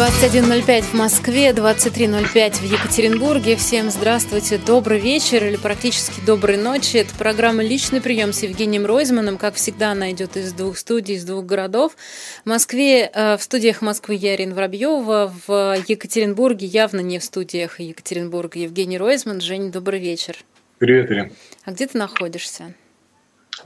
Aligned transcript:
21.05 0.00 0.80
в 0.80 0.94
Москве, 0.94 1.50
23.05 1.50 2.54
в 2.54 2.62
Екатеринбурге. 2.62 3.56
Всем 3.56 3.90
здравствуйте, 3.90 4.56
добрый 4.56 4.98
вечер 4.98 5.44
или 5.44 5.56
практически 5.56 6.24
доброй 6.24 6.56
ночи. 6.56 6.96
Это 6.96 7.14
программа 7.16 7.62
«Личный 7.62 8.00
прием» 8.00 8.32
с 8.32 8.42
Евгением 8.42 8.86
Ройзманом. 8.86 9.36
Как 9.36 9.56
всегда, 9.56 9.90
она 9.90 10.10
идет 10.10 10.38
из 10.38 10.54
двух 10.54 10.78
студий, 10.78 11.16
из 11.16 11.26
двух 11.26 11.44
городов. 11.44 11.96
В 12.46 12.48
Москве, 12.48 13.10
э, 13.12 13.36
в 13.36 13.42
студиях 13.42 13.82
Москвы 13.82 14.14
я, 14.14 14.36
Ирина 14.36 14.54
Воробьева, 14.54 15.34
в 15.46 15.76
Екатеринбурге, 15.86 16.66
явно 16.66 17.00
не 17.00 17.18
в 17.18 17.24
студиях 17.24 17.78
Екатеринбурга, 17.78 18.58
Евгений 18.58 18.96
Ройзман. 18.96 19.42
Женя, 19.42 19.70
добрый 19.70 20.00
вечер. 20.00 20.34
Привет, 20.78 21.10
Ирина. 21.10 21.30
А 21.66 21.72
где 21.72 21.86
ты 21.86 21.98
находишься? 21.98 22.72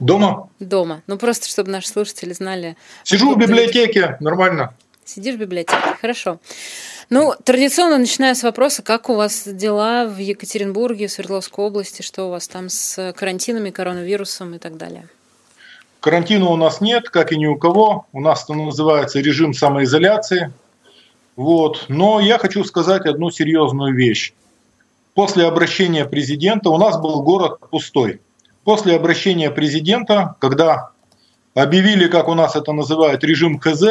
Дома. 0.01 0.49
Дома. 0.59 1.01
Ну, 1.07 1.17
просто, 1.17 1.47
чтобы 1.47 1.71
наши 1.71 1.87
слушатели 1.87 2.33
знали. 2.33 2.75
Сижу 3.05 3.33
в 3.33 3.37
библиотеке, 3.37 4.17
нормально. 4.19 4.75
Сидишь 5.05 5.35
в 5.35 5.37
библиотеке, 5.39 5.95
хорошо. 6.01 6.39
Ну, 7.11 7.35
традиционно 7.43 7.99
начиная 7.99 8.33
с 8.33 8.41
вопроса, 8.41 8.81
как 8.81 9.07
у 9.07 9.13
вас 9.13 9.43
дела 9.47 10.05
в 10.07 10.17
Екатеринбурге, 10.17 11.05
в 11.05 11.11
Свердловской 11.11 11.63
области, 11.63 12.01
что 12.01 12.25
у 12.25 12.31
вас 12.31 12.47
там 12.47 12.69
с 12.69 13.13
карантинами, 13.15 13.69
коронавирусом 13.69 14.55
и 14.55 14.57
так 14.57 14.77
далее? 14.77 15.07
Карантина 15.99 16.49
у 16.49 16.55
нас 16.55 16.81
нет, 16.81 17.09
как 17.09 17.31
и 17.31 17.37
ни 17.37 17.45
у 17.45 17.55
кого. 17.55 18.07
У 18.13 18.19
нас 18.19 18.45
это 18.45 18.55
называется 18.55 19.19
режим 19.19 19.53
самоизоляции. 19.53 20.51
Вот. 21.35 21.85
Но 21.87 22.19
я 22.19 22.39
хочу 22.39 22.63
сказать 22.63 23.05
одну 23.05 23.29
серьезную 23.29 23.93
вещь. 23.93 24.33
После 25.13 25.45
обращения 25.45 26.05
президента 26.05 26.71
у 26.71 26.77
нас 26.77 26.97
был 26.99 27.21
город 27.21 27.59
пустой. 27.69 28.21
После 28.63 28.95
обращения 28.95 29.51
президента, 29.51 30.35
когда 30.39 30.89
объявили, 31.53 32.07
как 32.07 32.27
у 32.27 32.33
нас 32.33 32.55
это 32.55 32.71
называют, 32.71 33.23
режим 33.23 33.59
ХЗ, 33.59 33.83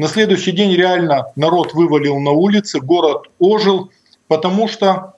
на 0.00 0.08
следующий 0.08 0.52
день 0.52 0.74
реально 0.74 1.26
народ 1.36 1.74
вывалил 1.74 2.18
на 2.20 2.30
улицы, 2.30 2.80
город 2.80 3.26
ожил, 3.38 3.90
потому 4.28 4.66
что 4.66 5.12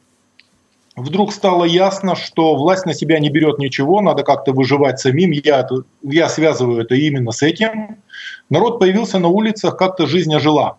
вдруг 0.96 1.32
стало 1.32 1.62
ясно, 1.62 2.16
что 2.16 2.56
власть 2.56 2.84
на 2.84 2.92
себя 2.92 3.20
не 3.20 3.30
берет 3.30 3.60
ничего, 3.60 4.00
надо 4.00 4.24
как-то 4.24 4.52
выживать 4.52 4.98
самим. 4.98 5.30
Я, 5.30 5.68
я 6.02 6.28
связываю 6.28 6.82
это 6.82 6.96
именно 6.96 7.30
с 7.30 7.42
этим. 7.42 7.98
Народ 8.50 8.80
появился 8.80 9.20
на 9.20 9.28
улицах, 9.28 9.76
как-то 9.76 10.08
жизнь 10.08 10.34
ожила. 10.34 10.78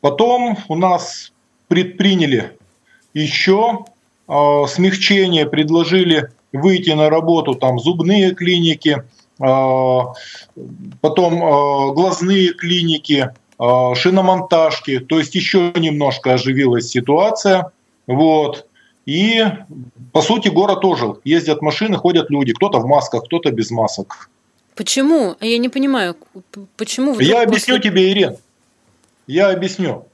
Потом 0.00 0.56
у 0.68 0.74
нас 0.74 1.30
предприняли 1.68 2.56
еще 3.12 3.80
э, 4.26 4.62
смягчение, 4.68 5.44
предложили 5.44 6.30
выйти 6.54 6.92
на 6.92 7.10
работу 7.10 7.54
там 7.54 7.78
зубные 7.78 8.34
клиники, 8.34 9.02
потом 9.38 11.44
а, 11.44 11.92
глазные 11.92 12.52
клиники, 12.52 13.30
а, 13.58 13.94
шиномонтажки, 13.94 15.00
то 15.00 15.18
есть 15.18 15.34
еще 15.34 15.72
немножко 15.76 16.34
оживилась 16.34 16.88
ситуация. 16.88 17.72
Вот. 18.06 18.66
И, 19.06 19.44
по 20.12 20.22
сути, 20.22 20.48
город 20.48 20.84
ожил. 20.84 21.20
Ездят 21.24 21.62
машины, 21.62 21.96
ходят 21.96 22.30
люди. 22.30 22.52
Кто-то 22.52 22.78
в 22.78 22.86
масках, 22.86 23.24
кто-то 23.24 23.50
без 23.50 23.70
масок. 23.70 24.30
Почему? 24.74 25.36
Я 25.40 25.58
не 25.58 25.68
понимаю, 25.68 26.16
почему... 26.76 27.18
Я 27.20 27.42
объясню 27.42 27.76
после... 27.76 27.90
тебе, 27.90 28.10
Ирен. 28.10 28.36
Я 29.26 29.50
объясню. 29.50 30.06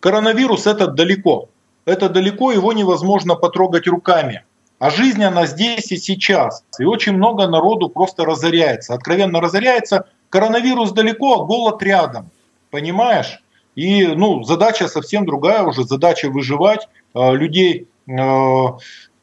Коронавирус– 0.00 0.66
это 0.66 0.86
далеко. 0.86 1.48
Это 1.84 2.08
далеко, 2.08 2.52
его 2.52 2.72
невозможно 2.72 3.34
потрогать 3.34 3.86
руками. 3.86 4.44
А 4.82 4.90
жизнь, 4.90 5.22
она 5.22 5.46
здесь 5.46 5.92
и 5.92 5.96
сейчас. 5.96 6.64
И 6.80 6.82
очень 6.82 7.12
много 7.12 7.46
народу 7.46 7.88
просто 7.88 8.24
разоряется. 8.24 8.94
Откровенно 8.94 9.40
разоряется. 9.40 10.08
Коронавирус 10.28 10.90
далеко, 10.90 11.40
а 11.40 11.44
голод 11.44 11.80
рядом. 11.84 12.32
Понимаешь? 12.72 13.44
И 13.76 14.04
ну, 14.08 14.42
задача 14.42 14.88
совсем 14.88 15.24
другая 15.24 15.62
уже. 15.62 15.84
Задача 15.84 16.30
выживать. 16.30 16.88
Э, 17.14 17.32
людей 17.32 17.86
э, 18.08 18.12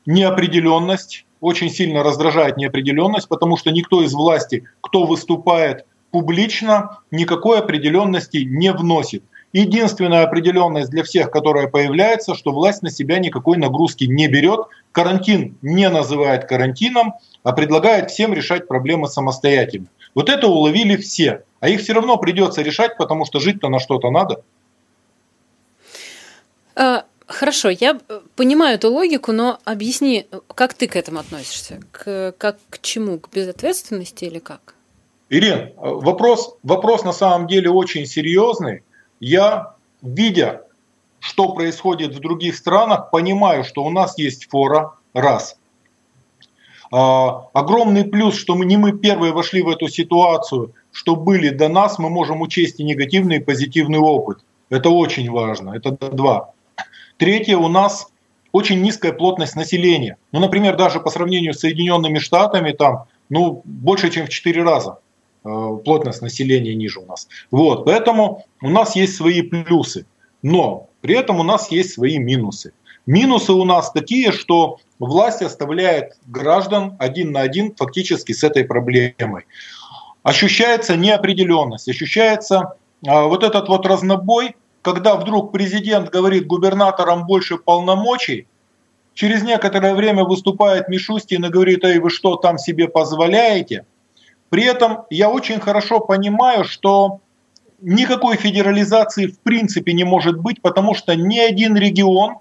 неопределенность. 0.06 1.26
Очень 1.42 1.70
сильно 1.70 2.04
раздражает 2.04 2.56
неопределенность, 2.56 3.28
потому 3.28 3.58
что 3.58 3.72
никто 3.72 4.02
из 4.02 4.14
власти, 4.14 4.64
кто 4.80 5.04
выступает 5.04 5.86
публично, 6.12 7.00
никакой 7.12 7.60
определенности 7.60 8.38
не 8.38 8.72
вносит. 8.72 9.26
Единственная 9.52 10.24
определенность 10.24 10.92
для 10.92 11.04
всех, 11.04 11.32
которая 11.32 11.68
появляется, 11.68 12.36
что 12.36 12.52
власть 12.52 12.84
на 12.84 12.92
себя 12.92 13.18
никакой 13.18 13.58
нагрузки 13.58 14.04
не 14.04 14.28
берет, 14.28 14.68
карантин 14.92 15.58
не 15.64 15.90
называет 15.90 16.46
карантином, 16.46 17.16
а 17.44 17.54
предлагает 17.54 18.12
всем 18.12 18.34
решать 18.34 18.68
проблемы 18.68 19.08
самостоятельно. 19.08 19.88
Вот 20.14 20.30
это 20.30 20.48
уловили 20.48 20.98
все, 20.98 21.44
а 21.60 21.70
их 21.70 21.82
все 21.82 21.94
равно 21.94 22.18
придется 22.18 22.62
решать, 22.62 22.96
потому 22.98 23.26
что 23.26 23.40
жить-то 23.40 23.70
на 23.70 23.80
что-то 23.80 24.12
надо. 24.12 24.44
А, 26.76 27.06
хорошо, 27.26 27.70
я 27.70 28.00
понимаю 28.36 28.76
эту 28.76 28.92
логику, 28.92 29.32
но 29.32 29.60
объясни, 29.66 30.28
как 30.54 30.76
ты 30.76 30.88
к 30.88 30.96
этому 30.96 31.20
относишься? 31.20 31.80
К, 31.92 32.36
как 32.38 32.58
к 32.70 32.80
чему? 32.82 33.18
К 33.18 33.30
безответственности 33.34 34.26
или 34.26 34.40
как? 34.40 34.76
Ирин, 35.30 35.74
вопрос, 35.76 36.56
вопрос 36.62 37.04
на 37.04 37.14
самом 37.14 37.48
деле 37.48 37.72
очень 37.72 38.06
серьезный 38.06 38.84
я, 39.20 39.76
видя, 40.02 40.64
что 41.20 41.50
происходит 41.54 42.16
в 42.16 42.20
других 42.20 42.56
странах, 42.56 43.12
понимаю, 43.12 43.64
что 43.64 43.84
у 43.84 43.90
нас 43.90 44.18
есть 44.18 44.50
фора, 44.50 44.94
раз. 45.14 45.58
А, 46.92 47.48
огромный 47.54 48.04
плюс, 48.04 48.36
что 48.36 48.56
мы 48.56 48.66
не 48.66 48.78
мы 48.78 48.94
первые 48.94 49.32
вошли 49.32 49.62
в 49.62 49.70
эту 49.70 49.88
ситуацию, 49.88 50.74
что 50.92 51.16
были 51.16 51.50
до 51.50 51.68
нас, 51.68 52.00
мы 52.00 52.10
можем 52.10 52.42
учесть 52.42 52.80
и 52.80 52.84
негативный, 52.84 53.38
и 53.38 53.44
позитивный 53.44 54.00
опыт. 54.00 54.40
Это 54.70 54.90
очень 54.90 55.30
важно, 55.30 55.76
это 55.76 55.92
два. 55.92 56.52
Третье, 57.18 57.58
у 57.58 57.68
нас 57.68 58.08
очень 58.52 58.82
низкая 58.82 59.14
плотность 59.14 59.56
населения. 59.56 60.18
Ну, 60.32 60.40
например, 60.40 60.78
даже 60.78 61.00
по 61.00 61.10
сравнению 61.10 61.54
с 61.54 61.60
Соединенными 61.60 62.18
Штатами, 62.18 62.72
там, 62.72 63.06
ну, 63.30 63.62
больше, 63.66 64.10
чем 64.10 64.26
в 64.26 64.30
4 64.30 64.64
раза. 64.64 65.00
Э, 65.46 65.78
плотность 65.86 66.22
населения 66.22 66.76
ниже 66.76 67.00
у 67.00 67.06
нас. 67.06 67.30
Вот, 67.50 67.86
поэтому 67.86 68.46
у 68.62 68.70
нас 68.70 68.98
есть 68.98 69.16
свои 69.16 69.42
плюсы, 69.42 70.06
но 70.42 70.90
при 71.00 71.16
этом 71.16 71.40
у 71.40 71.44
нас 71.44 71.72
есть 71.72 71.94
свои 71.94 72.18
минусы. 72.18 72.74
Минусы 73.06 73.54
у 73.54 73.64
нас 73.64 73.92
такие, 73.92 74.34
что 74.34 74.80
власть 75.00 75.42
оставляет 75.42 76.18
граждан 76.28 76.98
один 77.00 77.32
на 77.32 77.40
один 77.40 77.74
фактически 77.74 78.34
с 78.34 78.44
этой 78.44 78.66
проблемой. 78.66 79.46
Ощущается 80.24 80.98
неопределенность, 80.98 81.88
ощущается 81.88 82.74
а, 83.08 83.24
вот 83.24 83.46
этот 83.46 83.70
вот 83.70 83.86
разнобой, 83.86 84.58
когда 84.82 85.16
вдруг 85.16 85.54
президент 85.54 86.10
говорит 86.10 86.48
губернаторам 86.48 87.26
больше 87.26 87.58
полномочий, 87.58 88.46
через 89.14 89.42
некоторое 89.44 89.96
время 89.96 90.26
выступает 90.26 90.90
Мишустин 90.90 91.46
и 91.46 91.50
говорит, 91.50 91.86
эй, 91.86 92.00
вы 92.00 92.10
что 92.10 92.36
там 92.36 92.58
себе 92.58 92.90
позволяете– 92.90 93.86
при 94.50 94.64
этом 94.64 95.04
я 95.10 95.30
очень 95.30 95.60
хорошо 95.60 96.00
понимаю, 96.00 96.64
что 96.64 97.20
никакой 97.82 98.36
федерализации 98.38 99.28
в 99.28 99.40
принципе 99.40 99.94
не 99.94 100.04
может 100.04 100.38
быть, 100.40 100.62
потому 100.62 100.94
что 100.94 101.16
ни 101.16 101.40
один 101.40 101.78
регион 101.78 102.38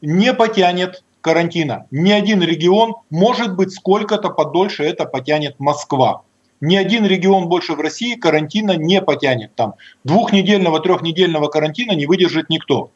не 0.00 0.32
потянет 0.34 1.02
карантина. 1.20 1.86
Ни 1.90 2.10
один 2.10 2.42
регион, 2.42 2.96
может 3.10 3.54
быть, 3.54 3.72
сколько-то 3.72 4.30
подольше 4.30 4.82
это 4.82 5.06
потянет 5.06 5.58
Москва. 5.58 6.22
Ни 6.60 6.76
один 6.76 7.06
регион 7.06 7.48
больше 7.48 7.74
в 7.74 7.80
России 7.80 8.14
карантина 8.14 8.76
не 8.76 9.00
потянет. 9.00 9.54
Там 9.54 9.74
двухнедельного, 10.04 10.80
трехнедельного 10.80 11.48
карантина 11.48 11.92
не 11.92 12.06
выдержит 12.06 12.50
никто. 12.50 12.90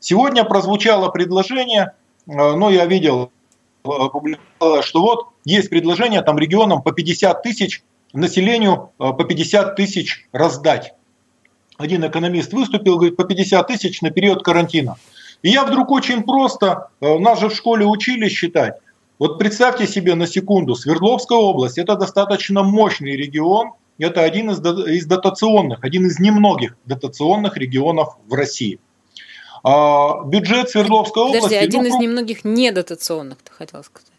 Сегодня 0.00 0.44
прозвучало 0.44 1.08
предложение, 1.10 1.92
э, 2.26 2.32
но 2.32 2.70
я 2.70 2.86
видел, 2.86 3.30
э, 3.84 3.88
что 4.82 5.00
вот 5.00 5.28
есть 5.44 5.70
предложение 5.70 6.22
там 6.22 6.38
регионам 6.38 6.82
по 6.82 6.92
50 6.92 7.42
тысяч 7.42 7.82
населению 8.12 8.90
э, 8.98 9.12
по 9.12 9.24
50 9.24 9.76
тысяч 9.76 10.28
раздать. 10.32 10.94
Один 11.76 12.06
экономист 12.06 12.52
выступил, 12.52 12.96
говорит, 12.96 13.16
по 13.16 13.24
50 13.24 13.66
тысяч 13.66 14.02
на 14.02 14.10
период 14.10 14.42
карантина. 14.42 14.96
И 15.42 15.50
я 15.50 15.64
вдруг 15.64 15.90
очень 15.90 16.22
просто, 16.22 16.88
э, 17.00 17.18
нас 17.18 17.40
же 17.40 17.48
в 17.48 17.54
школе 17.54 17.86
учили 17.86 18.28
считать. 18.28 18.74
Вот 19.18 19.38
представьте 19.38 19.86
себе 19.86 20.14
на 20.14 20.26
секунду, 20.26 20.74
Свердловская 20.74 21.38
область– 21.38 21.78
это 21.78 21.96
достаточно 21.96 22.62
мощный 22.62 23.16
регион, 23.16 23.72
это 23.98 24.22
один 24.22 24.50
из, 24.50 24.60
из 24.60 25.06
дотационных, 25.06 25.82
один 25.82 26.06
из 26.06 26.20
немногих 26.20 26.76
дотационных 26.84 27.56
регионов 27.56 28.16
в 28.28 28.34
России. 28.34 28.78
А 29.64 30.22
бюджет 30.24 30.70
Свердловской 30.70 31.26
Подожди, 31.26 31.56
области... 31.56 31.64
один 31.64 31.82
ну, 31.82 31.88
из 31.88 31.94
немногих 31.94 32.44
недотационных, 32.44 33.38
ты 33.38 33.50
хотел 33.50 33.82
сказать. 33.82 34.12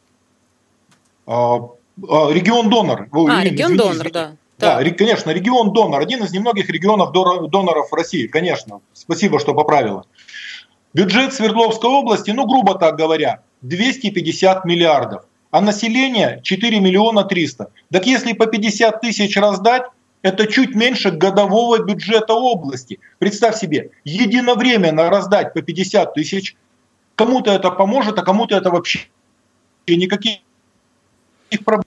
А, 1.25 1.69
регион-донор. 2.03 3.07
А, 3.11 3.43
регион-донор, 3.43 4.11
да. 4.11 4.35
Да, 4.57 4.81
да, 4.81 4.89
конечно, 4.91 5.31
регион-донор. 5.31 6.01
Один 6.01 6.23
из 6.23 6.31
немногих 6.31 6.69
регионов 6.69 7.11
доноров 7.11 7.93
России, 7.93 8.27
конечно. 8.27 8.81
Спасибо, 8.93 9.39
что 9.39 9.53
поправила. 9.53 10.05
Бюджет 10.93 11.33
Свердловской 11.33 11.89
области, 11.89 12.31
ну, 12.31 12.45
грубо 12.45 12.75
так 12.77 12.97
говоря, 12.97 13.41
250 13.61 14.65
миллиардов. 14.65 15.23
А 15.51 15.61
население 15.61 16.41
4 16.43 16.79
миллиона 16.79 17.23
300. 17.23 17.71
Так 17.91 18.05
если 18.05 18.33
по 18.33 18.45
50 18.47 19.01
тысяч 19.01 19.37
раздать, 19.37 19.83
Это 20.21 20.47
чуть 20.47 20.75
меньше 20.75 21.11
годового 21.11 21.79
бюджета 21.79 22.33
области. 22.33 22.99
Представь 23.19 23.57
себе, 23.57 23.91
единовременно 24.03 25.09
раздать 25.09 25.53
по 25.53 25.61
50 25.61 26.13
тысяч, 26.13 26.57
кому-то 27.15 27.51
это 27.51 27.71
поможет, 27.71 28.19
а 28.19 28.23
кому-то 28.23 28.55
это 28.55 28.69
вообще 28.69 29.07
никаких 29.87 30.39
проблем 31.63 31.85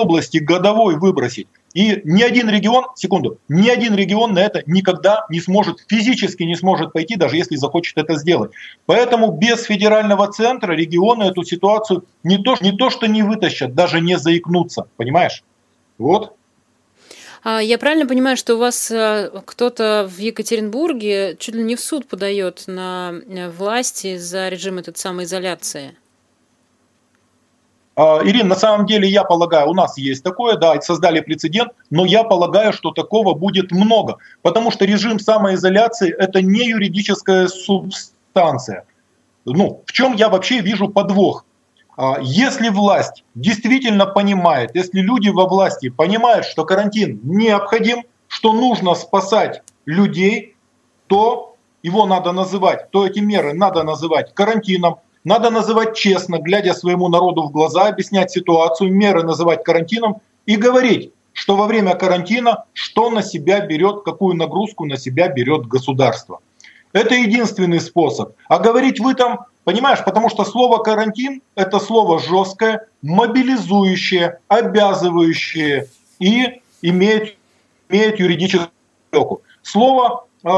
области 0.00 0.38
годовой 0.38 0.96
выбросить. 0.96 1.46
И 1.72 2.00
ни 2.04 2.22
один 2.22 2.48
регион, 2.50 2.86
секунду, 2.96 3.38
ни 3.48 3.68
один 3.68 3.94
регион 3.94 4.34
на 4.34 4.40
это 4.40 4.62
никогда 4.66 5.24
не 5.30 5.40
сможет, 5.40 5.78
физически 5.88 6.42
не 6.42 6.56
сможет 6.56 6.92
пойти, 6.92 7.14
даже 7.14 7.36
если 7.36 7.54
захочет 7.54 7.96
это 7.96 8.16
сделать. 8.16 8.50
Поэтому 8.86 9.30
без 9.30 9.62
федерального 9.62 10.32
центра 10.32 10.72
регионы 10.72 11.24
эту 11.24 11.44
ситуацию 11.44 12.04
не 12.24 12.38
то, 12.38 12.56
не 12.60 12.72
то 12.72 12.90
что 12.90 13.06
не 13.06 13.22
вытащат, 13.22 13.74
даже 13.74 14.00
не 14.00 14.18
заикнутся, 14.18 14.86
понимаешь? 14.96 15.44
Вот. 15.98 16.34
А 17.42 17.60
я 17.60 17.78
правильно 17.78 18.06
понимаю, 18.06 18.36
что 18.36 18.56
у 18.56 18.58
вас 18.58 18.90
э, 18.90 19.30
кто-то 19.46 20.10
в 20.10 20.18
Екатеринбурге 20.18 21.36
чуть 21.38 21.54
ли 21.54 21.62
не 21.62 21.76
в 21.76 21.80
суд 21.80 22.06
подает 22.06 22.64
на 22.66 23.12
э, 23.12 23.48
власти 23.48 24.18
за 24.18 24.48
режим 24.48 24.78
этот 24.78 24.98
самоизоляции? 24.98 25.96
А, 28.02 28.22
Ирина, 28.24 28.48
на 28.48 28.54
самом 28.54 28.86
деле 28.86 29.06
я 29.06 29.24
полагаю, 29.24 29.68
у 29.68 29.74
нас 29.74 29.98
есть 29.98 30.24
такое, 30.24 30.56
да, 30.56 30.80
создали 30.80 31.20
прецедент, 31.20 31.72
но 31.90 32.06
я 32.06 32.24
полагаю, 32.24 32.72
что 32.72 32.92
такого 32.92 33.34
будет 33.34 33.72
много, 33.72 34.16
потому 34.40 34.70
что 34.70 34.86
режим 34.86 35.18
самоизоляции 35.18 36.10
это 36.10 36.40
не 36.40 36.70
юридическая 36.70 37.46
субстанция. 37.48 38.86
Ну, 39.44 39.82
в 39.84 39.92
чем 39.92 40.14
я 40.14 40.30
вообще 40.30 40.60
вижу 40.60 40.88
подвох? 40.88 41.44
А, 41.98 42.16
если 42.22 42.70
власть 42.70 43.22
действительно 43.34 44.06
понимает, 44.06 44.74
если 44.74 45.00
люди 45.00 45.28
во 45.28 45.46
власти 45.46 45.90
понимают, 45.90 46.46
что 46.46 46.64
карантин 46.64 47.20
необходим, 47.22 48.04
что 48.28 48.54
нужно 48.54 48.94
спасать 48.94 49.62
людей, 49.84 50.56
то 51.06 51.54
его 51.82 52.06
надо 52.06 52.32
называть, 52.32 52.90
то 52.92 53.06
эти 53.06 53.18
меры 53.18 53.52
надо 53.52 53.82
называть 53.82 54.32
карантином, 54.32 55.00
надо 55.24 55.50
называть 55.50 55.96
честно, 55.96 56.38
глядя 56.38 56.74
своему 56.74 57.08
народу 57.08 57.42
в 57.42 57.50
глаза, 57.50 57.88
объяснять 57.88 58.30
ситуацию, 58.30 58.92
меры 58.92 59.22
называть 59.22 59.64
карантином 59.64 60.16
и 60.46 60.56
говорить, 60.56 61.12
что 61.32 61.56
во 61.56 61.66
время 61.66 61.94
карантина 61.94 62.64
что 62.72 63.10
на 63.10 63.22
себя 63.22 63.60
берет, 63.60 64.02
какую 64.04 64.36
нагрузку 64.36 64.86
на 64.86 64.96
себя 64.96 65.28
берет 65.28 65.66
государство. 65.66 66.40
Это 66.92 67.14
единственный 67.14 67.80
способ. 67.80 68.34
А 68.48 68.58
говорить 68.58 68.98
вы 68.98 69.14
там, 69.14 69.46
понимаешь, 69.64 70.02
потому 70.04 70.28
что 70.28 70.44
слово 70.44 70.78
карантин– 70.82 71.42
это 71.54 71.78
слово 71.78 72.18
жесткое, 72.18 72.86
мобилизующее, 73.02 74.40
обязывающее 74.48 75.86
и 76.18 76.62
имеет, 76.82 77.36
имеет 77.88 78.18
юридическую 78.18 78.70
Слово 79.62 80.26
э, 80.42 80.48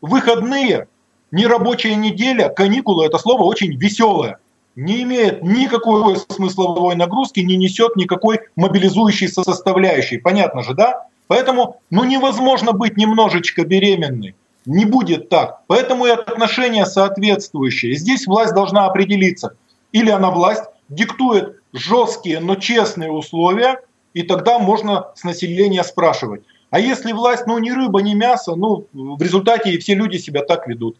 выходные 0.00 0.88
Нерабочая 1.30 1.94
неделя, 1.94 2.48
каникулы– 2.48 3.04
это 3.06 3.18
слово 3.18 3.42
очень 3.42 3.76
веселое. 3.76 4.38
Не 4.76 5.02
имеет 5.02 5.42
никакой 5.42 6.16
смысловой 6.28 6.94
нагрузки, 6.94 7.40
не 7.40 7.56
несет 7.56 7.96
никакой 7.96 8.40
мобилизующей 8.56 9.28
составляющей. 9.28 10.18
Понятно 10.18 10.62
же, 10.62 10.74
да? 10.74 11.06
Поэтому 11.26 11.80
ну, 11.90 12.04
невозможно 12.04 12.72
быть 12.72 12.96
немножечко 12.96 13.64
беременной. 13.64 14.34
Не 14.64 14.84
будет 14.84 15.28
так. 15.28 15.60
Поэтому 15.66 16.06
и 16.06 16.10
отношения 16.10 16.86
соответствующие. 16.86 17.96
Здесь 17.96 18.26
власть 18.26 18.54
должна 18.54 18.86
определиться. 18.86 19.54
Или 19.92 20.10
она 20.10 20.30
власть 20.30 20.64
диктует 20.88 21.56
жесткие, 21.72 22.40
но 22.40 22.54
честные 22.54 23.10
условия, 23.10 23.80
и 24.14 24.22
тогда 24.22 24.58
можно 24.58 25.08
с 25.14 25.24
населения 25.24 25.84
спрашивать. 25.84 26.42
А 26.70 26.80
если 26.80 27.12
власть, 27.12 27.46
ну, 27.46 27.58
ни 27.58 27.70
рыба, 27.70 28.02
ни 28.02 28.14
мясо, 28.14 28.54
ну, 28.54 28.86
в 28.92 29.22
результате 29.22 29.78
все 29.78 29.94
люди 29.94 30.18
себя 30.18 30.42
так 30.42 30.66
ведут. 30.66 30.96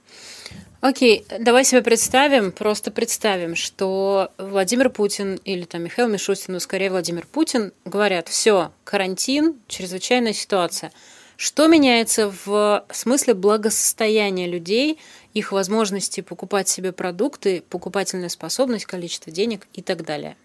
Окей, 0.81 1.26
давай 1.41 1.65
себе 1.65 1.82
представим, 1.82 2.53
просто 2.53 2.93
представим, 2.93 3.56
что 3.56 4.31
Владимир 4.38 4.91
Путин 4.91 5.41
или 5.44 5.65
там 5.65 5.82
Михаил 5.82 6.09
Мишустин, 6.09 6.55
ну 6.55 6.61
скорее 6.61 6.91
Владимир 6.91 7.26
Путин, 7.26 7.73
говорят, 7.85 8.29
все, 8.29 8.70
карантин, 8.85 9.56
чрезвычайная 9.67 10.32
ситуация. 10.32 10.93
Что 11.37 11.67
меняется 11.67 12.32
в 12.44 12.85
смысле 12.91 13.35
благосостояния 13.35 14.47
людей, 14.47 14.99
их 15.35 15.50
возможности 15.50 16.21
покупать 16.21 16.69
себе 16.69 16.93
продукты, 16.93 17.62
покупательная 17.69 18.29
способность, 18.29 18.87
количество 18.87 19.32
денег 19.32 19.67
и 19.73 19.82
так 19.82 20.05
далее? 20.05 20.37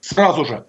Сразу 0.00 0.44
же, 0.44 0.66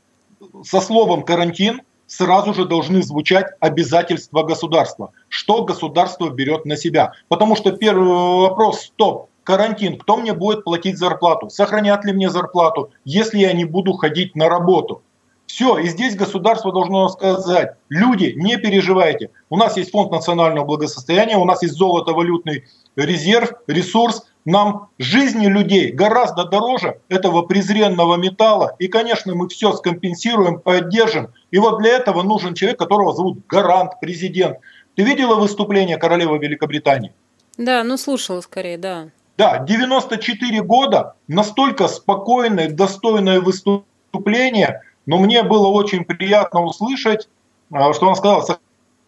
со 0.63 0.79
словом 0.79 1.23
карантин 1.23 1.81
сразу 2.07 2.53
же 2.53 2.65
должны 2.65 3.01
звучать 3.01 3.47
обязательства 3.59 4.43
государства. 4.43 5.11
Что 5.29 5.63
государство 5.63 6.29
берет 6.29 6.65
на 6.65 6.77
себя? 6.77 7.13
Потому 7.27 7.55
что 7.55 7.71
первый 7.71 8.07
вопрос, 8.07 8.81
стоп, 8.81 9.29
карантин, 9.43 9.97
кто 9.97 10.17
мне 10.17 10.33
будет 10.33 10.63
платить 10.63 10.97
зарплату? 10.97 11.49
Сохранят 11.49 12.03
ли 12.05 12.13
мне 12.13 12.29
зарплату, 12.29 12.91
если 13.05 13.39
я 13.39 13.53
не 13.53 13.65
буду 13.65 13.93
ходить 13.93 14.35
на 14.35 14.49
работу? 14.49 15.01
Все, 15.47 15.77
и 15.77 15.87
здесь 15.87 16.15
государство 16.15 16.73
должно 16.73 17.07
сказать, 17.07 17.75
люди, 17.89 18.33
не 18.35 18.57
переживайте, 18.57 19.29
у 19.49 19.57
нас 19.57 19.77
есть 19.77 19.91
фонд 19.91 20.11
национального 20.11 20.65
благосостояния, 20.65 21.37
у 21.37 21.45
нас 21.45 21.61
есть 21.61 21.75
золото-валютный 21.75 22.65
резерв, 22.95 23.51
ресурс, 23.67 24.25
нам 24.45 24.89
жизни 24.99 25.47
людей 25.47 25.91
гораздо 25.91 26.45
дороже 26.45 26.99
этого 27.09 27.41
презренного 27.41 28.15
металла. 28.15 28.75
И, 28.79 28.87
конечно, 28.87 29.33
мы 29.35 29.49
все 29.49 29.73
скомпенсируем, 29.73 30.59
поддержим. 30.59 31.29
И 31.51 31.57
вот 31.57 31.79
для 31.79 31.97
этого 31.97 32.21
нужен 32.21 32.53
человек, 32.53 32.79
которого 32.79 33.13
зовут 33.13 33.39
Гарант, 33.49 33.93
президент. 33.99 34.59
Ты 34.95 35.03
видела 35.03 35.35
выступление 35.35 35.97
королевы 35.97 36.37
Великобритании? 36.37 37.13
Да, 37.57 37.83
ну 37.83 37.97
слушала 37.97 38.41
скорее, 38.41 38.77
да. 38.77 39.09
Да, 39.37 39.57
94 39.59 40.61
года, 40.61 41.15
настолько 41.27 41.87
спокойное, 41.87 42.69
достойное 42.69 43.41
выступление, 43.41 44.81
но 45.05 45.17
мне 45.17 45.43
было 45.43 45.67
очень 45.67 46.05
приятно 46.05 46.63
услышать, 46.63 47.27
а, 47.71 47.93
что 47.93 48.07
он 48.07 48.15
сказал, 48.15 48.47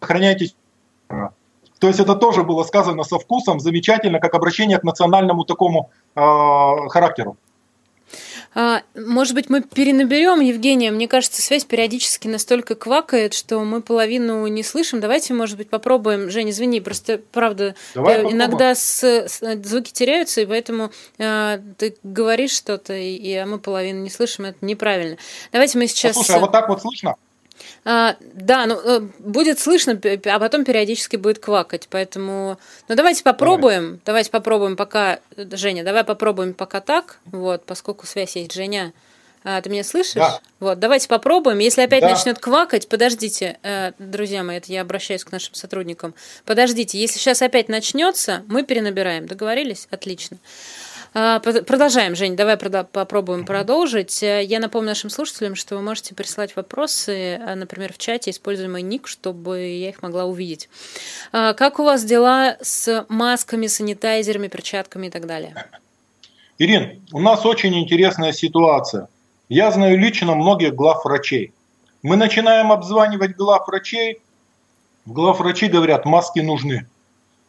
сохраняйтесь 0.00 0.54
то 1.78 1.86
есть 1.86 2.00
это 2.00 2.14
тоже 2.14 2.42
было 2.42 2.64
сказано 2.64 3.04
со 3.04 3.18
вкусом, 3.18 3.60
замечательно, 3.60 4.20
как 4.20 4.34
обращение 4.34 4.78
к 4.78 4.84
национальному 4.84 5.44
такому 5.44 5.90
э, 6.14 6.20
характеру. 6.88 7.36
А, 8.54 8.82
может 8.94 9.34
быть, 9.34 9.50
мы 9.50 9.60
перенаберем, 9.62 10.40
Евгения. 10.40 10.90
Мне 10.90 11.06
кажется, 11.06 11.42
связь 11.42 11.64
периодически 11.64 12.28
настолько 12.28 12.74
квакает, 12.74 13.34
что 13.34 13.60
мы 13.60 13.82
половину 13.82 14.46
не 14.46 14.62
слышим. 14.62 15.00
Давайте, 15.00 15.34
может 15.34 15.56
быть, 15.56 15.68
попробуем. 15.68 16.30
Женя, 16.30 16.50
извини, 16.50 16.80
просто 16.80 17.20
правда, 17.32 17.74
Давай 17.94 18.24
э, 18.24 18.32
иногда 18.32 18.74
с, 18.74 19.04
с, 19.04 19.40
звуки 19.62 19.92
теряются, 19.92 20.40
и 20.40 20.46
поэтому 20.46 20.90
э, 21.18 21.60
ты 21.76 21.96
говоришь 22.02 22.52
что-то, 22.52 22.94
и, 22.94 23.14
и 23.14 23.34
а 23.34 23.46
мы 23.46 23.58
половину 23.58 24.00
не 24.00 24.10
слышим. 24.10 24.46
Это 24.46 24.64
неправильно. 24.64 25.18
Давайте 25.52 25.78
мы 25.78 25.86
сейчас. 25.86 26.16
Послушай, 26.16 26.36
а 26.36 26.40
вот 26.40 26.52
так 26.52 26.68
вот 26.68 26.80
слышно? 26.80 27.16
А, 27.84 28.16
да, 28.20 28.66
ну 28.66 28.78
э, 28.78 29.00
будет 29.18 29.58
слышно, 29.58 29.98
а 30.26 30.38
потом 30.38 30.64
периодически 30.64 31.16
будет 31.16 31.38
квакать, 31.38 31.88
поэтому, 31.90 32.58
ну 32.88 32.94
давайте 32.94 33.22
попробуем, 33.22 33.82
давай. 33.82 34.00
давайте 34.04 34.30
попробуем 34.30 34.76
пока, 34.76 35.20
Женя, 35.36 35.84
давай 35.84 36.04
попробуем 36.04 36.54
пока 36.54 36.80
так, 36.80 37.18
вот, 37.26 37.64
поскольку 37.64 38.06
связь 38.06 38.36
есть, 38.36 38.52
Женя. 38.52 38.92
А, 39.44 39.60
ты 39.62 39.70
меня 39.70 39.84
слышишь? 39.84 40.14
Да. 40.14 40.40
Вот, 40.60 40.78
давайте 40.78 41.08
попробуем. 41.08 41.58
Если 41.58 41.80
опять 41.80 42.02
да. 42.02 42.10
начнет 42.10 42.38
квакать, 42.38 42.88
подождите, 42.88 43.58
э, 43.62 43.92
друзья 43.98 44.42
мои, 44.42 44.56
это 44.56 44.72
я 44.72 44.82
обращаюсь 44.82 45.24
к 45.24 45.32
нашим 45.32 45.54
сотрудникам. 45.54 46.14
Подождите, 46.44 46.98
если 46.98 47.18
сейчас 47.18 47.40
опять 47.40 47.68
начнется, 47.68 48.42
мы 48.48 48.64
перенабираем. 48.64 49.26
Договорились? 49.26 49.86
Отлично. 49.90 50.38
А, 51.14 51.40
продолжаем, 51.40 52.14
Жень, 52.14 52.36
давай 52.36 52.56
попробуем 52.56 53.46
продолжить. 53.46 54.22
Э, 54.22 54.44
я 54.44 54.60
напомню 54.60 54.88
нашим 54.88 55.08
слушателям, 55.08 55.54
что 55.54 55.76
вы 55.76 55.82
можете 55.82 56.14
присылать 56.14 56.54
вопросы, 56.54 57.12
э, 57.12 57.54
например, 57.54 57.92
в 57.92 57.98
чате, 57.98 58.30
используя 58.30 58.68
мой 58.68 58.82
ник, 58.82 59.06
чтобы 59.06 59.60
я 59.60 59.88
их 59.88 60.02
могла 60.02 60.26
увидеть. 60.26 60.68
А, 61.32 61.54
как 61.54 61.78
у 61.78 61.84
вас 61.84 62.04
дела 62.04 62.58
с 62.60 63.06
масками, 63.08 63.66
санитайзерами, 63.68 64.48
перчатками 64.48 65.06
и 65.06 65.10
так 65.10 65.26
далее? 65.26 65.54
Ирин, 66.58 67.02
у 67.12 67.20
нас 67.20 67.46
очень 67.46 67.74
интересная 67.78 68.32
ситуация. 68.32 69.08
Я 69.48 69.70
знаю 69.70 69.98
лично 69.98 70.34
многих 70.34 70.74
глав 70.74 71.04
врачей. 71.04 71.54
Мы 72.02 72.16
начинаем 72.16 72.70
обзванивать 72.70 73.34
глав 73.34 73.66
врачей, 73.66 74.20
глав 75.06 75.38
врачи 75.38 75.68
говорят, 75.68 76.04
маски 76.04 76.40
нужны. 76.40 76.86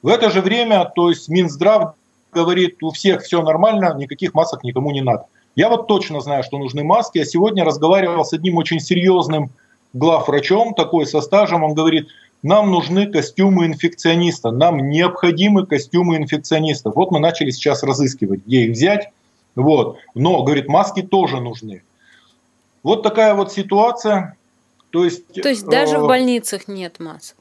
В 0.01 0.07
это 0.07 0.29
же 0.29 0.41
время, 0.41 0.85
то 0.95 1.09
есть 1.09 1.27
Минздрав 1.27 1.95
говорит, 2.31 2.81
у 2.83 2.91
всех 2.91 3.21
все 3.21 3.41
нормально, 3.41 3.93
никаких 3.97 4.33
масок 4.33 4.63
никому 4.63 4.91
не 4.91 5.01
надо. 5.01 5.25
Я 5.55 5.69
вот 5.69 5.87
точно 5.87 6.21
знаю, 6.21 6.43
что 6.43 6.57
нужны 6.57 6.83
маски. 6.83 7.17
Я 7.17 7.25
сегодня 7.25 7.65
разговаривал 7.65 8.23
с 8.23 8.33
одним 8.33 8.57
очень 8.57 8.79
серьезным 8.79 9.51
главврачом, 9.93 10.73
такой 10.73 11.05
со 11.05 11.21
стажем. 11.21 11.63
Он 11.63 11.73
говорит, 11.73 12.07
нам 12.43 12.71
нужны 12.71 13.07
костюмы 13.07 13.65
инфекциониста, 13.65 14.51
нам 14.51 14.89
необходимы 14.89 15.65
костюмы 15.65 16.17
инфекционистов. 16.17 16.95
Вот 16.95 17.11
мы 17.11 17.19
начали 17.19 17.49
сейчас 17.49 17.83
разыскивать, 17.83 18.45
где 18.45 18.61
их 18.61 18.71
взять. 18.71 19.09
Вот. 19.55 19.97
Но, 20.15 20.43
говорит, 20.43 20.67
маски 20.67 21.01
тоже 21.01 21.41
нужны. 21.41 21.83
Вот 22.83 23.03
такая 23.03 23.33
вот 23.33 23.51
ситуация. 23.51 24.37
То 24.91 25.03
есть, 25.03 25.27
То 25.33 25.49
есть 25.49 25.65
даже 25.65 25.97
э, 25.97 25.99
в 25.99 26.07
больницах 26.07 26.67
нет 26.67 26.99
масок? 26.99 27.35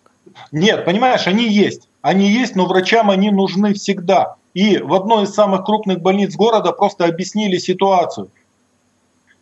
Нет, 0.51 0.85
понимаешь, 0.85 1.27
они 1.27 1.49
есть. 1.49 1.89
Они 2.03 2.29
есть, 2.29 2.57
но 2.57 2.67
врачам 2.67 3.11
они 3.11 3.31
нужны 3.31 3.75
всегда. 3.75 4.37
И 4.59 4.79
в 4.79 4.93
одной 4.93 5.23
из 5.23 5.35
самых 5.35 5.65
крупных 5.65 6.01
больниц 6.01 6.35
города 6.35 6.73
просто 6.73 7.05
объяснили 7.05 7.59
ситуацию. 7.59 8.29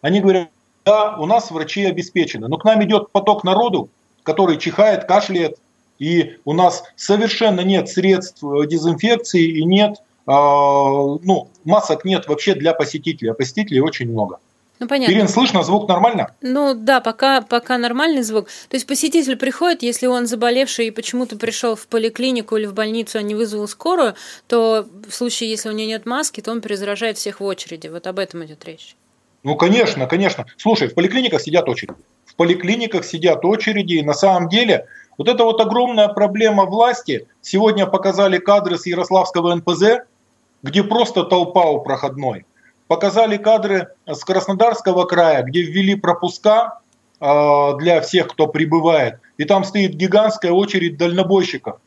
Они 0.02 0.20
говорят, 0.20 0.50
да, 0.84 1.16
у 1.16 1.24
нас 1.24 1.50
врачи 1.50 1.86
обеспечены, 1.86 2.48
но 2.48 2.58
к 2.58 2.66
нам 2.66 2.84
идет 2.84 3.10
поток 3.12 3.42
народу, 3.42 3.88
который 4.24 4.58
чихает, 4.58 5.06
кашляет, 5.06 5.56
и 5.98 6.36
у 6.44 6.52
нас 6.52 6.84
совершенно 6.96 7.62
нет 7.62 7.88
средств 7.88 8.42
дезинфекции 8.42 9.58
и 9.58 9.64
нет, 9.64 9.94
э, 9.94 10.30
ну, 10.30 11.48
масок 11.64 12.04
нет 12.04 12.28
вообще 12.28 12.54
для 12.54 12.74
посетителей, 12.74 13.30
а 13.30 13.34
посетителей 13.34 13.80
очень 13.80 14.10
много. 14.10 14.38
Ну, 14.78 14.88
понятно. 14.88 15.12
Ирина, 15.12 15.28
слышно, 15.28 15.62
звук 15.62 15.88
нормально? 15.88 16.32
Ну 16.42 16.74
да, 16.74 17.00
пока, 17.00 17.40
пока 17.40 17.78
нормальный 17.78 18.22
звук. 18.22 18.46
То 18.68 18.76
есть 18.76 18.86
посетитель 18.86 19.36
приходит, 19.36 19.82
если 19.82 20.06
он 20.06 20.26
заболевший 20.26 20.88
и 20.88 20.90
почему-то 20.90 21.36
пришел 21.36 21.76
в 21.76 21.86
поликлинику 21.86 22.56
или 22.56 22.66
в 22.66 22.74
больницу, 22.74 23.18
а 23.18 23.22
не 23.22 23.34
вызвал 23.34 23.66
скорую, 23.68 24.14
то 24.48 24.86
в 25.08 25.14
случае, 25.14 25.50
если 25.50 25.70
у 25.70 25.72
него 25.72 25.88
нет 25.88 26.04
маски, 26.04 26.42
то 26.42 26.50
он 26.50 26.60
перезаражает 26.60 27.16
всех 27.16 27.40
в 27.40 27.44
очереди. 27.44 27.88
Вот 27.88 28.06
об 28.06 28.18
этом 28.18 28.44
идет 28.44 28.64
речь. 28.66 28.96
Ну, 29.44 29.56
конечно, 29.56 30.06
конечно. 30.06 30.44
Слушай, 30.58 30.88
в 30.88 30.94
поликлиниках 30.94 31.40
сидят 31.40 31.68
очереди. 31.68 31.94
В 32.26 32.34
поликлиниках 32.34 33.04
сидят 33.04 33.44
очереди, 33.44 33.94
и 33.94 34.02
на 34.02 34.12
самом 34.12 34.50
деле 34.50 34.86
вот 35.16 35.28
эта 35.28 35.44
вот 35.44 35.58
огромная 35.60 36.08
проблема 36.08 36.66
власти. 36.66 37.28
Сегодня 37.40 37.86
показали 37.86 38.36
кадры 38.36 38.76
с 38.76 38.84
Ярославского 38.84 39.54
НПЗ, 39.54 40.04
где 40.62 40.82
просто 40.84 41.22
толпа 41.22 41.64
у 41.64 41.80
проходной– 41.80 42.44
Показали 42.88 43.36
кадры 43.36 43.88
с 44.06 44.24
Краснодарского 44.24 45.04
края, 45.04 45.42
где 45.42 45.62
ввели 45.62 45.96
пропуска 45.96 46.80
а, 47.18 47.74
для 47.74 48.00
всех, 48.00 48.28
кто 48.28 48.46
прибывает. 48.46 49.18
И 49.38 49.44
там 49.44 49.64
стоит 49.64 49.94
гигантская 49.94 50.52
очередь 50.52 50.96
дальнобойщиков 50.96 51.78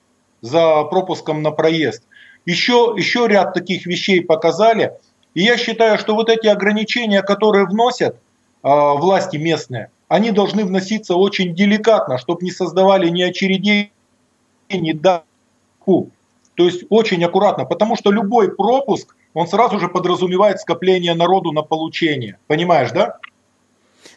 за 0.41 0.83
пропуском 0.83 1.41
на 1.41 1.51
проезд. 1.51 2.03
Еще, 2.45 2.93
еще 2.97 3.27
ряд 3.27 3.53
таких 3.53 3.85
вещей 3.85 4.21
показали. 4.21 4.93
И 5.33 5.41
я 5.43 5.57
считаю, 5.57 5.97
что 5.97 6.15
вот 6.15 6.29
эти 6.29 6.47
ограничения, 6.47 7.21
которые 7.21 7.65
вносят 7.65 8.15
э, 8.15 8.19
власти 8.63 9.37
местные, 9.37 9.91
они 10.07 10.31
должны 10.31 10.65
вноситься 10.65 11.15
очень 11.15 11.53
деликатно, 11.53 12.17
чтобы 12.17 12.43
не 12.43 12.51
создавали 12.51 13.09
ни 13.09 13.21
очередей, 13.21 13.91
ни 14.69 14.91
давку. 14.91 16.09
То 16.55 16.65
есть 16.65 16.83
очень 16.89 17.23
аккуратно, 17.23 17.65
потому 17.65 17.95
что 17.95 18.11
любой 18.11 18.53
пропуск 18.53 19.15
он 19.33 19.47
сразу 19.47 19.79
же 19.79 19.87
подразумевает 19.87 20.59
скопление 20.59 21.13
народу 21.13 21.51
на 21.51 21.61
получение. 21.61 22.37
Понимаешь, 22.47 22.91
да? 22.91 23.17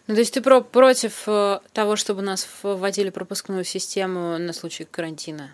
Ну, 0.06 0.14
то 0.14 0.20
есть 0.20 0.34
ты 0.34 0.40
про 0.40 0.60
против 0.60 1.24
э, 1.26 1.60
того, 1.72 1.96
чтобы 1.96 2.22
нас 2.22 2.48
вводили 2.62 3.10
пропускную 3.10 3.64
систему 3.64 4.38
на 4.38 4.52
случай 4.52 4.84
карантина? 4.84 5.52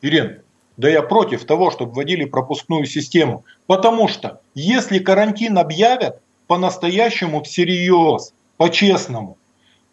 Ирен, 0.00 0.42
да 0.76 0.88
я 0.88 1.02
против 1.02 1.44
того, 1.44 1.70
чтобы 1.70 1.92
вводили 1.92 2.24
пропускную 2.24 2.86
систему. 2.86 3.44
Потому 3.66 4.08
что 4.08 4.40
если 4.54 4.98
карантин 4.98 5.58
объявят 5.58 6.20
по-настоящему 6.46 7.42
всерьез, 7.42 8.32
по-честному, 8.56 9.36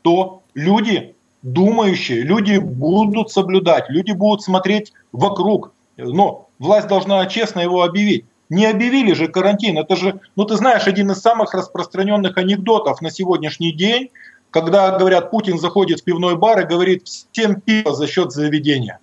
то 0.01 0.41
люди 0.53 1.15
думающие, 1.41 2.21
люди 2.21 2.57
будут 2.57 3.31
соблюдать, 3.31 3.89
люди 3.89 4.11
будут 4.11 4.43
смотреть 4.43 4.93
вокруг. 5.11 5.73
Но 5.97 6.49
власть 6.59 6.88
должна 6.88 7.25
честно 7.27 7.59
его 7.59 7.83
объявить. 7.83 8.25
Не 8.49 8.65
объявили 8.65 9.13
же 9.13 9.27
карантин. 9.27 9.77
Это 9.77 9.95
же, 9.95 10.19
ну 10.35 10.45
ты 10.45 10.55
знаешь, 10.55 10.87
один 10.87 11.11
из 11.11 11.21
самых 11.21 11.53
распространенных 11.53 12.37
анекдотов 12.37 13.01
на 13.01 13.11
сегодняшний 13.11 13.71
день, 13.71 14.09
когда 14.49 14.97
говорят, 14.97 15.29
Путин 15.29 15.59
заходит 15.59 16.01
в 16.01 16.03
пивной 16.03 16.35
бар 16.35 16.61
и 16.61 16.65
говорит, 16.65 17.07
всем 17.07 17.61
пиво 17.61 17.93
за 17.93 18.07
счет 18.07 18.31
заведения. 18.31 18.99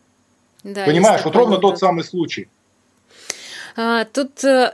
Да, 0.64 0.84
Понимаешь, 0.84 1.24
вот 1.24 1.36
ровно 1.36 1.58
тот 1.58 1.78
самый 1.78 2.02
случай. 2.02 2.48
А, 3.78 4.04
тут, 4.06 4.42
э, 4.42 4.72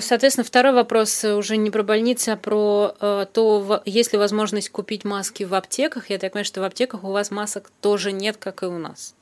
соответственно, 0.00 0.44
второй 0.44 0.72
вопрос 0.72 1.24
уже 1.24 1.56
не 1.56 1.70
про 1.70 1.84
больницы, 1.84 2.30
а 2.30 2.36
про 2.36 2.94
э, 3.00 3.26
то, 3.32 3.80
есть 3.86 4.12
ли 4.12 4.18
возможность 4.18 4.70
купить 4.70 5.04
маски 5.04 5.44
в 5.44 5.54
аптеках. 5.54 6.10
Я 6.10 6.18
так 6.18 6.32
понимаю, 6.32 6.44
что 6.44 6.60
в 6.60 6.64
аптеках 6.64 7.04
у 7.04 7.12
вас 7.12 7.30
масок 7.30 7.70
тоже 7.80 8.10
нет, 8.10 8.36
как 8.36 8.64
и 8.64 8.66
у 8.66 8.76
нас. 8.76 9.14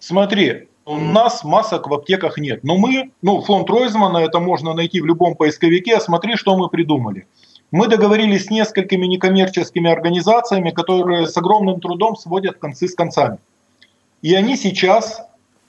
Смотри, 0.00 0.68
у 0.86 0.98
нас 0.98 1.42
масок 1.42 1.88
в 1.88 1.94
аптеках 1.94 2.38
нет. 2.38 2.62
Но 2.62 2.76
мы, 2.78 3.10
ну, 3.20 3.42
фонд 3.42 3.68
Ройзмана, 3.68 4.18
это 4.18 4.38
можно 4.38 4.72
найти 4.72 5.00
в 5.00 5.06
любом 5.06 5.34
поисковике, 5.34 6.00
смотри, 6.00 6.36
что 6.36 6.56
мы 6.56 6.68
придумали. 6.68 7.26
Мы 7.72 7.88
договорились 7.88 8.46
с 8.46 8.50
несколькими 8.50 9.06
некоммерческими 9.06 9.90
организациями, 9.90 10.70
которые 10.70 11.26
с 11.26 11.36
огромным 11.36 11.80
трудом 11.80 12.16
сводят 12.16 12.58
концы 12.58 12.86
с 12.86 12.94
концами. 12.94 13.38
И 14.22 14.32
они 14.34 14.56
сейчас 14.56 15.22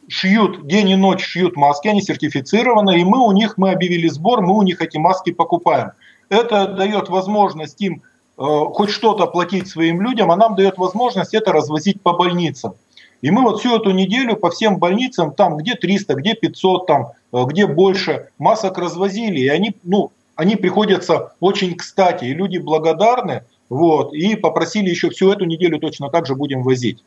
шьют, 0.08 0.68
день 0.68 0.90
и 0.90 0.96
ночь 0.96 1.26
шьют 1.26 1.58
маски, 1.58 1.88
они 1.88 2.02
сертифицированы, 2.02 3.02
и 3.02 3.04
мы 3.04 3.26
у 3.26 3.32
них, 3.32 3.58
мы 3.58 3.72
объявили 3.72 4.08
сбор, 4.08 4.42
мы 4.42 4.56
у 4.56 4.62
них 4.62 4.82
эти 4.82 4.98
маски 4.98 5.32
покупаем. 5.32 5.92
Это 6.30 6.68
дает 6.68 7.10
возможность 7.10 7.82
им 7.82 8.04
э, 8.38 8.42
хоть 8.44 8.92
что-то 8.92 9.26
платить 9.26 9.68
своим 9.68 10.02
людям, 10.02 10.32
а 10.32 10.36
нам 10.36 10.56
дает 10.56 10.78
возможность 10.78 11.34
это 11.34 11.52
развозить 11.52 12.02
по 12.02 12.14
больницам. 12.14 12.76
И 13.22 13.32
мы 13.32 13.42
вот 13.42 13.60
всю 13.60 13.76
эту 13.76 13.92
неделю 13.92 14.36
по 14.36 14.50
всем 14.52 14.78
больницам, 14.78 15.34
там 15.34 15.58
где 15.58 15.76
300, 15.76 16.16
где 16.16 16.36
500, 16.36 16.86
там, 16.86 17.12
э, 17.34 17.44
где 17.46 17.68
больше, 17.68 18.30
масок 18.38 18.78
развозили. 18.78 19.40
И 19.40 19.48
они, 19.48 19.76
ну, 19.84 20.12
они 20.36 20.56
приходятся 20.56 21.34
очень 21.40 21.76
кстати. 21.76 22.26
И 22.26 22.34
люди 22.34 22.58
благодарны. 22.58 23.44
Вот, 23.70 24.14
и 24.14 24.36
попросили 24.36 24.90
еще 24.90 25.10
всю 25.10 25.32
эту 25.32 25.46
неделю 25.46 25.80
точно 25.80 26.10
так 26.10 26.26
же 26.26 26.36
будем 26.36 26.64
возить. 26.64 27.04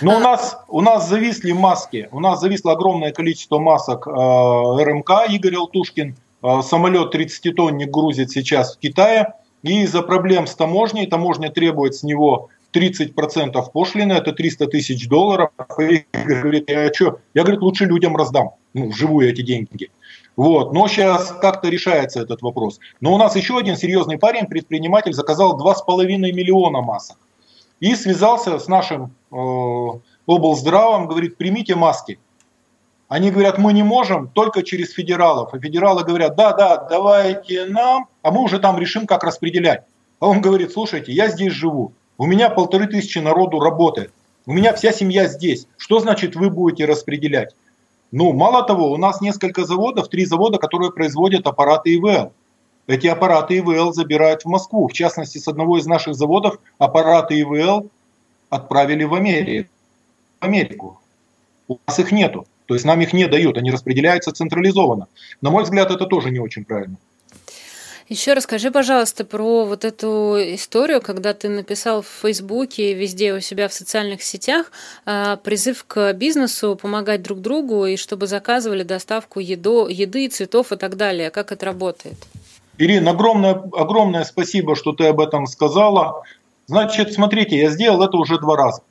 Но 0.00 0.12
у 0.12 0.16
а 0.16 0.20
нас, 0.20 0.58
у 0.68 0.80
нас 0.80 1.08
зависли 1.08 1.52
маски, 1.52 2.08
у 2.12 2.20
нас 2.20 2.40
зависло 2.40 2.72
огромное 2.72 3.12
количество 3.12 3.58
масок 3.58 4.06
э, 4.06 4.10
РМК, 4.10 5.10
Игорь 5.30 5.56
Алтушкин, 5.56 6.14
э, 6.42 6.62
самолет 6.62 7.14
30-тонник 7.14 7.90
грузит 7.90 8.30
сейчас 8.30 8.76
в 8.76 8.78
Китае, 8.78 9.34
и 9.62 9.82
из-за 9.82 10.02
проблем 10.02 10.46
с 10.46 10.54
таможней, 10.54 11.06
таможня 11.06 11.50
требует 11.50 11.94
с 11.94 12.02
него 12.02 12.48
30% 12.72 13.70
пошлины, 13.72 14.12
это 14.12 14.32
300 14.32 14.66
тысяч 14.66 15.08
долларов. 15.08 15.50
И 15.78 16.04
говорит, 16.12 16.70
я 16.70 16.92
что? 16.92 17.20
Я, 17.34 17.42
говорит, 17.42 17.60
лучше 17.60 17.84
людям 17.84 18.16
раздам, 18.16 18.54
ну, 18.74 18.88
вживую 18.88 19.28
эти 19.30 19.42
деньги. 19.42 19.90
Вот. 20.36 20.72
Но 20.72 20.88
сейчас 20.88 21.32
как-то 21.40 21.68
решается 21.68 22.20
этот 22.20 22.42
вопрос. 22.42 22.80
Но 23.00 23.14
у 23.14 23.18
нас 23.18 23.36
еще 23.36 23.58
один 23.58 23.76
серьезный 23.76 24.18
парень, 24.18 24.46
предприниматель, 24.46 25.12
заказал 25.12 25.58
2,5 25.58 26.06
миллиона 26.06 26.80
масок. 26.80 27.18
И 27.80 27.94
связался 27.96 28.58
с 28.58 28.68
нашим 28.68 29.14
э, 29.30 29.36
облздравом, 30.26 31.08
говорит, 31.08 31.36
примите 31.36 31.74
маски. 31.74 32.18
Они 33.08 33.30
говорят, 33.30 33.58
мы 33.58 33.74
не 33.74 33.82
можем, 33.82 34.28
только 34.28 34.62
через 34.62 34.92
федералов. 34.92 35.52
А 35.52 35.58
федералы 35.58 36.04
говорят, 36.04 36.34
да, 36.34 36.52
да, 36.52 36.76
давайте 36.88 37.66
нам, 37.66 38.06
а 38.22 38.30
мы 38.30 38.42
уже 38.42 38.58
там 38.58 38.78
решим, 38.78 39.06
как 39.06 39.24
распределять. 39.24 39.82
А 40.20 40.28
он 40.28 40.40
говорит, 40.40 40.72
слушайте, 40.72 41.12
я 41.12 41.28
здесь 41.28 41.52
живу, 41.52 41.92
у 42.22 42.26
меня 42.26 42.50
полторы 42.50 42.86
тысячи 42.86 43.18
народу 43.18 43.58
работает. 43.58 44.12
У 44.46 44.52
меня 44.52 44.72
вся 44.74 44.92
семья 44.92 45.26
здесь. 45.26 45.66
Что 45.76 45.98
значит 45.98 46.36
вы 46.36 46.50
будете 46.50 46.84
распределять? 46.84 47.56
Ну, 48.12 48.32
мало 48.32 48.62
того, 48.62 48.92
у 48.92 48.96
нас 48.96 49.20
несколько 49.20 49.64
заводов, 49.64 50.08
три 50.08 50.24
завода, 50.24 50.58
которые 50.58 50.92
производят 50.92 51.48
аппараты 51.48 51.96
ИВЛ. 51.96 52.32
Эти 52.86 53.08
аппараты 53.08 53.58
ИВЛ 53.58 53.92
забирают 53.92 54.42
в 54.42 54.46
Москву. 54.46 54.86
В 54.86 54.92
частности, 54.92 55.38
с 55.38 55.48
одного 55.48 55.78
из 55.78 55.86
наших 55.86 56.14
заводов 56.14 56.60
аппараты 56.78 57.40
ИВЛ 57.40 57.90
отправили 58.50 59.02
в 59.02 59.14
Америку. 59.14 59.68
В 60.40 60.44
Америку. 60.44 61.00
У 61.66 61.78
нас 61.88 61.98
их 61.98 62.12
нету. 62.12 62.46
То 62.66 62.74
есть 62.74 62.86
нам 62.86 63.00
их 63.00 63.12
не 63.12 63.26
дают, 63.26 63.58
они 63.58 63.72
распределяются 63.72 64.30
централизованно. 64.30 65.08
На 65.40 65.50
мой 65.50 65.64
взгляд, 65.64 65.90
это 65.90 66.06
тоже 66.06 66.30
не 66.30 66.38
очень 66.38 66.64
правильно. 66.64 66.98
Еще 68.12 68.34
расскажи, 68.34 68.70
пожалуйста, 68.70 69.24
про 69.24 69.64
вот 69.64 69.86
эту 69.86 70.36
историю, 70.36 71.00
когда 71.00 71.32
ты 71.32 71.48
написал 71.48 72.02
в 72.02 72.08
Фейсбуке, 72.20 72.92
везде 72.92 73.32
у 73.32 73.40
себя 73.40 73.68
в 73.68 73.72
социальных 73.72 74.22
сетях 74.22 74.70
а, 75.06 75.36
призыв 75.36 75.82
к 75.84 76.12
бизнесу 76.12 76.76
помогать 76.76 77.22
друг 77.22 77.40
другу 77.40 77.86
и 77.86 77.96
чтобы 77.96 78.26
заказывали 78.26 78.82
доставку 78.82 79.40
еду, 79.40 79.88
еды, 79.88 80.28
цветов 80.28 80.72
и 80.72 80.76
так 80.76 80.98
далее. 80.98 81.30
Как 81.30 81.52
это 81.52 81.64
работает? 81.64 82.16
Ирина, 82.76 83.12
огромное, 83.12 83.54
огромное 83.72 84.24
спасибо, 84.24 84.76
что 84.76 84.92
ты 84.92 85.06
об 85.06 85.18
этом 85.18 85.46
сказала. 85.46 86.22
Значит, 86.66 87.14
смотрите, 87.14 87.56
я 87.56 87.70
сделал 87.70 88.02
это 88.02 88.18
уже 88.18 88.38
два 88.38 88.56
раза. 88.58 88.82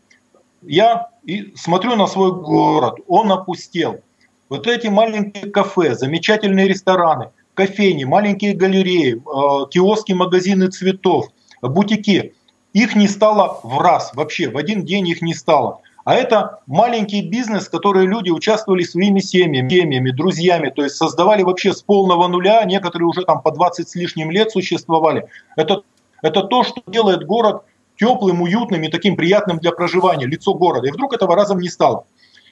Я 0.64 1.10
смотрю 1.56 1.96
на 1.96 2.08
свой 2.08 2.32
город, 2.32 2.96
он 3.08 3.32
опустел. 3.32 4.02
Вот 4.50 4.66
эти 4.66 4.88
маленькие 4.88 5.52
кафе, 5.52 5.94
замечательные 5.94 6.68
рестораны– 6.68 7.30
кофейни, 7.54 8.04
маленькие 8.04 8.54
галереи, 8.54 9.16
э, 9.16 9.70
киоски, 9.70 10.14
магазины 10.14 10.68
цветов, 10.68 11.28
бутики. 11.62 12.34
Их 12.74 12.96
не 12.96 13.08
стало 13.08 13.60
в 13.64 13.80
раз, 13.80 14.12
вообще 14.14 14.50
в 14.50 14.58
один 14.58 14.86
день 14.86 15.08
их 15.08 15.22
не 15.22 15.34
стало. 15.34 15.82
А 16.04 16.16
это 16.16 16.60
маленький 16.66 17.22
бизнес, 17.22 17.70
который 17.70 18.08
люди 18.08 18.32
участвовали 18.32 18.84
своими 18.84 19.20
семьями, 19.20 19.70
семьями, 19.70 20.10
друзьями, 20.12 20.72
то 20.76 20.84
есть 20.84 20.96
создавали 20.96 21.44
вообще 21.44 21.74
с 21.74 21.82
полного 21.82 22.28
нуля, 22.28 22.64
некоторые 22.66 23.08
уже 23.08 23.24
там 23.24 23.42
по 23.42 23.52
20 23.52 23.88
с 23.88 23.96
лишним 23.96 24.32
лет 24.32 24.52
существовали. 24.52 25.28
Это 25.56 25.84
Это 26.22 26.44
то, 26.44 26.64
что 26.64 26.82
делает 26.88 27.26
город 27.26 27.64
теплым, 27.98 28.42
уютным 28.42 28.82
и 28.84 28.90
таким 28.90 29.16
приятным 29.16 29.60
для 29.60 29.72
проживания, 29.72 30.26
лицо 30.26 30.54
города. 30.54 30.88
И 30.88 30.92
вдруг 30.92 31.14
этого 31.14 31.36
разом 31.36 31.60
не 31.60 31.70
стало. 31.70 32.06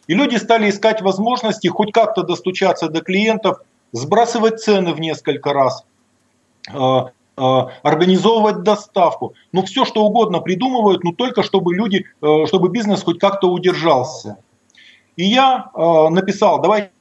И 0.08 0.14
люди 0.14 0.38
стали 0.38 0.70
искать 0.70 1.02
возможности 1.02 1.68
хоть 1.68 1.92
как-то 1.92 2.24
достучаться 2.24 2.90
до 2.90 3.02
клиентов, 3.02 3.60
сбрасывать 3.92 4.60
цены 4.62 4.94
в 4.94 5.00
несколько 5.00 5.54
раз, 5.54 5.86
э, 6.72 6.74
э, 6.74 7.42
организовывать 7.84 8.64
доставку. 8.64 9.34
Ну, 9.52 9.64
все, 9.64 9.86
что 9.86 10.04
угодно 10.04 10.40
придумывают, 10.40 11.04
но 11.04 11.14
только 11.14 11.44
чтобы 11.44 11.74
люди, 11.74 12.06
э, 12.22 12.46
чтобы 12.48 12.70
бизнес 12.70 13.04
хоть 13.04 13.20
как-то 13.20 13.48
удержался. 13.48 14.38
И 15.16 15.26
я 15.26 15.70
написал, 15.76 16.62
давайте, 16.62 16.92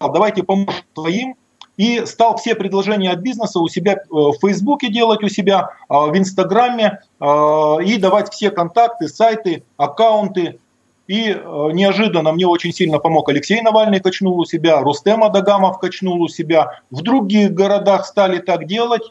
давайте 0.00 0.42
поможем 0.42 0.82
своим, 0.94 1.36
и 1.76 2.04
стал 2.06 2.36
все 2.36 2.56
предложения 2.56 3.12
от 3.12 3.20
бизнеса 3.20 3.60
у 3.60 3.68
себя 3.68 4.02
в 4.10 4.32
Фейсбуке 4.40 4.88
делать, 4.88 5.22
у 5.22 5.28
себя 5.28 5.70
в 5.88 6.18
Инстаграме 6.18 7.02
и 7.20 7.96
давать 7.98 8.32
все 8.32 8.50
контакты, 8.50 9.06
сайты, 9.06 9.62
аккаунты 9.76 10.58
и 11.08 11.30
э, 11.30 11.70
неожиданно 11.72 12.32
мне 12.32 12.46
очень 12.46 12.72
сильно 12.72 12.98
помог 12.98 13.30
Алексей 13.30 13.62
Навальный, 13.62 13.98
качнул 13.98 14.38
у 14.38 14.44
себя, 14.44 14.80
Рустем 14.80 15.24
Адагамов 15.24 15.80
качнул 15.80 16.20
у 16.20 16.28
себя. 16.28 16.82
В 16.90 17.00
других 17.00 17.54
городах 17.54 18.04
стали 18.06 18.38
так 18.38 18.66
делать. 18.66 19.02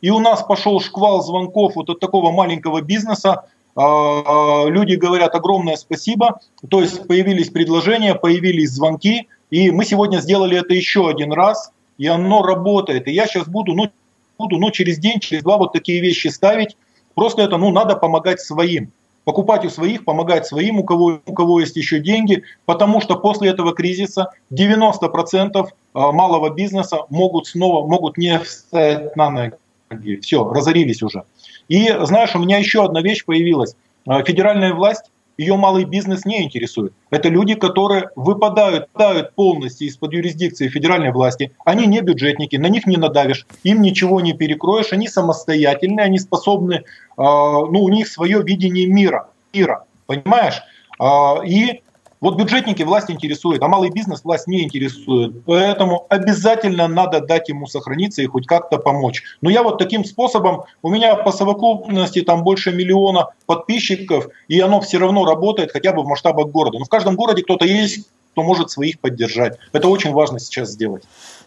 И 0.00 0.10
у 0.10 0.18
нас 0.18 0.42
пошел 0.42 0.80
шквал 0.80 1.22
звонков 1.22 1.76
вот 1.76 1.90
от 1.90 2.00
такого 2.00 2.32
маленького 2.32 2.82
бизнеса. 2.82 3.44
А, 3.76 3.84
а, 3.84 4.66
люди 4.68 4.96
говорят 4.96 5.36
огромное 5.36 5.76
спасибо. 5.76 6.40
То 6.68 6.80
есть 6.80 7.06
появились 7.06 7.50
предложения, 7.50 8.16
появились 8.16 8.72
звонки. 8.72 9.28
И 9.50 9.70
мы 9.70 9.84
сегодня 9.84 10.18
сделали 10.18 10.58
это 10.58 10.74
еще 10.74 11.08
один 11.08 11.32
раз. 11.32 11.70
И 11.98 12.08
оно 12.08 12.42
работает. 12.42 13.06
И 13.06 13.12
я 13.12 13.28
сейчас 13.28 13.46
буду, 13.46 13.74
ну, 13.74 13.92
буду, 14.38 14.58
ну, 14.58 14.72
через 14.72 14.98
день, 14.98 15.20
через 15.20 15.44
два 15.44 15.56
вот 15.56 15.72
такие 15.72 16.00
вещи 16.00 16.26
ставить. 16.28 16.76
Просто 17.14 17.42
это, 17.42 17.58
ну, 17.58 17.70
надо 17.70 17.94
помогать 17.94 18.40
своим 18.40 18.90
покупать 19.28 19.62
у 19.66 19.68
своих, 19.68 20.06
помогать 20.06 20.46
своим, 20.46 20.78
у 20.78 20.84
кого, 20.84 21.20
у 21.26 21.34
кого 21.34 21.60
есть 21.60 21.76
еще 21.76 22.00
деньги, 22.00 22.44
потому 22.64 23.02
что 23.02 23.14
после 23.14 23.50
этого 23.50 23.74
кризиса 23.74 24.30
90% 24.50 25.68
а, 25.92 26.12
малого 26.12 26.48
бизнеса 26.48 27.00
могут 27.10 27.46
снова, 27.46 27.86
могут 27.86 28.16
не 28.16 28.38
встать 28.38 29.14
на 29.16 29.28
ноги. 29.28 30.16
Все, 30.22 30.50
разорились 30.50 31.02
уже. 31.02 31.24
И 31.68 31.94
знаешь, 32.04 32.34
у 32.34 32.38
меня 32.38 32.56
еще 32.56 32.82
одна 32.82 33.02
вещь 33.02 33.26
появилась. 33.26 33.76
А, 34.06 34.24
федеральная 34.24 34.72
власть 34.72 35.10
ее 35.38 35.56
малый 35.56 35.84
бизнес 35.84 36.24
не 36.24 36.42
интересует. 36.42 36.92
Это 37.10 37.28
люди, 37.28 37.54
которые 37.54 38.10
выпадают, 38.16 38.88
выпадают 38.92 39.34
полностью 39.34 39.86
из-под 39.86 40.12
юрисдикции 40.12 40.68
федеральной 40.68 41.12
власти. 41.12 41.52
Они 41.64 41.86
не 41.86 42.00
бюджетники, 42.00 42.56
на 42.56 42.66
них 42.66 42.86
не 42.86 42.96
надавишь, 42.96 43.46
им 43.62 43.80
ничего 43.80 44.20
не 44.20 44.32
перекроешь, 44.32 44.92
они 44.92 45.08
самостоятельные, 45.08 46.04
они 46.04 46.18
способны, 46.18 46.74
э, 46.74 46.82
ну, 47.16 47.82
у 47.82 47.88
них 47.88 48.08
свое 48.08 48.42
видение 48.42 48.86
мира, 48.86 49.28
мира 49.52 49.84
понимаешь? 50.06 50.60
Э, 51.00 51.46
и 51.46 51.82
вот 52.20 52.36
бюджетники 52.36 52.82
власть 52.82 53.10
интересует, 53.10 53.62
а 53.62 53.68
малый 53.68 53.90
бизнес 53.90 54.24
власть 54.24 54.46
не 54.46 54.64
интересует. 54.64 55.44
Поэтому 55.44 56.06
обязательно 56.08 56.88
надо 56.88 57.20
дать 57.20 57.48
ему 57.48 57.66
сохраниться 57.66 58.22
и 58.22 58.26
хоть 58.26 58.46
как-то 58.46 58.78
помочь. 58.78 59.22
Но 59.40 59.50
я 59.50 59.62
вот 59.62 59.78
таким 59.78 60.04
способом, 60.04 60.64
у 60.82 60.90
меня 60.90 61.14
по 61.16 61.32
совокупности 61.32 62.22
там 62.22 62.42
больше 62.42 62.72
миллиона 62.72 63.28
подписчиков, 63.46 64.28
и 64.48 64.60
оно 64.60 64.80
все 64.80 64.98
равно 64.98 65.24
работает 65.24 65.72
хотя 65.72 65.92
бы 65.92 66.02
в 66.02 66.06
масштабах 66.06 66.48
города. 66.48 66.78
Но 66.78 66.84
в 66.84 66.88
каждом 66.88 67.16
городе 67.16 67.42
кто-то 67.42 67.64
есть, 67.64 68.08
кто 68.32 68.42
может 68.42 68.70
своих 68.70 69.00
поддержать. 69.00 69.58
Это 69.72 69.88
очень 69.88 70.12
важно 70.12 70.38
сейчас 70.38 70.70
сделать. 70.70 71.04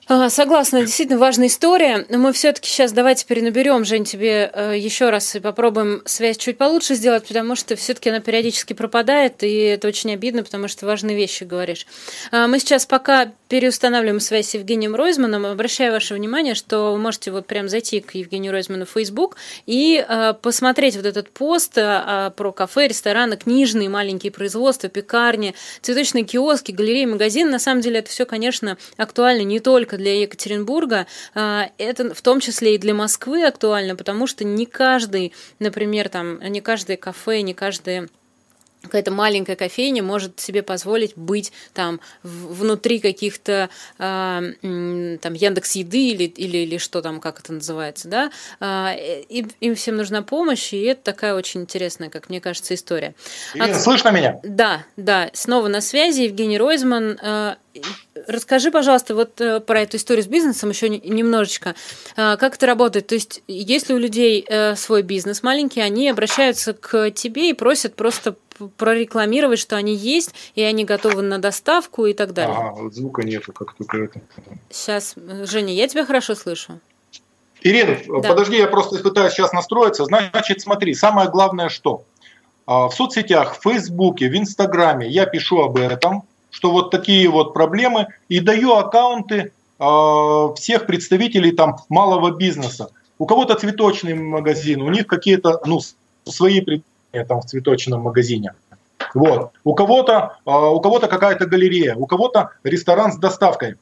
Согласна, 0.07 0.81
действительно 0.81 1.19
важная 1.19 1.47
история. 1.47 2.05
Но 2.09 2.17
мы 2.17 2.33
все-таки 2.33 2.67
сейчас 2.67 2.91
давайте 2.91 3.25
перенаберем, 3.25 3.85
Жень, 3.85 4.03
тебе 4.03 4.51
э, 4.53 4.77
еще 4.77 5.09
раз 5.09 5.35
и 5.35 5.39
попробуем 5.39 6.01
связь 6.05 6.37
чуть 6.37 6.57
получше 6.57 6.95
сделать, 6.95 7.27
потому 7.27 7.55
что 7.55 7.75
все-таки 7.75 8.09
она 8.09 8.19
периодически 8.19 8.73
пропадает, 8.73 9.43
и 9.43 9.53
это 9.53 9.87
очень 9.87 10.11
обидно, 10.11 10.43
потому 10.43 10.67
что 10.67 10.85
важные 10.85 11.15
вещи 11.15 11.43
говоришь. 11.43 11.85
А, 12.31 12.47
мы 12.47 12.59
сейчас 12.59 12.85
пока 12.85 13.31
переустанавливаем 13.47 14.21
связь 14.21 14.49
с 14.49 14.53
Евгением 14.53 14.95
Ройзманом. 14.95 15.45
Обращаю 15.45 15.91
ваше 15.91 16.13
внимание, 16.13 16.55
что 16.55 16.93
вы 16.93 16.97
можете 16.97 17.31
вот 17.31 17.47
прям 17.47 17.67
зайти 17.69 17.99
к 17.99 18.15
Евгению 18.15 18.53
Ройзману 18.53 18.85
в 18.85 18.89
Facebook 18.89 19.35
и 19.65 20.03
э, 20.07 20.33
посмотреть 20.41 20.95
вот 20.95 21.05
этот 21.05 21.29
пост 21.29 21.77
э, 21.77 22.31
про 22.35 22.51
кафе, 22.53 22.87
рестораны, 22.87 23.35
книжные 23.37 23.89
маленькие 23.89 24.31
производства, 24.31 24.89
пекарни, 24.89 25.53
цветочные 25.81 26.23
киоски, 26.23 26.71
галереи, 26.71 27.05
магазины. 27.05 27.51
На 27.51 27.59
самом 27.59 27.81
деле 27.81 27.99
это 27.99 28.09
все, 28.09 28.25
конечно, 28.25 28.77
актуально 28.97 29.43
не 29.43 29.59
только 29.59 29.90
для 29.97 30.21
Екатеринбурга, 30.21 31.07
а, 31.33 31.69
это 31.77 32.13
в 32.13 32.21
том 32.21 32.39
числе 32.39 32.75
и 32.75 32.77
для 32.77 32.93
Москвы 32.93 33.45
актуально, 33.45 33.95
потому 33.95 34.27
что 34.27 34.43
не 34.43 34.65
каждый, 34.65 35.33
например, 35.59 36.09
там, 36.09 36.41
не 36.41 36.61
каждое 36.61 36.97
кафе, 36.97 37.41
не 37.41 37.53
каждое 37.53 38.09
какая-то 38.81 39.11
маленькая 39.11 39.55
кофейня 39.55 40.03
может 40.03 40.39
себе 40.39 40.63
позволить 40.63 41.15
быть 41.15 41.51
там 41.73 41.99
внутри 42.23 42.99
каких-то 42.99 43.69
э, 43.99 45.17
там 45.21 45.33
Яндекс 45.33 45.71
Еды 45.73 46.09
или, 46.09 46.23
или, 46.23 46.57
или 46.57 46.77
что 46.77 47.01
там, 47.01 47.19
как 47.19 47.39
это 47.39 47.53
называется, 47.53 48.07
да, 48.07 48.31
э, 48.59 49.21
им, 49.29 49.51
им 49.59 49.75
всем 49.75 49.97
нужна 49.97 50.21
помощь, 50.23 50.73
и 50.73 50.81
это 50.81 51.03
такая 51.03 51.35
очень 51.35 51.61
интересная, 51.61 52.09
как 52.09 52.29
мне 52.29 52.41
кажется, 52.41 52.73
история. 52.73 53.13
Ирина, 53.53 53.75
От... 53.75 53.81
слышно 53.81 54.09
меня? 54.09 54.39
Да, 54.43 54.83
да, 54.97 55.29
снова 55.33 55.67
на 55.67 55.81
связи 55.81 56.21
Евгений 56.21 56.57
Ройзман. 56.57 57.19
Э, 57.21 57.55
Расскажи, 58.27 58.71
пожалуйста, 58.71 59.15
вот 59.15 59.39
э, 59.41 59.59
про 59.59 59.81
эту 59.81 59.97
историю 59.97 60.23
с 60.23 60.27
бизнесом 60.27 60.69
еще 60.69 60.89
немножечко. 60.89 61.75
Э, 62.15 62.37
как 62.37 62.55
это 62.55 62.65
работает? 62.65 63.07
То 63.07 63.15
есть, 63.15 63.43
если 63.47 63.93
у 63.93 63.97
людей 63.97 64.45
э, 64.47 64.75
свой 64.75 65.01
бизнес 65.01 65.43
маленький, 65.43 65.81
они 65.81 66.09
обращаются 66.09 66.73
к 66.73 67.11
тебе 67.11 67.49
и 67.49 67.53
просят 67.53 67.95
просто 67.95 68.35
прорекламировать, 68.77 69.59
что 69.59 69.75
они 69.75 69.95
есть, 69.95 70.33
и 70.55 70.61
они 70.61 70.85
готовы 70.85 71.21
на 71.21 71.39
доставку 71.39 72.05
и 72.05 72.13
так 72.13 72.33
далее. 72.33 72.55
Ага, 72.55 72.81
вот 72.81 72.93
звука 72.93 73.23
нету, 73.23 73.53
как 73.53 73.73
только 73.73 73.97
это. 73.97 74.21
Сейчас, 74.69 75.15
Женя, 75.43 75.73
я 75.73 75.87
тебя 75.87 76.05
хорошо 76.05 76.35
слышу. 76.35 76.79
Ирина, 77.61 77.97
да. 78.07 78.29
подожди, 78.29 78.57
я 78.57 78.67
просто 78.67 78.97
пытаюсь 78.99 79.33
сейчас 79.33 79.53
настроиться. 79.53 80.05
Значит, 80.05 80.61
смотри, 80.61 80.93
самое 80.93 81.29
главное 81.29 81.69
что? 81.69 82.05
А, 82.65 82.87
в 82.87 82.93
соцсетях, 82.93 83.57
в 83.57 83.63
Фейсбуке, 83.63 84.29
в 84.29 84.35
Инстаграме 84.35 85.07
я 85.07 85.25
пишу 85.25 85.61
об 85.61 85.77
этом, 85.77 86.23
что 86.51 86.71
вот 86.71 86.91
такие 86.91 87.27
вот 87.27 87.53
проблемы, 87.53 88.07
и 88.29 88.39
даю 88.39 88.73
аккаунты 88.73 89.53
а, 89.79 90.53
всех 90.53 90.85
представителей 90.85 91.51
там 91.53 91.77
малого 91.89 92.31
бизнеса. 92.31 92.89
У 93.17 93.25
кого-то 93.25 93.55
цветочный 93.55 94.13
магазин, 94.13 94.81
у 94.81 94.89
них 94.89 95.07
какие-то 95.07 95.59
ну, 95.65 95.79
свои 96.25 96.61
там 97.27 97.41
в 97.41 97.45
цветочном 97.45 98.01
магазине. 98.01 98.53
Вот. 99.13 99.51
У 99.63 99.73
кого-то 99.73 100.37
а, 100.45 100.69
у 100.69 100.79
кого-то 100.81 101.07
какая-то 101.07 101.45
галерея, 101.45 101.95
у 101.95 102.05
кого-то 102.05 102.51
ресторан 102.63 103.11
с 103.11 103.17
доставкой. 103.17 103.77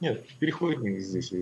Нет, 0.00 0.24
переходник 0.38 1.00
здесь. 1.00 1.32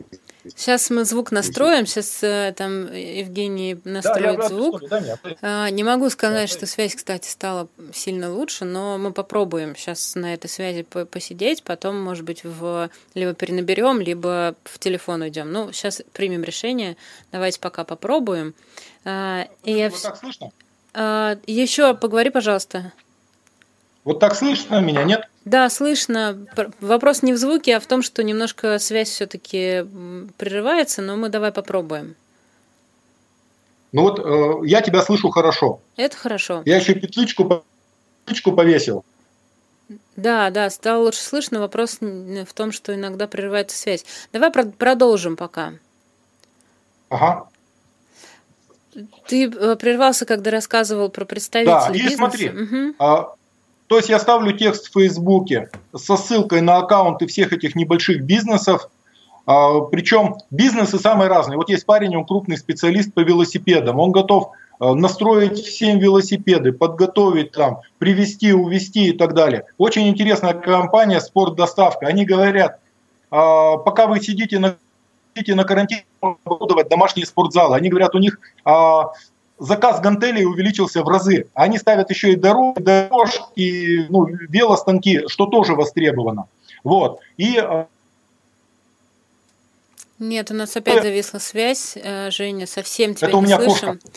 Сейчас 0.44 0.88
мы 0.88 1.04
звук 1.04 1.30
настроим, 1.30 1.84
сейчас 1.84 2.22
э, 2.22 2.54
там 2.56 2.90
Евгений 2.90 3.78
настроит 3.84 4.38
да, 4.38 4.48
звук. 4.48 4.88
Да, 4.88 5.18
а, 5.42 5.68
не 5.68 5.84
могу 5.84 6.08
сказать, 6.08 6.48
что 6.48 6.66
связь, 6.66 6.94
кстати, 6.94 7.28
стала 7.28 7.68
сильно 7.92 8.32
лучше, 8.32 8.64
но 8.64 8.96
мы 8.96 9.12
попробуем 9.12 9.76
сейчас 9.76 10.14
на 10.14 10.32
этой 10.32 10.48
связи 10.48 10.84
посидеть, 10.84 11.64
потом, 11.64 12.00
может 12.00 12.24
быть, 12.24 12.44
в 12.44 12.88
либо 13.14 13.34
перенаберем, 13.34 14.00
либо 14.00 14.54
в 14.64 14.78
телефон 14.78 15.20
уйдем. 15.20 15.52
Ну, 15.52 15.70
сейчас 15.72 16.02
примем 16.14 16.42
решение. 16.42 16.96
Давайте 17.32 17.60
пока 17.60 17.84
попробуем. 17.84 18.54
А, 19.04 19.48
и 19.64 19.72
я... 19.72 19.90
Вот 19.90 20.00
так 20.00 20.16
слышно? 20.16 20.50
А, 20.94 21.36
Еще 21.46 21.94
поговори, 21.94 22.30
пожалуйста. 22.30 22.92
Вот 24.04 24.18
так 24.18 24.34
слышно 24.34 24.80
меня, 24.80 25.04
нет? 25.04 25.28
Да, 25.46 25.70
слышно. 25.70 26.44
Вопрос 26.80 27.22
не 27.22 27.32
в 27.32 27.36
звуке, 27.36 27.76
а 27.76 27.80
в 27.80 27.86
том, 27.86 28.02
что 28.02 28.24
немножко 28.24 28.80
связь 28.80 29.08
все-таки 29.08 29.86
прерывается, 30.36 31.02
но 31.02 31.16
мы 31.16 31.28
давай 31.28 31.52
попробуем. 31.52 32.16
Ну 33.92 34.02
вот 34.02 34.18
э, 34.18 34.66
я 34.66 34.82
тебя 34.82 35.02
слышу 35.02 35.30
хорошо. 35.30 35.80
Это 35.96 36.16
хорошо. 36.16 36.62
Я 36.64 36.78
еще 36.78 36.94
петличку, 36.94 37.64
петличку 38.24 38.52
повесил. 38.52 39.04
Да, 40.16 40.50
да, 40.50 40.68
стало 40.68 41.04
лучше 41.04 41.20
слышно. 41.20 41.60
Вопрос 41.60 41.98
в 42.00 42.52
том, 42.52 42.72
что 42.72 42.92
иногда 42.92 43.28
прерывается 43.28 43.78
связь. 43.78 44.04
Давай 44.32 44.50
продолжим 44.50 45.36
пока. 45.36 45.74
Ага. 47.08 47.48
Ты 49.28 49.48
э, 49.48 49.76
прервался, 49.76 50.26
когда 50.26 50.50
рассказывал 50.50 51.08
про 51.08 51.24
представителей 51.24 51.72
да, 51.72 51.88
и 51.90 51.92
бизнеса. 51.92 52.16
смотри, 52.16 52.48
угу. 52.48 52.94
а, 52.98 53.35
то 53.86 53.96
есть 53.96 54.08
я 54.08 54.18
ставлю 54.18 54.52
текст 54.52 54.88
в 54.88 54.92
Фейсбуке 54.92 55.70
со 55.94 56.16
ссылкой 56.16 56.60
на 56.60 56.78
аккаунты 56.78 57.26
всех 57.26 57.52
этих 57.52 57.76
небольших 57.76 58.22
бизнесов, 58.22 58.88
а, 59.46 59.80
причем 59.80 60.36
бизнесы 60.50 60.98
самые 60.98 61.28
разные. 61.28 61.56
Вот 61.56 61.68
есть 61.68 61.86
парень, 61.86 62.16
он 62.16 62.24
крупный 62.24 62.56
специалист 62.56 63.14
по 63.14 63.20
велосипедам, 63.20 64.00
он 64.00 64.10
готов 64.10 64.50
а, 64.80 64.94
настроить 64.94 65.58
всем 65.58 65.98
велосипеды, 65.98 66.72
подготовить 66.72 67.52
там, 67.52 67.80
привезти, 67.98 68.52
увезти 68.52 69.08
и 69.08 69.12
так 69.12 69.34
далее. 69.34 69.64
Очень 69.78 70.08
интересная 70.08 70.54
компания 70.54 71.20
«Спорт 71.20 71.54
Доставка». 71.54 72.06
Они 72.06 72.24
говорят, 72.24 72.80
а, 73.30 73.76
пока 73.76 74.06
вы 74.06 74.20
сидите 74.20 74.58
на 74.58 74.76
хотите 75.34 75.54
на 75.54 75.64
карантине 75.64 76.06
оборудовать 76.22 76.88
домашние 76.88 77.26
спортзалы. 77.26 77.76
Они 77.76 77.90
говорят, 77.90 78.14
у 78.14 78.18
них 78.18 78.38
заказ 79.58 80.00
гантелей 80.00 80.44
увеличился 80.44 81.02
в 81.02 81.08
разы. 81.08 81.48
Они 81.54 81.78
ставят 81.78 82.10
еще 82.10 82.32
и 82.32 82.36
дорог, 82.36 82.80
дорож, 82.80 83.40
и 83.54 84.06
ну, 84.08 84.26
велостанки, 84.26 85.26
что 85.28 85.46
тоже 85.46 85.74
востребовано. 85.74 86.46
Вот. 86.84 87.20
И 87.36 87.58
а, 87.58 87.86
нет, 90.18 90.50
у 90.50 90.54
нас 90.54 90.76
опять 90.76 91.02
зависла 91.02 91.38
связь, 91.38 91.94
э, 91.96 92.30
Женя, 92.30 92.66
совсем 92.66 93.14
тебя 93.14 93.28
Это 93.28 93.36
не 93.36 93.42
у 93.42 93.46
меня 93.46 93.56
слышим. 93.56 93.98
Кошка. 93.98 94.10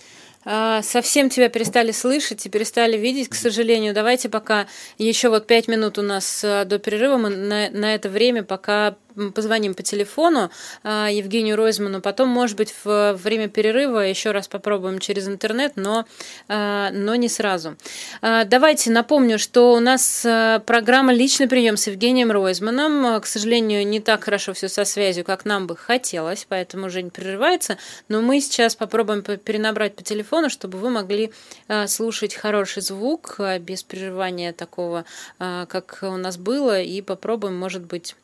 А, 0.46 0.82
совсем 0.82 1.30
тебя 1.30 1.50
перестали 1.50 1.92
слышать 1.92 2.46
и 2.46 2.50
перестали 2.50 2.98
видеть, 2.98 3.28
к 3.28 3.36
сожалению. 3.36 3.94
Давайте 3.94 4.30
пока 4.30 4.68
еще 4.98 5.30
вот 5.30 5.48
пять 5.48 5.68
минут 5.68 5.98
у 5.98 6.02
нас 6.02 6.44
э, 6.44 6.64
до 6.64 6.80
перерыва, 6.80 7.18
мы 7.18 7.30
на, 7.30 7.70
на 7.70 7.94
это 7.94 8.10
время 8.10 8.44
пока 8.44 8.96
позвоним 9.34 9.74
по 9.74 9.84
телефону 9.84 10.50
а, 10.84 11.10
Евгению 11.10 11.56
Ройзману, 11.56 12.02
потом, 12.02 12.30
может 12.30 12.58
быть, 12.58 12.74
в 12.84 13.14
время 13.14 13.48
перерыва 13.48 14.00
еще 14.00 14.32
раз 14.32 14.48
попробуем 14.48 15.00
через 15.00 15.28
интернет, 15.28 15.74
но, 15.76 16.06
а, 16.48 16.90
но 16.92 17.16
не 17.16 17.30
сразу. 17.30 17.76
А, 18.22 18.46
давайте 18.46 18.92
напомню, 18.92 19.40
что 19.40 19.74
у 19.74 19.80
нас 19.80 20.26
программа 20.66 21.14
«Личный 21.14 21.48
прием» 21.48 21.78
с 21.78 21.88
Евгением 21.88 22.32
Ройзманом. 22.32 23.22
К 23.22 23.26
сожалению, 23.26 23.86
не 23.86 24.00
так 24.00 24.24
хорошо 24.24 24.54
все 24.54 24.70
со 24.70 24.86
связью, 24.86 25.24
как 25.26 25.46
нам 25.46 25.68
бы 25.68 25.76
хотелось, 25.76 26.46
поэтому 26.48 26.88
уже 26.88 27.02
не 27.02 27.10
прерывается, 27.10 27.78
но 28.08 28.22
мы 28.22 28.42
сейчас 28.42 28.76
попробуем 28.76 29.22
перенабрать 29.22 29.96
по 29.96 30.04
телефону, 30.04 30.50
чтобы 30.50 30.78
вы 30.78 30.90
могли 30.90 31.32
слушать 31.88 32.36
хороший 32.36 32.82
звук 32.82 33.40
без 33.60 33.84
прерывания 33.84 34.54
такого, 34.54 35.06
как 35.38 36.00
у 36.02 36.18
нас 36.18 36.38
было, 36.38 36.82
и 36.82 37.02
попробуем, 37.02 37.58
может 37.58 37.84
быть, 37.84 38.16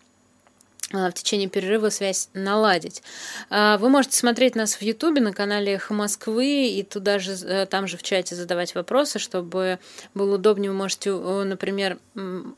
в 0.96 1.14
течение 1.14 1.50
перерыва 1.50 1.90
связь 1.90 2.30
наладить. 2.34 3.04
А, 3.50 3.78
вы 3.78 3.90
можете 3.90 4.18
смотреть 4.18 4.56
нас 4.56 4.76
в 4.76 4.82
Ютубе 4.82 5.22
на 5.22 5.34
канале 5.34 5.74
Эхо 5.74 5.94
Москвы 5.94 6.68
и 6.68 6.84
туда 6.84 7.20
же, 7.20 7.34
э, 7.34 7.66
там 7.66 7.88
же 7.88 7.98
в 7.98 8.04
чате 8.04 8.36
задавать 8.36 8.76
вопросы, 8.76 9.20
чтобы 9.20 9.80
было 10.14 10.36
удобнее. 10.36 10.72
Вы 10.72 10.78
можете, 10.78 11.12
например, 11.12 11.98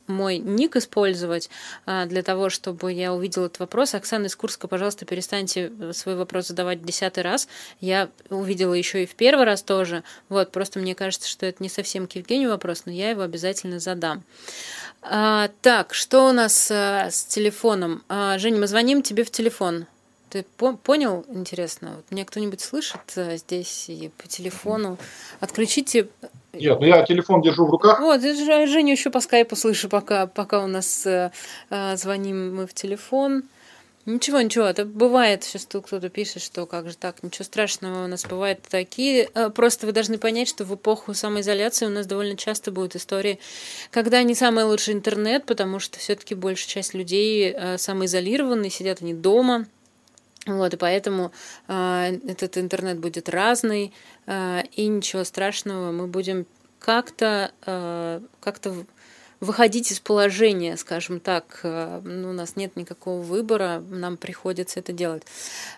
мой 0.07 0.37
ник 0.37 0.75
использовать 0.75 1.49
а, 1.85 2.05
для 2.05 2.23
того, 2.23 2.49
чтобы 2.49 2.93
я 2.93 3.13
увидела 3.13 3.45
этот 3.45 3.59
вопрос. 3.59 3.95
Оксана 3.95 4.27
из 4.27 4.35
Курска, 4.35 4.67
пожалуйста, 4.67 5.05
перестаньте 5.05 5.71
э, 5.79 5.93
свой 5.93 6.15
вопрос 6.15 6.47
задавать 6.47 6.79
в 6.79 6.85
десятый 6.85 7.23
раз. 7.23 7.47
Я 7.81 8.09
увидела 8.29 8.73
еще 8.73 9.03
и 9.03 9.05
в 9.05 9.15
первый 9.15 9.45
раз 9.45 9.63
тоже. 9.63 10.03
Вот, 10.29 10.51
просто 10.51 10.79
мне 10.79 10.95
кажется, 10.95 11.27
что 11.27 11.45
это 11.45 11.63
не 11.63 11.69
совсем 11.69 12.07
к 12.07 12.13
Евгению 12.13 12.49
вопрос, 12.49 12.83
но 12.85 12.91
я 12.91 13.09
его 13.09 13.21
обязательно 13.21 13.79
задам. 13.79 14.23
А, 15.01 15.49
так, 15.61 15.93
что 15.93 16.29
у 16.29 16.31
нас 16.31 16.69
с 16.69 17.25
телефоном? 17.25 18.03
А, 18.29 18.37
Женя, 18.39 18.59
мы 18.59 18.67
звоним 18.67 19.01
тебе 19.01 19.23
в 19.23 19.31
телефон. 19.31 19.85
Ты 20.29 20.43
по 20.57 20.73
понял, 20.73 21.23
интересно? 21.29 21.93
Вот 21.95 22.05
меня 22.11 22.25
кто-нибудь 22.25 22.59
слышит 22.59 22.99
а, 23.15 23.37
здесь 23.37 23.85
и 23.87 24.11
по 24.17 24.27
телефону? 24.27 24.97
Отключите. 25.39 26.09
Нет, 26.51 26.77
ну 26.81 26.85
я 26.85 27.05
телефон 27.05 27.41
держу 27.41 27.65
в 27.65 27.69
руках. 27.69 28.01
Вот, 28.01 28.21
Женю 28.21 28.91
еще 28.91 29.11
по 29.11 29.21
скайпу 29.21 29.55
слышу, 29.55 29.87
пока, 29.87 30.27
пока 30.27 30.61
у 30.61 30.67
нас 30.67 31.07
а, 31.07 31.31
а, 31.69 31.95
звоним 31.95 32.57
мы 32.57 32.67
в 32.67 32.73
телефон. 32.73 33.43
Ничего, 34.07 34.39
ничего, 34.39 34.63
это 34.63 34.85
бывает, 34.85 35.43
сейчас 35.43 35.65
тут 35.65 35.87
кто-то 35.87 36.07
пишет, 36.07 36.41
что 36.41 36.65
как 36.65 36.87
же 36.89 36.95
так, 36.95 37.21
ничего 37.23 37.43
страшного, 37.43 38.05
у 38.05 38.07
нас 38.07 38.23
бывают 38.23 38.61
такие. 38.61 39.29
Э, 39.33 39.49
просто 39.49 39.85
вы 39.85 39.91
должны 39.91 40.17
понять, 40.17 40.47
что 40.47 40.63
в 40.63 40.73
эпоху 40.73 41.13
самоизоляции 41.13 41.87
у 41.87 41.89
нас 41.89 42.05
довольно 42.05 42.37
часто 42.37 42.71
будут 42.71 42.95
истории, 42.95 43.37
когда 43.91 44.23
не 44.23 44.33
самый 44.33 44.63
лучший 44.63 44.93
интернет, 44.93 45.45
потому 45.45 45.79
что 45.79 45.99
все-таки 45.99 46.35
большая 46.35 46.69
часть 46.69 46.93
людей 46.93 47.51
э, 47.53 47.77
самоизолированы, 47.77 48.69
сидят 48.69 49.01
они 49.01 49.13
дома, 49.13 49.67
вот, 50.45 50.73
и 50.73 50.77
поэтому 50.77 51.33
э, 51.67 52.17
этот 52.29 52.57
интернет 52.57 52.99
будет 52.99 53.27
разный, 53.27 53.91
и 54.25 54.87
ничего 54.87 55.25
страшного, 55.25 55.91
мы 55.91 56.07
будем 56.07 56.45
как-то 56.79 57.51
э, 57.65 58.21
как-то 58.39 58.85
выходить 59.39 59.91
из 59.91 59.99
положения, 59.99 60.77
скажем 60.77 61.19
так. 61.19 61.59
Э, 61.63 62.01
ну, 62.03 62.29
у 62.29 62.33
нас 62.33 62.55
нет 62.55 62.75
никакого 62.75 63.21
выбора, 63.21 63.83
нам 63.89 64.17
приходится 64.17 64.79
это 64.79 64.93
делать. 64.93 65.23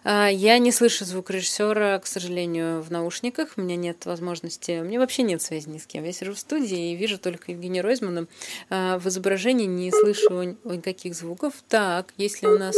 А, 0.04 0.28
я 0.28 0.58
не 0.60 0.72
слышу 0.72 1.06
звукорежиссера, 1.06 2.00
к 2.00 2.08
сожалению, 2.08 2.82
в 2.82 2.92
наушниках. 2.92 3.50
У 3.58 3.62
меня 3.62 3.76
нет 3.76 4.06
возможности, 4.06 4.80
у 4.80 4.84
меня 4.84 5.00
вообще 5.00 5.24
нет 5.24 5.42
связи 5.42 5.68
ни 5.70 5.78
с 5.78 5.86
кем. 5.86 6.04
Я 6.04 6.14
сижу 6.14 6.34
в 6.34 6.40
студии 6.40 6.94
и 6.94 6.96
вижу 6.96 7.18
только 7.18 7.52
Евгения 7.52 7.82
Ройзмана. 7.82 8.28
А, 8.70 8.98
в 8.98 9.08
изображении 9.08 9.66
не 9.66 9.92
слышу 9.92 10.58
никаких 10.64 11.16
звуков. 11.16 11.54
Так, 11.68 12.14
если 12.18 12.48
у 12.48 12.58
нас... 12.58 12.76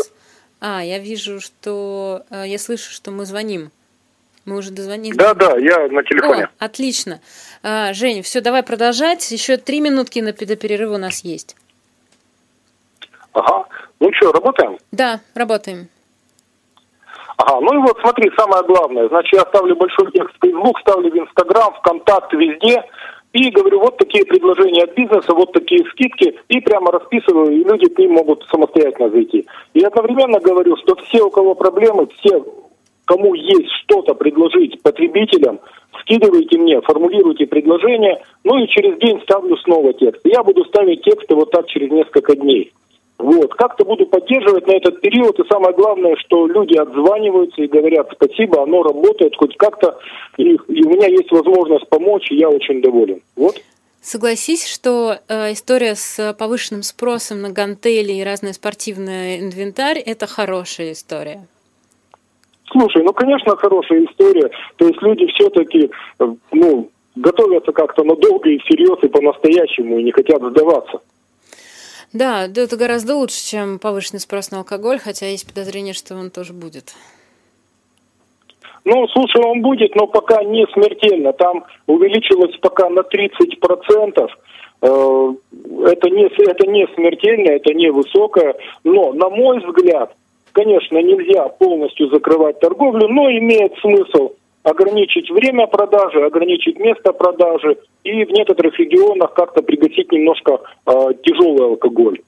А, 0.59 0.83
я 0.83 0.99
вижу, 0.99 1.41
что... 1.41 2.23
Э, 2.29 2.43
я 2.47 2.59
слышу, 2.59 2.91
что 2.91 3.11
мы 3.11 3.25
звоним. 3.25 3.71
Мы 4.45 4.57
уже 4.57 4.71
дозвонились. 4.71 5.17
Да, 5.17 5.33
да, 5.35 5.55
я 5.57 5.87
на 5.87 6.03
телефоне. 6.03 6.45
О, 6.45 6.65
отлично. 6.65 7.21
А, 7.63 7.93
Женя, 7.93 8.23
все, 8.23 8.41
давай 8.41 8.63
продолжать. 8.63 9.29
Еще 9.31 9.57
три 9.57 9.81
минутки 9.81 10.19
на, 10.19 10.33
до 10.33 10.55
перерыва 10.55 10.95
у 10.95 10.97
нас 10.97 11.23
есть. 11.23 11.55
Ага. 13.33 13.65
Ну 13.99 14.09
что, 14.13 14.31
работаем? 14.31 14.77
Да, 14.91 15.21
работаем. 15.35 15.87
Ага, 17.37 17.59
ну 17.61 17.73
и 17.73 17.77
вот 17.77 17.97
смотри, 18.01 18.31
самое 18.37 18.63
главное. 18.63 19.07
Значит, 19.09 19.33
я 19.33 19.41
ставлю 19.41 19.75
большой 19.75 20.11
текст 20.11 20.35
в 20.35 20.45
Facebook, 20.45 20.79
ставлю 20.79 21.11
в 21.11 21.15
Instagram, 21.15 21.73
ВКонтакте, 21.75 22.37
везде. 22.37 22.83
И 23.33 23.49
говорю, 23.51 23.79
вот 23.79 23.97
такие 23.97 24.25
предложения 24.25 24.83
от 24.83 24.93
бизнеса, 24.93 25.33
вот 25.33 25.53
такие 25.53 25.85
скидки, 25.91 26.37
и 26.49 26.59
прямо 26.59 26.91
расписываю, 26.91 27.51
и 27.51 27.63
люди 27.63 27.87
к 27.87 27.97
ним 27.97 28.13
могут 28.13 28.43
самостоятельно 28.51 29.09
зайти. 29.09 29.47
И 29.73 29.83
одновременно 29.83 30.39
говорю, 30.39 30.75
что 30.77 30.95
все, 30.95 31.23
у 31.23 31.29
кого 31.29 31.55
проблемы, 31.55 32.07
все 32.19 32.43
кому 33.05 33.33
есть 33.33 33.69
что-то 33.83 34.13
предложить 34.13 34.81
потребителям, 34.81 35.59
скидывайте 36.01 36.57
мне, 36.57 36.81
формулируйте 36.81 37.45
предложение, 37.45 38.23
ну 38.43 38.57
и 38.57 38.67
через 38.67 38.97
день 38.99 39.21
ставлю 39.23 39.57
снова 39.57 39.93
текст. 39.93 40.21
Я 40.25 40.43
буду 40.43 40.63
ставить 40.65 41.03
тексты 41.03 41.35
вот 41.35 41.51
так 41.51 41.67
через 41.67 41.91
несколько 41.91 42.35
дней. 42.35 42.71
Вот, 43.17 43.53
как-то 43.53 43.85
буду 43.85 44.07
поддерживать 44.07 44.65
на 44.65 44.71
этот 44.71 44.99
период, 44.99 45.39
и 45.39 45.47
самое 45.47 45.75
главное, 45.75 46.15
что 46.15 46.47
люди 46.47 46.75
отзваниваются 46.75 47.61
и 47.61 47.67
говорят 47.67 48.09
спасибо, 48.13 48.63
оно 48.63 48.81
работает 48.81 49.35
хоть 49.35 49.55
как-то, 49.57 49.99
и, 50.37 50.53
и 50.53 50.83
у 50.83 50.89
меня 50.89 51.07
есть 51.07 51.31
возможность 51.31 51.87
помочь, 51.87 52.31
и 52.31 52.37
я 52.37 52.49
очень 52.49 52.81
доволен. 52.81 53.21
Вот. 53.35 53.61
Согласись, 54.01 54.65
что 54.65 55.19
э, 55.27 55.53
история 55.53 55.93
с 55.93 56.33
повышенным 56.33 56.81
спросом 56.81 57.41
на 57.41 57.51
гантели 57.51 58.13
и 58.13 58.23
разный 58.23 58.55
спортивный 58.55 59.39
инвентарь– 59.39 59.99
это 60.05 60.25
хорошая 60.25 60.93
история. 60.93 61.45
Слушай, 62.71 63.03
ну, 63.03 63.13
конечно, 63.13 63.55
хорошая 63.57 64.05
история. 64.05 64.49
То 64.77 64.87
есть 64.87 65.01
люди 65.01 65.27
все-таки, 65.27 65.91
э, 66.19 66.25
ну, 66.51 66.89
готовятся 67.15 67.71
как-то 67.73 68.03
на 68.03 68.15
долго 68.15 68.49
и 68.49 68.57
всерьез 68.59 68.97
и 69.03 69.07
по-настоящему 69.07 69.99
и 69.99 70.03
не 70.03 70.11
хотят 70.11 70.41
сдаваться. 70.41 71.01
Да, 72.13 72.45
это 72.45 72.77
гораздо 72.77 73.15
лучше, 73.15 73.45
чем 73.45 73.79
повышенный 73.79 74.19
спрос 74.19 74.51
на 74.51 74.59
алкоголь, 74.59 74.99
хотя 74.99 75.27
есть 75.27 75.47
подозрение, 75.47 75.93
что 75.93 76.15
он 76.15 76.29
тоже 76.29 76.53
будет. 76.53 76.93
Ну, 78.83 79.07
слушай, 79.09 79.41
он 79.43 79.61
будет, 79.61 79.95
но 79.95 80.07
пока 80.07 80.43
не 80.43 80.65
смертельно. 80.73 81.33
Там 81.33 81.65
увеличилось 81.87 82.57
пока 82.57 82.89
на 82.89 83.01
30%. 83.01 84.27
Э, 84.81 85.33
это 85.85 86.09
не, 86.09 86.49
это 86.49 86.67
не 86.67 86.87
смертельно, 86.95 87.51
это 87.51 87.73
не 87.73 87.91
высокое. 87.91 88.55
Но, 88.83 89.13
на 89.13 89.29
мой 89.29 89.59
взгляд, 89.59 90.15
Конечно, 90.53 90.97
нельзя 90.97 91.47
полностью 91.47 92.09
закрывать 92.09 92.59
торговлю, 92.59 93.07
но 93.07 93.29
имеет 93.31 93.73
смысл 93.79 94.31
ограничить 94.63 95.29
время 95.29 95.67
продажи, 95.67 96.23
ограничить 96.23 96.77
место 96.77 97.13
продажи 97.13 97.77
и 98.03 98.25
в 98.25 98.31
некоторых 98.31 98.77
регионах 98.79 99.33
как-то 99.33 99.61
пригасить 99.61 100.11
немножко 100.11 100.59
э, 100.85 100.91
тяжелый 101.23 101.65
алкоголь. 101.65 102.19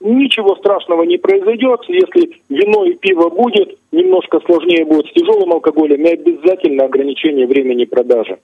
Ничего 0.00 0.56
страшного 0.56 1.02
не 1.02 1.18
произойдет, 1.18 1.80
если 1.88 2.40
вино 2.48 2.86
и 2.86 2.94
пиво 2.94 3.28
будет, 3.28 3.76
немножко 3.92 4.40
сложнее 4.46 4.86
будет 4.86 5.06
с 5.08 5.12
тяжелым 5.12 5.52
алкоголем 5.52 6.02
и 6.06 6.12
обязательно 6.12 6.84
ограничение 6.84 7.46
времени 7.46 7.84
продажи. 7.84 8.38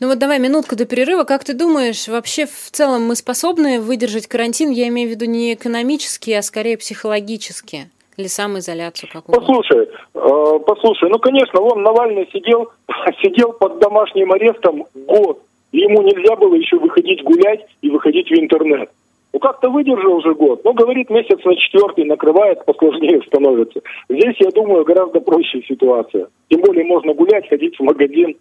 Ну 0.00 0.08
вот 0.08 0.18
давай 0.18 0.38
минутку 0.38 0.76
до 0.76 0.84
перерыва. 0.84 1.24
Как 1.24 1.44
ты 1.44 1.54
думаешь, 1.54 2.08
вообще 2.08 2.44
в 2.44 2.70
целом 2.70 3.06
мы 3.06 3.14
способны 3.14 3.80
выдержать 3.80 4.26
карантин? 4.26 4.70
Я 4.70 4.88
имею 4.88 5.08
в 5.08 5.12
виду 5.12 5.24
не 5.24 5.54
экономически, 5.54 6.32
а 6.32 6.42
скорее 6.42 6.76
психологически. 6.76 7.88
Или 8.16 8.26
самоизоляцию 8.26 9.10
какую-то? 9.12 9.40
Послушай, 9.40 9.88
э, 10.14 10.58
послушай, 10.66 11.10
ну, 11.10 11.18
конечно, 11.18 11.60
вон 11.60 11.82
Навальный 11.82 12.28
сидел, 12.32 12.70
сидел 13.22 13.52
под 13.52 13.78
домашним 13.78 14.32
арестом 14.32 14.84
год. 14.94 15.40
Ему 15.72 16.02
нельзя 16.02 16.36
было 16.36 16.54
еще 16.54 16.78
выходить 16.78 17.22
гулять 17.24 17.66
и 17.82 17.90
выходить 17.90 18.28
в 18.28 18.34
интернет. 18.34 18.90
Ну, 19.32 19.40
как-то 19.40 19.68
выдержал 19.68 20.14
уже 20.14 20.32
год. 20.32 20.62
Ну, 20.64 20.74
говорит, 20.74 21.10
месяц 21.10 21.44
на 21.44 21.56
четвертый 21.56 22.04
накрывает, 22.04 22.64
посложнее 22.64 23.20
становится. 23.26 23.80
Здесь, 24.08 24.36
я 24.38 24.50
думаю, 24.50 24.84
гораздо 24.84 25.20
проще 25.20 25.60
ситуация. 25.62 26.28
Тем 26.48 26.60
более 26.60 26.84
можно 26.84 27.14
гулять, 27.14 27.48
ходить 27.48 27.76
в 27.76 27.82
магазин. 27.82 28.36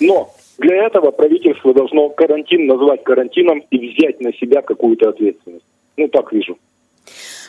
Но 0.00 0.28
для 0.58 0.86
этого 0.86 1.12
правительство 1.12 1.72
должно 1.72 2.08
карантин 2.08 2.66
назвать 2.66 3.04
карантином 3.04 3.62
и 3.70 3.78
взять 3.78 4.20
на 4.20 4.32
себя 4.32 4.62
какую-то 4.62 5.10
ответственность. 5.10 5.64
Ну, 5.96 6.08
так 6.08 6.32
вижу. 6.32 6.58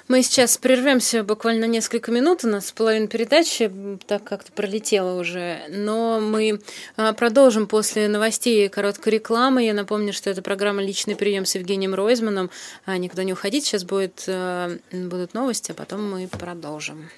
Мы 0.08 0.22
сейчас 0.22 0.58
прервемся 0.60 1.24
буквально 1.24 1.66
несколько 1.66 2.12
минут. 2.12 2.44
У 2.44 2.48
нас 2.48 2.72
половина 2.72 3.08
передачи 3.08 3.72
так 4.06 4.24
как-то 4.24 4.52
пролетела 4.52 5.20
уже. 5.20 5.62
Но 5.70 6.20
мы 6.20 6.62
а, 6.96 7.14
продолжим 7.14 7.66
после 7.66 8.08
новостей 8.08 8.70
короткой 8.70 9.14
рекламы. 9.14 9.66
Я 9.66 9.74
напомню, 9.74 10.14
что 10.14 10.30
это 10.30 10.44
программа 10.44 10.84
«Личный 10.84 11.16
прием» 11.16 11.46
с 11.46 11.56
Евгением 11.56 11.96
Ройзманом. 11.96 12.52
А, 12.86 12.98
никуда 12.98 13.24
не 13.24 13.34
уходить. 13.34 13.66
Сейчас 13.66 13.84
будет, 13.84 14.26
а, 14.28 14.78
будут 14.92 15.34
новости, 15.34 15.72
а 15.72 15.74
потом 15.74 16.08
мы 16.08 16.28
продолжим. 16.28 17.10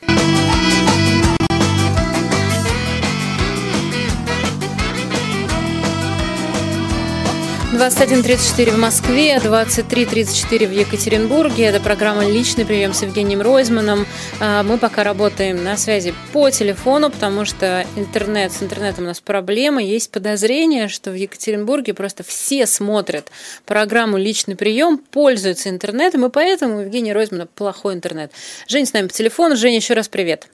21.34 7.73 8.71
в 8.71 8.80
Москве, 8.80 9.36
23.34 9.43 10.67
в 10.67 10.71
Екатеринбурге. 10.71 11.65
Это 11.65 11.82
программа 11.82 12.25
«Личный 12.25 12.65
прием» 12.65 12.93
с 12.93 13.03
Евгением 13.03 13.41
Ройзманом. 13.41 14.06
А, 14.39 14.63
мы 14.63 14.77
пока 14.77 15.03
работаем 15.03 15.65
на 15.65 15.75
связи 15.75 16.13
по 16.32 16.49
телефону, 16.49 17.10
потому 17.10 17.43
что 17.43 17.86
интернет, 17.97 18.53
с 18.53 18.63
интернетом 18.63 19.03
у 19.03 19.08
нас 19.08 19.19
проблемы. 19.19 19.84
Есть 19.84 20.13
подозрение, 20.13 20.88
что 20.88 21.12
в 21.12 21.15
Екатеринбурге 21.15 21.93
просто 21.93 22.23
все 22.23 22.65
смотрят 22.67 23.30
программу 23.65 24.17
«Личный 24.17 24.56
прием», 24.56 24.97
пользуются 24.97 25.69
интернетом, 25.69 26.25
и 26.25 26.30
поэтому 26.30 26.77
у 26.77 26.80
Евгения 26.80 27.12
Ройзмана 27.12 27.47
плохой 27.47 27.95
интернет. 27.95 28.32
Жень 28.69 28.86
с 28.86 28.93
нами 28.93 29.08
по 29.08 29.13
телефону. 29.13 29.58
Женя, 29.58 29.75
еще 29.75 29.93
раз 29.93 30.08
привет. 30.08 30.47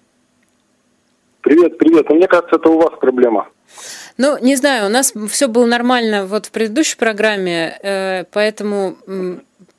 Привет, 1.42 1.78
привет. 1.78 2.10
Мне 2.10 2.28
кажется, 2.28 2.56
это 2.56 2.70
у 2.70 2.80
вас 2.80 2.98
проблема. 3.00 3.50
Ну, 4.18 4.38
не 4.40 4.56
знаю, 4.56 4.88
у 4.88 4.90
нас 4.90 5.14
все 5.30 5.48
было 5.48 5.66
нормально 5.66 6.26
вот 6.26 6.48
в 6.48 6.52
предыдущей 6.52 6.98
программе, 6.98 7.78
э, 7.82 8.24
поэтому 8.32 8.98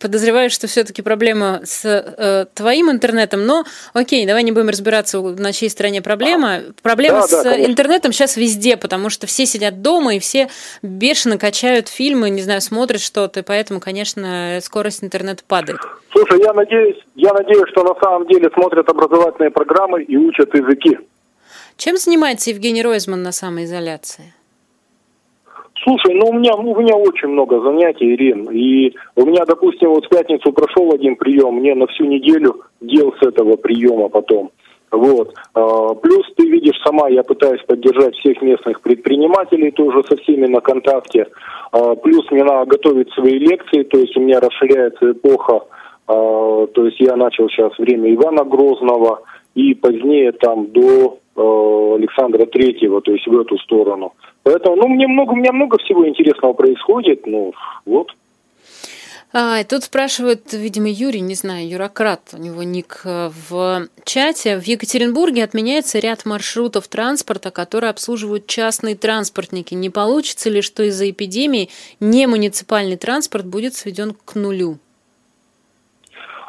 подозреваю, 0.04 0.50
что 0.50 0.66
все-таки 0.66 1.00
проблема 1.00 1.60
с 1.64 1.84
э, 1.84 2.46
твоим 2.54 2.90
интернетом, 2.90 3.46
но 3.46 3.64
окей, 3.94 4.26
давай 4.26 4.42
не 4.42 4.52
будем 4.52 4.68
разбираться, 4.68 5.20
на 5.20 5.52
чьей 5.52 5.70
стороне 5.70 6.02
проблема. 6.02 6.60
Проблема 6.82 7.20
да, 7.20 7.26
с 7.26 7.42
да, 7.42 7.64
интернетом 7.64 8.12
сейчас 8.12 8.36
везде, 8.36 8.76
потому 8.76 9.08
что 9.08 9.26
все 9.26 9.46
сидят 9.46 9.80
дома 9.80 10.16
и 10.16 10.18
все 10.18 10.48
бешено 10.82 11.38
качают 11.38 11.88
фильмы, 11.88 12.28
не 12.28 12.42
знаю, 12.42 12.60
смотрят 12.60 13.00
что-то, 13.00 13.40
и 13.40 13.42
поэтому, 13.42 13.80
конечно, 13.80 14.58
скорость 14.60 15.02
интернета 15.02 15.42
падает. 15.46 15.80
Слушай, 16.12 16.40
я 16.42 16.52
надеюсь, 16.52 16.98
я 17.14 17.32
надеюсь, 17.32 17.68
что 17.70 17.82
на 17.82 17.98
самом 18.00 18.26
деле 18.28 18.50
смотрят 18.54 18.86
образовательные 18.88 19.50
программы 19.50 20.02
и 20.02 20.16
учат 20.18 20.54
языки. 20.54 20.98
Чем 21.76 21.96
занимается 21.96 22.50
Евгений 22.50 22.82
Ройзман 22.82 23.22
на 23.22 23.32
самоизоляции? 23.32 24.32
Слушай, 25.82 26.14
ну 26.14 26.28
у 26.28 26.32
меня, 26.32 26.54
у 26.54 26.80
меня 26.80 26.96
очень 26.96 27.28
много 27.28 27.60
занятий, 27.60 28.14
Ирин. 28.14 28.48
И 28.50 28.94
у 29.16 29.26
меня, 29.26 29.44
допустим, 29.44 29.90
вот 29.90 30.06
в 30.06 30.08
пятницу 30.08 30.52
прошел 30.52 30.92
один 30.94 31.16
прием, 31.16 31.56
мне 31.56 31.74
на 31.74 31.86
всю 31.88 32.04
неделю 32.04 32.62
дел 32.80 33.12
с 33.20 33.26
этого 33.26 33.56
приема 33.56 34.08
потом. 34.08 34.50
Вот. 34.90 35.34
А, 35.54 35.94
плюс 35.94 36.24
ты 36.36 36.48
видишь 36.48 36.80
сама, 36.84 37.08
я 37.08 37.22
пытаюсь 37.22 37.60
поддержать 37.66 38.14
всех 38.16 38.40
местных 38.40 38.80
предпринимателей, 38.80 39.72
тоже 39.72 40.04
со 40.08 40.16
всеми 40.16 40.46
на 40.46 40.60
контакте. 40.60 41.26
А, 41.72 41.96
плюс 41.96 42.30
мне 42.30 42.44
надо 42.44 42.66
готовить 42.66 43.12
свои 43.12 43.38
лекции, 43.38 43.82
то 43.82 43.98
есть 43.98 44.16
у 44.16 44.20
меня 44.20 44.40
расширяется 44.40 45.10
эпоха. 45.10 45.62
А, 46.06 46.66
то 46.66 46.86
есть 46.86 47.00
я 47.00 47.16
начал 47.16 47.48
сейчас 47.48 47.76
время 47.78 48.14
Ивана 48.14 48.44
Грозного 48.44 49.22
и 49.54 49.74
позднее 49.74 50.32
там 50.32 50.66
до 50.72 51.18
Э, 51.36 51.94
Александра 51.96 52.46
Третьего, 52.46 53.00
то 53.00 53.10
есть 53.12 53.26
в 53.26 53.36
эту 53.36 53.58
сторону. 53.58 54.14
Поэтому, 54.44 54.76
ну, 54.76 54.88
мне 54.88 55.08
много, 55.08 55.32
у 55.32 55.36
меня 55.36 55.50
много 55.50 55.78
всего 55.78 56.08
интересного 56.08 56.52
происходит, 56.52 57.26
ну, 57.26 57.52
вот. 57.84 58.14
А, 59.32 59.64
тут 59.64 59.82
спрашивают, 59.82 60.52
видимо, 60.52 60.88
Юрий, 60.88 61.20
не 61.20 61.34
знаю, 61.34 61.68
Юрократ, 61.68 62.20
у 62.34 62.36
него 62.36 62.62
ник 62.62 63.00
э, 63.04 63.30
в 63.48 63.88
чате. 64.04 64.60
В 64.60 64.62
Екатеринбурге 64.62 65.42
отменяется 65.42 65.98
ряд 65.98 66.24
маршрутов 66.24 66.86
транспорта, 66.86 67.50
которые 67.50 67.90
обслуживают 67.90 68.46
частные 68.46 68.94
транспортники. 68.94 69.74
Не 69.74 69.90
получится 69.90 70.50
ли, 70.50 70.62
что 70.62 70.84
из-за 70.84 71.10
эпидемии 71.10 71.68
не 71.98 72.28
муниципальный 72.28 72.96
транспорт 72.96 73.44
будет 73.44 73.74
сведен 73.74 74.14
к 74.24 74.36
нулю? 74.36 74.78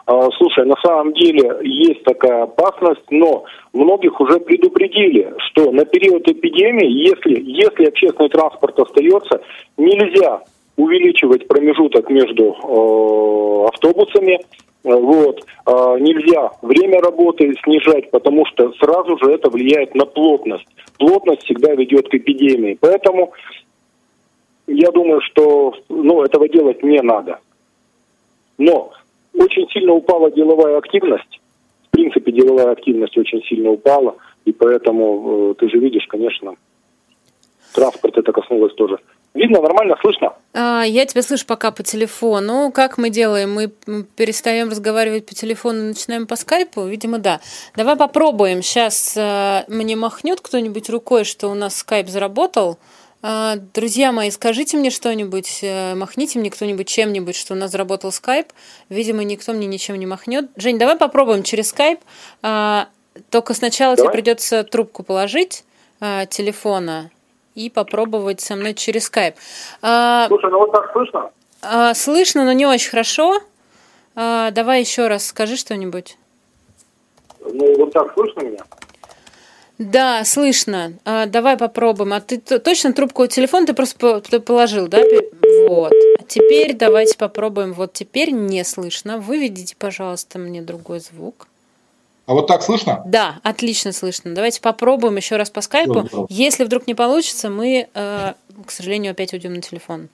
А, 0.08 0.30
слушай, 0.38 0.66
на 0.66 0.76
самом 0.84 1.14
деле 1.14 1.58
есть 1.64 2.04
такая 2.04 2.44
опасность, 2.44 3.10
но 3.10 3.46
многих 3.74 4.20
уже 4.20 4.40
предупредили, 4.40 5.34
что 5.50 5.72
на 5.72 5.84
период 5.86 6.28
эпидемии, 6.28 6.88
если, 6.88 7.42
если 7.42 7.86
общественный 7.86 8.30
транспорт 8.30 8.80
остается, 8.80 9.42
нельзя 9.78 10.42
увеличивать 10.78 11.48
промежуток 11.48 12.10
между 12.10 12.44
э, 12.44 13.68
автобусами, 13.74 14.42
вот. 14.84 15.40
Э, 15.66 15.98
нельзя 16.00 16.52
время 16.62 17.02
работы 17.02 17.56
снижать, 17.64 18.12
потому 18.12 18.46
что 18.46 18.72
сразу 18.74 19.18
же 19.18 19.32
это 19.32 19.50
влияет 19.50 19.96
на 19.96 20.06
плотность. 20.06 20.68
Плотность 21.00 21.44
всегда 21.44 21.74
ведет 21.74 22.10
к 22.10 22.14
эпидемии. 22.14 22.78
Поэтому 22.80 23.34
я 24.68 24.92
думаю, 24.92 25.22
что 25.22 25.74
ну, 25.90 26.22
этого 26.22 26.48
делать 26.48 26.84
не 26.84 27.02
надо. 27.02 27.40
Но 28.60 28.92
очень 29.38 29.70
сильно 29.70 29.94
упала 29.94 30.32
деловая 30.32 30.78
активность. 30.78 31.40
В 31.88 31.90
принципе, 31.92 32.32
деловая 32.32 32.72
активность 32.72 33.18
очень 33.18 33.42
сильно 33.44 33.70
упала. 33.70 34.16
И 34.46 34.52
поэтому, 34.52 35.52
э, 35.52 35.54
ты 35.56 35.70
же 35.70 35.78
видишь, 35.80 36.06
конечно, 36.08 36.56
транспорт 37.74 38.18
это 38.18 38.32
коснулось 38.32 38.74
тоже. 38.74 39.00
Видно, 39.34 39.62
нормально, 39.62 39.98
слышно? 40.02 40.34
А, 40.54 40.84
я 40.84 41.06
тебя 41.06 41.22
слышу 41.22 41.46
пока 41.46 41.72
по 41.72 41.84
телефону. 41.84 42.72
Как 42.74 42.98
мы 42.98 43.10
делаем? 43.10 43.54
Мы 43.54 43.70
перестаем 44.16 44.70
разговаривать 44.70 45.26
по 45.26 45.36
телефону 45.36 45.80
и 45.80 45.88
начинаем 45.88 46.26
по 46.26 46.38
скайпу? 46.38 46.86
Видимо, 46.86 47.20
да. 47.20 47.42
Давай 47.76 47.98
попробуем. 47.98 48.62
Сейчас 48.62 49.18
э, 49.18 49.66
мне 49.68 49.98
махнет 49.98 50.40
кто-нибудь 50.40 50.90
рукой, 50.90 51.26
что 51.26 51.50
у 51.50 51.54
нас 51.54 51.76
скайп 51.76 52.08
заработал. 52.08 52.78
А, 53.28 53.56
друзья 53.74 54.12
мои, 54.12 54.30
скажите 54.30 54.78
мне 54.78 54.92
что-нибудь, 54.92 55.62
э, 55.64 55.96
махните 55.96 56.38
мне 56.38 56.52
кто-нибудь 56.52 56.88
чем-нибудь, 56.88 57.36
что 57.36 57.56
у 57.56 57.58
нас 57.58 57.72
заработал 57.72 58.12
скайп. 58.12 58.50
Видимо, 58.90 59.24
никто 59.24 59.52
мне 59.52 59.66
ничем 59.66 59.96
не 59.96 60.06
махнет. 60.06 60.52
Жень, 60.58 60.78
давай 60.78 60.96
попробуем 60.96 61.42
через 61.42 61.70
скайп. 61.70 62.02
А, 62.44 62.88
только 63.32 63.56
сначала 63.56 63.96
давай. 63.96 64.12
тебе 64.12 64.22
придется 64.22 64.64
трубку 64.64 65.02
положить 65.02 65.64
а, 66.00 66.28
телефона 66.28 67.10
и 67.56 67.72
попробовать 67.72 68.42
со 68.42 68.56
мной 68.56 68.76
через 68.76 69.06
скайп. 69.06 69.38
Слушай, 69.80 70.52
ну 70.52 70.60
вот 70.60 70.72
так 70.72 70.92
слышно? 70.92 71.32
Слышно, 71.96 72.46
но 72.46 72.54
не 72.54 72.68
очень 72.68 72.92
хорошо. 72.92 73.42
Давай 74.14 74.82
еще 74.82 75.08
раз 75.08 75.26
скажи 75.26 75.56
что-нибудь. 75.56 76.16
Ну 77.40 77.76
вот 77.80 77.92
так 77.92 78.14
слышно 78.14 78.42
меня? 78.42 78.64
Да, 79.78 80.24
слышно. 80.24 80.94
А, 81.04 81.26
давай 81.26 81.58
попробуем. 81.58 82.14
А 82.14 82.22
ты 82.22 82.38
точно 82.38 82.94
трубку 82.94 83.28
телефона 83.28 83.68
ты 83.68 83.74
просто 83.74 84.22
ты 84.22 84.40
положил, 84.40 84.88
да? 84.88 85.02
Вот. 85.68 85.92
А 86.20 86.24
теперь 86.24 86.74
давайте 86.74 87.18
попробуем. 87.18 87.74
Вот 87.74 87.94
теперь 87.94 88.32
не 88.32 88.64
слышно. 88.64 89.18
Выведите, 89.18 89.76
пожалуйста, 89.78 90.40
мне 90.40 90.62
другой 90.62 91.00
звук. 91.00 91.48
А 92.26 92.34
вот 92.34 92.48
так 92.48 92.64
слышно? 92.64 93.04
Да, 93.06 93.40
отлично 93.44 93.92
слышно. 93.92 94.34
Давайте 94.34 94.62
попробуем 94.62 95.18
еще 95.18 95.36
раз 95.36 95.50
по 95.50 95.62
скайпу. 95.62 96.08
Все, 96.08 96.26
Если 96.30 96.64
вдруг 96.64 96.88
не 96.88 96.96
получится, 96.96 97.50
мы, 97.50 97.88
э, 97.94 98.34
к 98.66 98.72
сожалению, 98.72 99.12
опять 99.12 99.34
уйдем 99.34 99.54
на 99.54 99.62
телефон. 99.62 100.10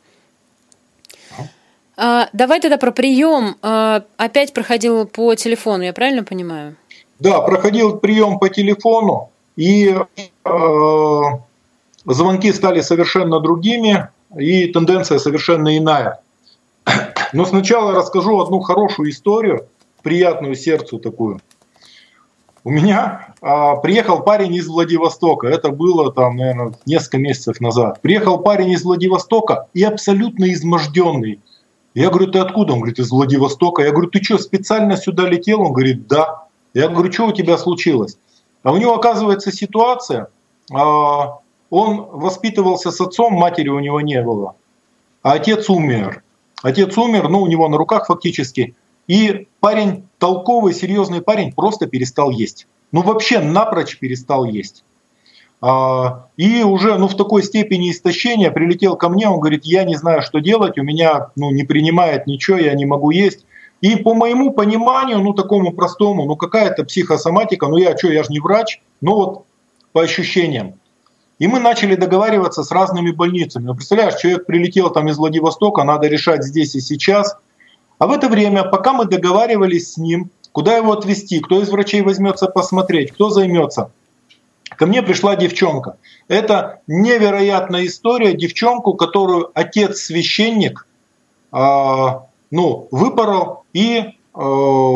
А, 1.95 2.29
давай 2.33 2.59
тогда 2.59 2.77
про 2.77 2.91
прием. 2.91 3.57
А, 3.61 4.03
опять 4.17 4.53
проходил 4.53 5.05
по 5.05 5.35
телефону, 5.35 5.83
я 5.83 5.93
правильно 5.93 6.23
понимаю? 6.23 6.75
Да, 7.19 7.39
проходил 7.41 7.97
прием 7.97 8.39
по 8.39 8.49
телефону. 8.49 9.29
И 9.55 9.93
э, 9.93 11.21
звонки 12.05 12.53
стали 12.53 12.81
совершенно 12.81 13.39
другими, 13.39 14.09
и 14.37 14.67
тенденция 14.67 15.19
совершенно 15.19 15.77
иная. 15.77 16.19
Но 17.33 17.45
сначала 17.45 17.93
расскажу 17.93 18.39
одну 18.39 18.59
хорошую 18.61 19.09
историю, 19.09 19.67
приятную 20.03 20.55
сердцу 20.55 20.99
такую. 20.99 21.41
У 22.63 22.69
меня 22.69 23.33
а, 23.41 23.75
приехал 23.77 24.21
парень 24.21 24.53
из 24.53 24.67
Владивостока. 24.67 25.47
Это 25.47 25.69
было 25.69 26.13
там, 26.13 26.35
наверное, 26.37 26.73
несколько 26.85 27.17
месяцев 27.17 27.59
назад. 27.59 28.01
Приехал 28.01 28.37
парень 28.37 28.69
из 28.69 28.83
Владивостока 28.83 29.67
и 29.73 29.83
абсолютно 29.83 30.51
изможденный. 30.53 31.39
Я 31.95 32.09
говорю, 32.09 32.31
ты 32.31 32.39
откуда? 32.39 32.73
Он 32.73 32.79
говорит, 32.79 32.99
из 32.99 33.09
Владивостока. 33.09 33.81
Я 33.81 33.91
говорю, 33.91 34.09
ты 34.09 34.23
что, 34.23 34.37
специально 34.37 34.95
сюда 34.95 35.27
летел? 35.27 35.61
Он 35.61 35.73
говорит, 35.73 36.07
да. 36.07 36.43
Я 36.73 36.87
говорю, 36.87 37.11
что 37.11 37.27
у 37.27 37.31
тебя 37.31 37.57
случилось? 37.57 38.17
А 38.63 38.71
у 38.71 38.77
него 38.77 38.95
оказывается 38.95 39.51
ситуация, 39.51 40.27
а, 40.71 41.39
он 41.69 42.05
воспитывался 42.11 42.91
с 42.91 43.01
отцом, 43.01 43.33
матери 43.33 43.69
у 43.69 43.79
него 43.79 44.01
не 44.01 44.21
было, 44.21 44.55
а 45.23 45.33
отец 45.33 45.69
умер. 45.69 46.23
Отец 46.61 46.95
умер, 46.97 47.29
ну 47.29 47.41
у 47.41 47.47
него 47.47 47.67
на 47.67 47.77
руках 47.77 48.05
фактически, 48.05 48.75
и 49.07 49.47
парень, 49.59 50.07
толковый, 50.19 50.73
серьезный 50.73 51.21
парень, 51.21 51.53
просто 51.53 51.87
перестал 51.87 52.29
есть. 52.29 52.67
Ну 52.91 53.01
вообще 53.01 53.39
напрочь 53.39 53.97
перестал 53.97 54.45
есть. 54.45 54.83
А, 55.61 56.27
и 56.37 56.63
уже 56.63 56.97
ну, 56.97 57.07
в 57.07 57.15
такой 57.15 57.43
степени 57.43 57.91
истощения 57.91 58.51
прилетел 58.51 58.95
ко 58.95 59.09
мне, 59.09 59.29
он 59.29 59.39
говорит, 59.39 59.63
я 59.63 59.83
не 59.83 59.95
знаю, 59.95 60.21
что 60.21 60.39
делать, 60.39 60.77
у 60.77 60.83
меня 60.83 61.29
ну, 61.35 61.51
не 61.51 61.63
принимает 61.63 62.27
ничего, 62.27 62.57
я 62.57 62.73
не 62.73 62.85
могу 62.85 63.11
есть. 63.11 63.45
И 63.81 63.95
по 63.95 64.13
моему 64.13 64.51
пониманию, 64.51 65.19
ну 65.19 65.33
такому 65.33 65.73
простому, 65.73 66.25
ну 66.25 66.35
какая-то 66.35 66.85
психосоматика, 66.85 67.67
ну 67.67 67.77
я 67.77 67.97
что, 67.97 68.11
я 68.11 68.23
же 68.23 68.31
не 68.31 68.39
врач, 68.39 68.81
но 69.01 69.15
вот 69.15 69.45
по 69.91 70.01
ощущениям. 70.01 70.75
И 71.39 71.47
мы 71.47 71.59
начали 71.59 71.95
договариваться 71.95 72.63
с 72.63 72.71
разными 72.71 73.11
больницами. 73.11 73.65
Ну, 73.65 73.73
представляешь, 73.73 74.21
человек 74.21 74.45
прилетел 74.45 74.91
там 74.91 75.09
из 75.09 75.17
Владивостока, 75.17 75.83
надо 75.83 76.07
решать 76.07 76.43
здесь 76.43 76.75
и 76.75 76.81
сейчас. 76.81 77.35
А 77.97 78.05
в 78.05 78.11
это 78.11 78.29
время, 78.29 78.63
пока 78.63 78.93
мы 78.93 79.05
договаривались 79.05 79.93
с 79.93 79.97
ним, 79.97 80.29
куда 80.51 80.77
его 80.77 80.93
отвезти, 80.93 81.39
кто 81.39 81.59
из 81.59 81.69
врачей 81.69 82.01
возьмется 82.01 82.45
посмотреть, 82.45 83.11
кто 83.11 83.31
займется, 83.31 83.91
ко 84.69 84.85
мне 84.85 85.01
пришла 85.01 85.35
девчонка. 85.35 85.97
Это 86.27 86.81
невероятная 86.85 87.87
история, 87.87 88.33
девчонку, 88.33 88.93
которую 88.93 89.49
отец-священник 89.55 90.85
э, 91.51 91.57
ну, 92.51 92.87
выпорол 92.91 93.63
и 93.73 94.03
э, 94.35 94.95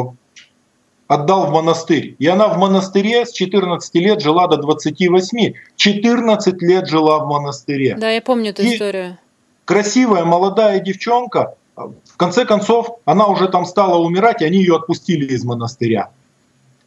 отдал 1.07 1.47
в 1.47 1.51
монастырь. 1.51 2.15
И 2.19 2.27
она 2.27 2.47
в 2.49 2.57
монастыре 2.57 3.25
с 3.25 3.31
14 3.31 3.95
лет 3.95 4.21
жила 4.21 4.47
до 4.47 4.57
28. 4.57 5.53
14 5.75 6.61
лет 6.61 6.87
жила 6.87 7.19
в 7.19 7.27
монастыре. 7.27 7.95
Да, 7.97 8.11
я 8.11 8.21
помню 8.21 8.51
эту 8.51 8.63
и 8.63 8.75
историю. 8.75 9.17
Красивая 9.65 10.25
молодая 10.25 10.79
девчонка, 10.79 11.55
в 11.75 12.17
конце 12.17 12.45
концов, 12.45 12.99
она 13.05 13.27
уже 13.27 13.47
там 13.47 13.65
стала 13.65 13.97
умирать, 13.97 14.41
и 14.41 14.45
они 14.45 14.59
ее 14.59 14.75
отпустили 14.77 15.25
из 15.25 15.43
монастыря. 15.43 16.11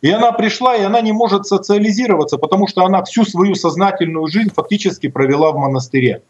И 0.00 0.10
она 0.10 0.32
пришла, 0.32 0.76
и 0.76 0.82
она 0.82 1.00
не 1.00 1.12
может 1.12 1.46
социализироваться, 1.46 2.38
потому 2.38 2.68
что 2.68 2.84
она 2.84 3.02
всю 3.02 3.24
свою 3.24 3.54
сознательную 3.54 4.28
жизнь 4.28 4.50
фактически 4.54 5.08
провела 5.08 5.50
в 5.50 5.56
монастыре. 5.56 6.22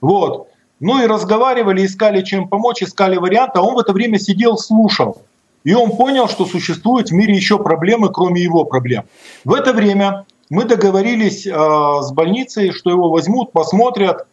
Вот. 0.00 0.48
Ну 0.80 1.02
и 1.02 1.06
разговаривали, 1.06 1.86
искали 1.86 2.22
чем 2.22 2.48
помочь, 2.48 2.82
искали 2.82 3.16
варианты, 3.16 3.58
а 3.58 3.62
он 3.62 3.74
в 3.74 3.78
это 3.78 3.92
время 3.92 4.18
сидел, 4.18 4.58
слушал. 4.58 5.22
И 5.64 5.72
он 5.72 5.96
понял, 5.96 6.28
что 6.28 6.44
существуют 6.44 7.08
в 7.08 7.12
мире 7.12 7.34
еще 7.34 7.58
проблемы, 7.58 8.10
кроме 8.10 8.42
его 8.42 8.64
проблем. 8.64 9.04
В 9.44 9.54
это 9.54 9.72
время 9.72 10.26
мы 10.50 10.64
договорились 10.64 11.46
э, 11.46 11.50
с 11.50 12.12
больницей, 12.12 12.72
что 12.72 12.90
его 12.90 13.10
возьмут, 13.10 13.52
посмотрят. 13.52 14.26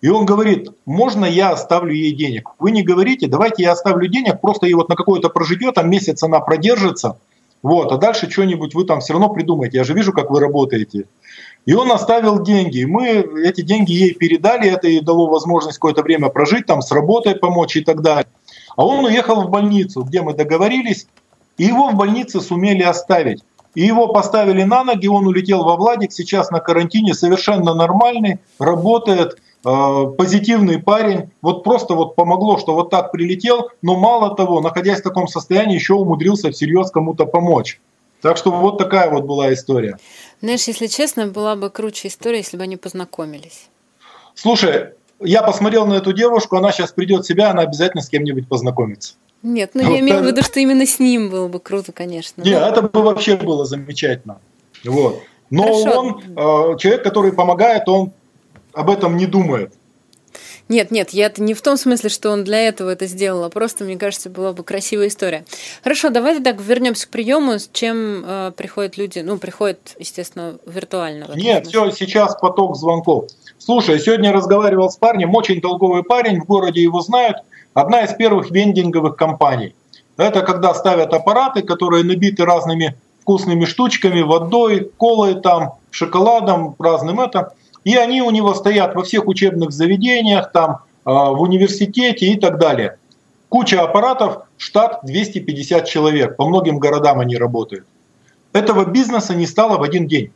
И 0.00 0.08
он 0.08 0.24
говорит, 0.24 0.70
можно 0.86 1.26
я 1.26 1.50
оставлю 1.50 1.92
ей 1.92 2.12
денег? 2.12 2.50
Вы 2.58 2.70
не 2.70 2.82
говорите, 2.82 3.28
давайте 3.28 3.64
я 3.64 3.72
оставлю 3.72 4.08
денег, 4.08 4.40
просто 4.40 4.66
ей 4.66 4.74
вот 4.74 4.88
на 4.88 4.96
какое-то 4.96 5.28
прожитие, 5.28 5.72
там 5.72 5.90
месяц 5.90 6.22
она 6.22 6.40
продержится, 6.40 7.18
вот, 7.62 7.92
а 7.92 7.96
дальше 7.96 8.28
что-нибудь 8.28 8.74
вы 8.74 8.84
там 8.84 9.00
все 9.00 9.12
равно 9.12 9.28
придумаете. 9.28 9.78
Я 9.78 9.84
же 9.84 9.94
вижу, 9.94 10.12
как 10.12 10.30
вы 10.30 10.40
работаете. 10.40 11.04
И 11.64 11.74
он 11.74 11.92
оставил 11.92 12.42
деньги. 12.42 12.84
Мы 12.84 13.24
эти 13.44 13.60
деньги 13.60 13.92
ей 13.92 14.14
передали, 14.14 14.68
это 14.68 14.88
ей 14.88 15.00
дало 15.00 15.28
возможность 15.28 15.78
какое-то 15.78 16.02
время 16.02 16.28
прожить, 16.28 16.66
там, 16.66 16.82
с 16.82 16.90
работой 16.90 17.36
помочь 17.36 17.76
и 17.76 17.84
так 17.84 18.02
далее. 18.02 18.26
А 18.76 18.84
он 18.84 19.04
уехал 19.04 19.42
в 19.42 19.50
больницу, 19.50 20.02
где 20.02 20.22
мы 20.22 20.34
договорились, 20.34 21.06
и 21.58 21.64
его 21.64 21.90
в 21.90 21.94
больнице 21.94 22.40
сумели 22.40 22.82
оставить. 22.82 23.42
И 23.74 23.82
его 23.82 24.08
поставили 24.08 24.64
на 24.64 24.84
ноги, 24.84 25.06
он 25.06 25.26
улетел 25.26 25.64
во 25.64 25.76
Владик, 25.76 26.12
сейчас 26.12 26.50
на 26.50 26.60
карантине, 26.60 27.14
совершенно 27.14 27.74
нормальный, 27.74 28.38
работает, 28.58 29.38
э, 29.64 30.04
позитивный 30.18 30.78
парень. 30.78 31.30
Вот 31.40 31.64
просто 31.64 31.94
вот 31.94 32.14
помогло, 32.14 32.58
что 32.58 32.74
вот 32.74 32.90
так 32.90 33.12
прилетел, 33.12 33.70
но 33.80 33.96
мало 33.96 34.34
того, 34.34 34.60
находясь 34.60 35.00
в 35.00 35.04
таком 35.04 35.26
состоянии, 35.26 35.76
еще 35.76 35.94
умудрился 35.94 36.50
всерьез 36.50 36.90
кому-то 36.90 37.24
помочь. 37.24 37.80
Так 38.20 38.36
что 38.36 38.50
вот 38.50 38.78
такая 38.78 39.10
вот 39.10 39.24
была 39.24 39.52
история. 39.52 39.96
Знаешь, 40.42 40.64
если 40.64 40.88
честно, 40.88 41.28
была 41.28 41.54
бы 41.54 41.70
круче 41.70 42.08
история, 42.08 42.38
если 42.38 42.56
бы 42.56 42.64
они 42.64 42.76
познакомились. 42.76 43.68
Слушай, 44.34 44.90
я 45.20 45.42
посмотрел 45.42 45.86
на 45.86 45.94
эту 45.94 46.12
девушку, 46.12 46.56
она 46.56 46.72
сейчас 46.72 46.90
придет 46.90 47.24
в 47.24 47.28
себя, 47.28 47.50
она 47.50 47.62
обязательно 47.62 48.02
с 48.02 48.08
кем-нибудь 48.08 48.48
познакомится. 48.48 49.14
Нет, 49.44 49.70
ну 49.74 49.82
я 49.82 50.00
имею 50.00 50.20
в 50.20 50.26
виду, 50.26 50.42
что 50.42 50.58
именно 50.58 50.84
с 50.84 50.98
ним 50.98 51.30
было 51.30 51.46
бы 51.46 51.60
круто, 51.60 51.92
конечно. 51.92 52.42
Нет, 52.42 52.60
это 52.60 52.82
бы 52.82 53.02
вообще 53.02 53.36
было 53.36 53.64
замечательно. 53.64 54.40
Вот. 54.84 55.22
Но 55.50 55.62
Хорошо. 55.62 56.00
он, 56.00 56.22
э, 56.24 56.78
человек, 56.78 57.04
который 57.04 57.32
помогает, 57.32 57.88
он 57.88 58.12
об 58.72 58.90
этом 58.90 59.16
не 59.16 59.26
думает. 59.26 59.72
Нет, 60.68 60.90
нет, 60.90 61.10
я 61.10 61.26
это 61.26 61.42
не 61.42 61.54
в 61.54 61.62
том 61.62 61.76
смысле, 61.76 62.08
что 62.08 62.30
он 62.30 62.44
для 62.44 62.66
этого 62.66 62.90
это 62.90 63.06
сделал, 63.06 63.44
а 63.44 63.50
просто, 63.50 63.84
мне 63.84 63.96
кажется, 63.96 64.30
была 64.30 64.52
бы 64.52 64.62
красивая 64.64 65.08
история. 65.08 65.44
Хорошо, 65.82 66.10
давайте 66.10 66.42
так 66.42 66.60
вернемся 66.60 67.06
к 67.06 67.10
приему, 67.10 67.58
с 67.58 67.68
чем 67.72 68.24
э, 68.24 68.52
приходят 68.56 68.96
люди, 68.96 69.18
ну, 69.20 69.38
приходят, 69.38 69.96
естественно, 69.98 70.58
виртуально. 70.66 71.28
Нет, 71.34 71.66
все, 71.66 71.90
сейчас 71.90 72.36
поток 72.36 72.76
звонков. 72.76 73.26
Слушай, 73.58 74.00
сегодня 74.00 74.32
разговаривал 74.32 74.90
с 74.90 74.96
парнем, 74.96 75.34
очень 75.34 75.60
толковый 75.60 76.02
парень, 76.02 76.40
в 76.40 76.46
городе 76.46 76.82
его 76.82 77.00
знают, 77.00 77.38
одна 77.74 78.02
из 78.02 78.12
первых 78.14 78.50
вендинговых 78.50 79.16
компаний. 79.16 79.74
Это 80.16 80.42
когда 80.42 80.74
ставят 80.74 81.12
аппараты, 81.14 81.62
которые 81.62 82.04
набиты 82.04 82.44
разными 82.44 82.96
вкусными 83.22 83.64
штучками, 83.64 84.22
водой, 84.22 84.90
колой 84.98 85.40
там, 85.40 85.74
шоколадом, 85.90 86.74
разным 86.78 87.20
это. 87.20 87.54
И 87.84 87.96
они 87.96 88.22
у 88.22 88.30
него 88.30 88.54
стоят 88.54 88.94
во 88.94 89.02
всех 89.02 89.26
учебных 89.26 89.72
заведениях, 89.72 90.52
там, 90.52 90.78
а, 91.04 91.30
в 91.30 91.42
университете 91.42 92.26
и 92.26 92.36
так 92.36 92.58
далее. 92.58 92.98
Куча 93.48 93.82
аппаратов, 93.82 94.44
штат 94.56 95.00
250 95.02 95.86
человек, 95.86 96.36
по 96.36 96.46
многим 96.46 96.78
городам 96.78 97.20
они 97.20 97.36
работают. 97.36 97.84
Этого 98.52 98.84
бизнеса 98.84 99.34
не 99.34 99.46
стало 99.46 99.78
в 99.78 99.82
один 99.82 100.06
день. 100.06 100.30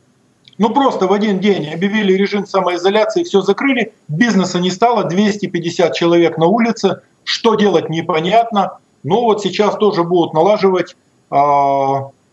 Ну 0.57 0.71
просто 0.71 1.07
в 1.07 1.13
один 1.13 1.39
день 1.39 1.71
объявили 1.71 2.13
режим 2.13 2.45
самоизоляции, 2.47 3.23
все 3.23 3.41
закрыли, 3.41 3.93
бизнеса 4.07 4.59
не 4.59 4.71
стало, 4.71 5.03
250 5.03 5.93
человек 5.93 6.37
на 6.37 6.47
улице, 6.47 7.01
что 7.23 7.55
делать 7.55 7.89
непонятно. 7.89 8.79
Но 9.03 9.21
вот 9.21 9.41
сейчас 9.41 9.75
тоже 9.77 10.03
будут 10.03 10.33
налаживать 10.33 10.95
э, 11.29 11.35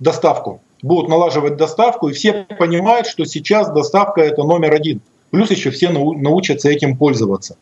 доставку. 0.01 0.63
Будут 0.85 1.09
налаживать 1.09 1.57
доставку, 1.57 2.11
и 2.11 2.13
все 2.13 2.47
понимают, 2.59 3.07
что 3.07 3.25
сейчас 3.25 3.73
доставка 3.73 4.21
это 4.21 4.43
номер 4.43 4.75
один. 4.75 5.01
Плюс 5.31 5.51
еще 5.51 5.71
все 5.71 5.89
нау- 5.89 6.13
научатся 6.13 6.69
этим 6.69 6.99
пользоваться. 6.99 7.57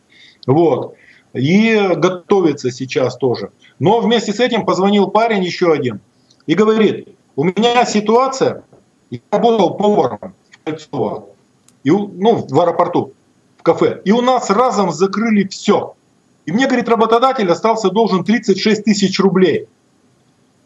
Вот. 0.45 0.95
И 1.31 1.73
готовится 1.95 2.69
сейчас 2.69 3.15
тоже. 3.15 3.51
Но 3.79 4.01
вместе 4.01 4.33
с 4.33 4.41
этим 4.41 4.65
позвонил 4.65 5.07
парень 5.07 5.41
еще 5.41 5.71
один 5.71 6.01
и 6.47 6.53
говорит, 6.53 7.07
у 7.37 7.45
меня 7.45 7.85
ситуация, 7.85 8.65
я 9.09 9.19
работал 9.31 9.75
поваром, 9.75 10.35
Кольцова, 10.65 11.27
и, 11.85 11.91
ну, 11.91 12.45
в 12.49 12.59
аэропорту, 12.59 13.13
в 13.57 13.63
кафе. 13.63 14.01
И 14.03 14.11
у 14.11 14.19
нас 14.19 14.49
разом 14.49 14.91
закрыли 14.91 15.47
все. 15.47 15.95
И 16.45 16.51
мне, 16.51 16.67
говорит, 16.67 16.89
работодатель 16.89 17.49
остался 17.49 17.89
должен 17.89 18.25
36 18.25 18.83
тысяч 18.83 19.17
рублей. 19.21 19.69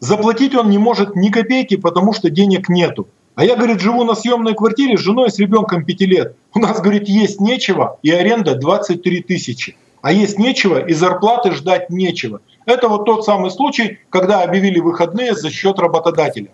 Заплатить 0.00 0.54
он 0.54 0.70
не 0.70 0.78
может 0.78 1.16
ни 1.16 1.28
копейки, 1.28 1.76
потому 1.76 2.12
что 2.12 2.30
денег 2.30 2.68
нету. 2.68 3.08
А 3.34 3.44
я, 3.44 3.56
говорит, 3.56 3.80
живу 3.80 4.04
на 4.04 4.14
съемной 4.14 4.54
квартире 4.54 4.96
с 4.96 5.00
женой 5.00 5.30
с 5.30 5.38
ребенком 5.38 5.84
5 5.84 6.00
лет. 6.02 6.36
У 6.54 6.58
нас, 6.58 6.80
говорит, 6.80 7.08
есть 7.08 7.40
нечего, 7.40 7.98
и 8.02 8.10
аренда 8.10 8.56
23 8.56 9.22
тысячи. 9.22 9.76
А 10.02 10.12
есть 10.12 10.38
нечего, 10.38 10.78
и 10.78 10.92
зарплаты 10.92 11.52
ждать 11.52 11.90
нечего. 11.90 12.40
Это 12.66 12.88
вот 12.88 13.04
тот 13.04 13.24
самый 13.24 13.50
случай, 13.50 13.98
когда 14.10 14.42
объявили 14.42 14.80
выходные 14.80 15.34
за 15.34 15.50
счет 15.50 15.78
работодателя. 15.78 16.50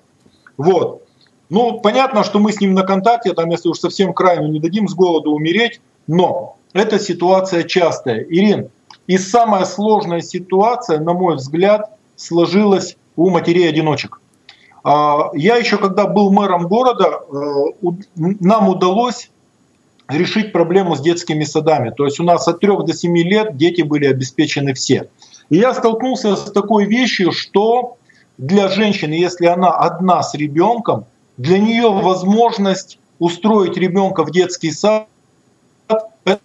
Вот. 0.57 1.07
Ну, 1.51 1.81
понятно, 1.81 2.25
что 2.25 2.39
мы 2.39 2.53
с 2.53 2.61
ним 2.61 2.75
на 2.75 2.83
контакте, 2.83 3.33
там, 3.33 3.51
если 3.51 3.69
уж 3.69 3.79
совсем 3.79 4.13
крайне 4.13 4.49
не 4.49 4.61
дадим 4.61 4.89
с 4.89 4.95
голоду 4.95 5.33
умереть, 5.33 5.81
но 6.07 6.57
эта 6.73 6.99
ситуация 6.99 7.65
частая. 7.65 8.25
Ирин, 8.29 8.71
и 9.07 9.19
самая 9.19 9.65
сложная 9.65 10.21
ситуация, 10.21 11.01
на 11.01 11.13
мой 11.13 11.37
взгляд, 11.37 11.91
сложилась 12.17 12.97
у 13.17 13.31
матерей-одиночек. 13.31 14.21
А, 14.83 15.31
я 15.35 15.57
еще, 15.57 15.79
когда 15.79 16.07
был 16.07 16.31
мэром 16.31 16.69
города, 16.69 17.21
э, 17.31 17.91
нам 18.17 18.69
удалось 18.69 19.31
решить 20.09 20.53
проблему 20.53 20.97
с 20.97 21.01
детскими 21.01 21.45
садами. 21.45 21.91
То 21.91 22.05
есть 22.05 22.21
у 22.21 22.25
нас 22.25 22.47
от 22.47 22.61
3 22.61 22.85
до 22.85 22.93
7 22.93 23.17
лет 23.19 23.57
дети 23.57 23.83
были 23.83 24.07
обеспечены 24.07 24.75
все. 24.75 25.09
И 25.49 25.57
я 25.57 25.73
столкнулся 25.73 26.37
с 26.37 26.51
такой 26.53 26.85
вещью, 26.85 27.33
что 27.33 27.97
для 28.37 28.69
женщины, 28.69 29.15
если 29.15 29.47
она 29.47 29.71
одна 29.71 30.23
с 30.23 30.35
ребенком, 30.35 31.07
для 31.37 31.59
нее 31.59 31.91
возможность 31.91 32.99
устроить 33.19 33.77
ребенка 33.77 34.25
в 34.25 34.31
детский 34.31 34.71
сад– 34.71 35.09
это 35.89 36.41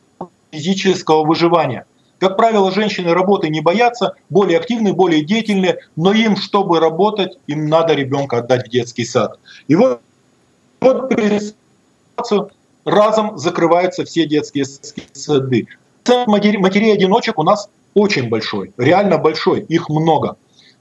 физического 0.52 1.26
выживания. 1.26 1.86
Как 2.20 2.36
правило, 2.36 2.72
женщины 2.72 3.14
работы 3.14 3.50
не 3.50 3.62
боятся, 3.62 4.16
более 4.30 4.60
активны, 4.60 4.94
более 4.94 5.24
деятельны, 5.24 5.78
но 5.96 6.12
им, 6.12 6.36
чтобы 6.36 6.80
работать, 6.80 7.38
им 7.48 7.68
надо 7.68 7.94
ребенка 7.94 8.40
отдать 8.40 8.68
в 8.68 8.70
детский 8.70 9.06
сад. 9.06 9.40
И 9.68 9.76
вот, 9.76 10.02
вот 10.82 11.14
разом 12.86 13.38
закрываются 13.38 14.04
все 14.04 14.28
детские 14.28 14.66
сады. 15.14 15.68
Матерей-одиночек 16.06 17.40
у 17.40 17.44
нас 17.44 17.70
очень 17.94 18.30
большой, 18.30 18.74
реально 18.78 19.18
большой, 19.18 19.62
их 19.62 19.90
много. 19.90 20.36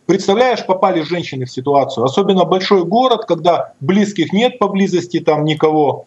Представляешь, 0.07 0.65
попали 0.67 1.03
женщины 1.03 1.45
в 1.45 1.51
ситуацию, 1.51 2.05
особенно 2.05 2.45
большой 2.45 2.85
город, 2.85 3.27
когда 3.27 3.75
близких 3.81 4.33
нет 4.33 4.59
поблизости, 4.59 5.21
там 5.21 5.45
никого. 5.45 6.07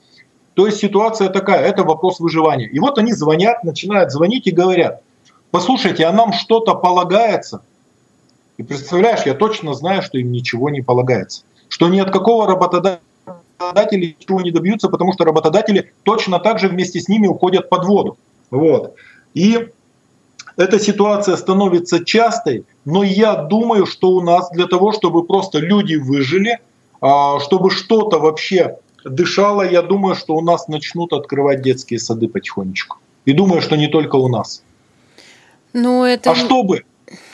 То 0.55 0.65
есть 0.65 0.79
ситуация 0.79 1.29
такая, 1.29 1.61
это 1.61 1.83
вопрос 1.83 2.19
выживания. 2.19 2.67
И 2.67 2.79
вот 2.79 2.97
они 2.97 3.13
звонят, 3.13 3.63
начинают 3.63 4.11
звонить 4.11 4.47
и 4.47 4.51
говорят, 4.51 5.01
послушайте, 5.51 6.05
а 6.05 6.11
нам 6.11 6.33
что-то 6.33 6.73
полагается? 6.75 7.61
И 8.57 8.63
представляешь, 8.63 9.25
я 9.25 9.33
точно 9.33 9.73
знаю, 9.73 10.01
что 10.01 10.17
им 10.17 10.31
ничего 10.31 10.69
не 10.69 10.81
полагается. 10.81 11.43
Что 11.69 11.87
ни 11.87 11.99
от 11.99 12.11
какого 12.11 12.47
работодателя 12.47 12.99
ничего 13.59 14.41
не 14.41 14.51
добьются, 14.51 14.89
потому 14.89 15.13
что 15.13 15.25
работодатели 15.25 15.93
точно 16.03 16.39
так 16.39 16.59
же 16.59 16.67
вместе 16.67 16.99
с 16.99 17.07
ними 17.07 17.27
уходят 17.27 17.69
под 17.69 17.85
воду. 17.85 18.17
Вот. 18.49 18.95
И 19.33 19.69
эта 20.57 20.79
ситуация 20.79 21.37
становится 21.37 22.03
частой, 22.03 22.65
но 22.85 23.03
я 23.03 23.35
думаю, 23.35 23.85
что 23.85 24.09
у 24.09 24.21
нас 24.21 24.49
для 24.51 24.67
того, 24.67 24.91
чтобы 24.91 25.25
просто 25.25 25.59
люди 25.59 25.95
выжили, 25.95 26.59
а, 26.99 27.39
чтобы 27.39 27.71
что-то 27.71 28.19
вообще 28.19 28.77
дышало, 29.03 29.67
я 29.67 29.81
думаю, 29.81 30.15
что 30.15 30.35
у 30.35 30.41
нас 30.41 30.67
начнут 30.67 31.13
открывать 31.13 31.61
детские 31.61 31.99
сады 31.99 32.27
потихонечку. 32.27 32.97
И 33.25 33.33
думаю, 33.33 33.61
что 33.61 33.75
не 33.75 33.87
только 33.87 34.17
у 34.17 34.27
нас. 34.27 34.61
Ну, 35.73 36.03
это... 36.05 36.31
А 36.31 36.35
чтобы, 36.35 36.83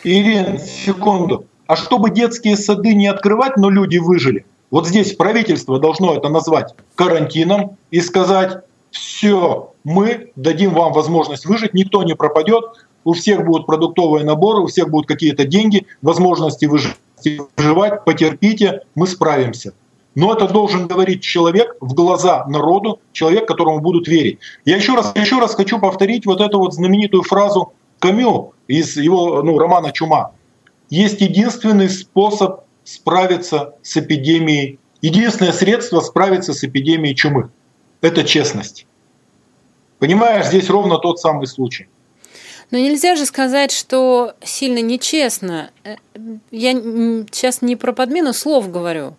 Ирина, 0.04 0.58
секунду, 0.60 1.46
а 1.66 1.76
чтобы 1.76 2.10
детские 2.10 2.56
сады 2.58 2.94
не 2.94 3.08
открывать, 3.08 3.58
но 3.58 3.70
люди 3.70 3.98
выжили, 3.98 4.46
вот 4.70 4.88
здесь 4.88 5.14
правительство 5.14 5.80
должно 5.80 6.16
это 6.16 6.30
назвать 6.30 6.76
карантином 6.96 7.78
и 7.90 8.02
сказать, 8.02 8.64
все, 8.92 9.74
мы 9.84 10.32
дадим 10.36 10.74
вам 10.74 10.94
возможность 10.94 11.46
выжить, 11.46 11.74
никто 11.74 12.04
не 12.04 12.16
пропадет, 12.16 12.66
у 13.04 13.14
всех 13.14 13.46
будут 13.46 13.66
продуктовые 13.66 14.26
наборы, 14.26 14.62
у 14.62 14.68
всех 14.68 14.90
будут 14.90 15.08
какие-то 15.08 15.46
деньги, 15.46 15.86
возможности 16.02 16.66
выживать, 16.66 18.04
потерпите, 18.04 18.82
мы 18.96 19.08
справимся. 19.08 19.74
Но 20.16 20.34
это 20.34 20.48
должен 20.48 20.88
говорить 20.88 21.22
человек 21.22 21.76
в 21.80 21.94
глаза 21.94 22.44
народу, 22.48 23.00
человек, 23.12 23.48
которому 23.48 23.80
будут 23.80 24.08
верить. 24.08 24.40
Я 24.66 24.78
еще 24.78 24.96
раз, 24.96 25.14
еще 25.16 25.40
раз 25.40 25.54
хочу 25.54 25.80
повторить 25.80 26.26
вот 26.26 26.42
эту 26.42 26.60
вот 26.60 26.74
знаменитую 26.74 27.24
фразу 27.24 27.74
Камю 28.00 28.54
из 28.68 28.98
его 28.98 29.42
ну, 29.44 29.58
романа 29.58 29.92
«Чума». 29.92 30.32
Есть 30.90 31.22
единственный 31.22 31.90
способ 31.90 32.62
справиться 32.84 33.76
с 33.84 33.98
эпидемией, 33.98 34.80
единственное 35.02 35.52
средство 35.52 36.00
справиться 36.00 36.54
с 36.54 36.64
эпидемией 36.64 37.16
чумы– 37.16 37.50
это 38.02 38.24
честность. 38.24 38.86
Понимаешь, 40.00 40.48
здесь 40.48 40.70
ровно 40.70 40.98
тот 40.98 41.20
самый 41.20 41.48
случай. 41.48 41.88
Но 42.70 42.78
нельзя 42.78 43.16
же 43.16 43.26
сказать, 43.26 43.72
что 43.72 44.34
сильно 44.44 44.82
нечестно. 44.82 45.72
Э, 45.84 45.96
я 46.52 46.74
сейчас 46.74 47.62
не 47.62 47.76
про 47.76 47.94
подмену 47.94 48.34
слов 48.34 48.70
говорю. 48.70 49.16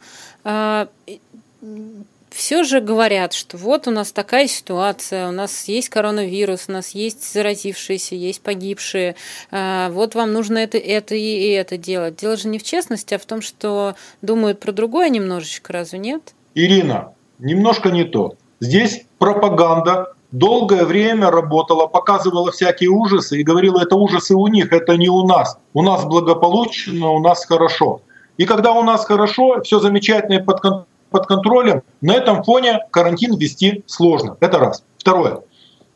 Все 2.38 2.62
же 2.62 2.80
говорят, 2.80 3.32
что 3.32 3.56
вот 3.56 3.88
у 3.88 3.90
нас 3.90 4.12
такая 4.12 4.46
ситуация, 4.46 5.28
у 5.28 5.32
нас 5.32 5.64
есть 5.64 5.88
коронавирус, 5.88 6.66
у 6.68 6.72
нас 6.72 6.90
есть 6.90 7.32
заразившиеся, 7.32 8.14
есть 8.14 8.42
погибшие, 8.42 9.16
а, 9.50 9.90
вот 9.90 10.14
вам 10.14 10.32
нужно 10.32 10.58
это, 10.58 10.78
это 10.78 11.16
и 11.16 11.48
это 11.50 11.76
делать. 11.76 12.14
Дело 12.14 12.36
же 12.36 12.46
не 12.46 12.60
в 12.60 12.62
честности, 12.62 13.14
а 13.14 13.18
в 13.18 13.26
том, 13.26 13.42
что 13.42 13.96
думают 14.22 14.60
про 14.60 14.70
другое 14.70 15.08
немножечко, 15.08 15.72
разве 15.72 15.98
нет? 15.98 16.32
Ирина, 16.54 17.12
немножко 17.40 17.90
не 17.90 18.04
то. 18.04 18.36
Здесь 18.60 19.04
пропаганда 19.18 20.14
долгое 20.30 20.84
время 20.84 21.32
работала, 21.32 21.88
показывала 21.88 22.52
всякие 22.52 22.90
ужасы 22.90 23.40
и 23.40 23.42
говорила, 23.42 23.82
это 23.82 23.96
ужасы 23.96 24.36
у 24.36 24.46
них, 24.46 24.72
это 24.72 24.96
не 24.96 25.08
у 25.08 25.26
нас. 25.26 25.58
У 25.74 25.82
нас 25.82 26.04
благополучно, 26.04 27.10
у 27.10 27.18
нас 27.18 27.44
хорошо. 27.44 28.00
И 28.36 28.44
когда 28.44 28.70
у 28.70 28.84
нас 28.84 29.04
хорошо, 29.04 29.60
все 29.62 29.80
замечательно 29.80 30.40
под, 30.40 30.86
под 31.10 31.26
контролем, 31.26 31.82
на 32.00 32.14
этом 32.14 32.42
фоне 32.42 32.80
карантин 32.90 33.36
ввести 33.36 33.82
сложно. 33.86 34.36
Это 34.40 34.58
раз. 34.58 34.84
Второе. 34.98 35.40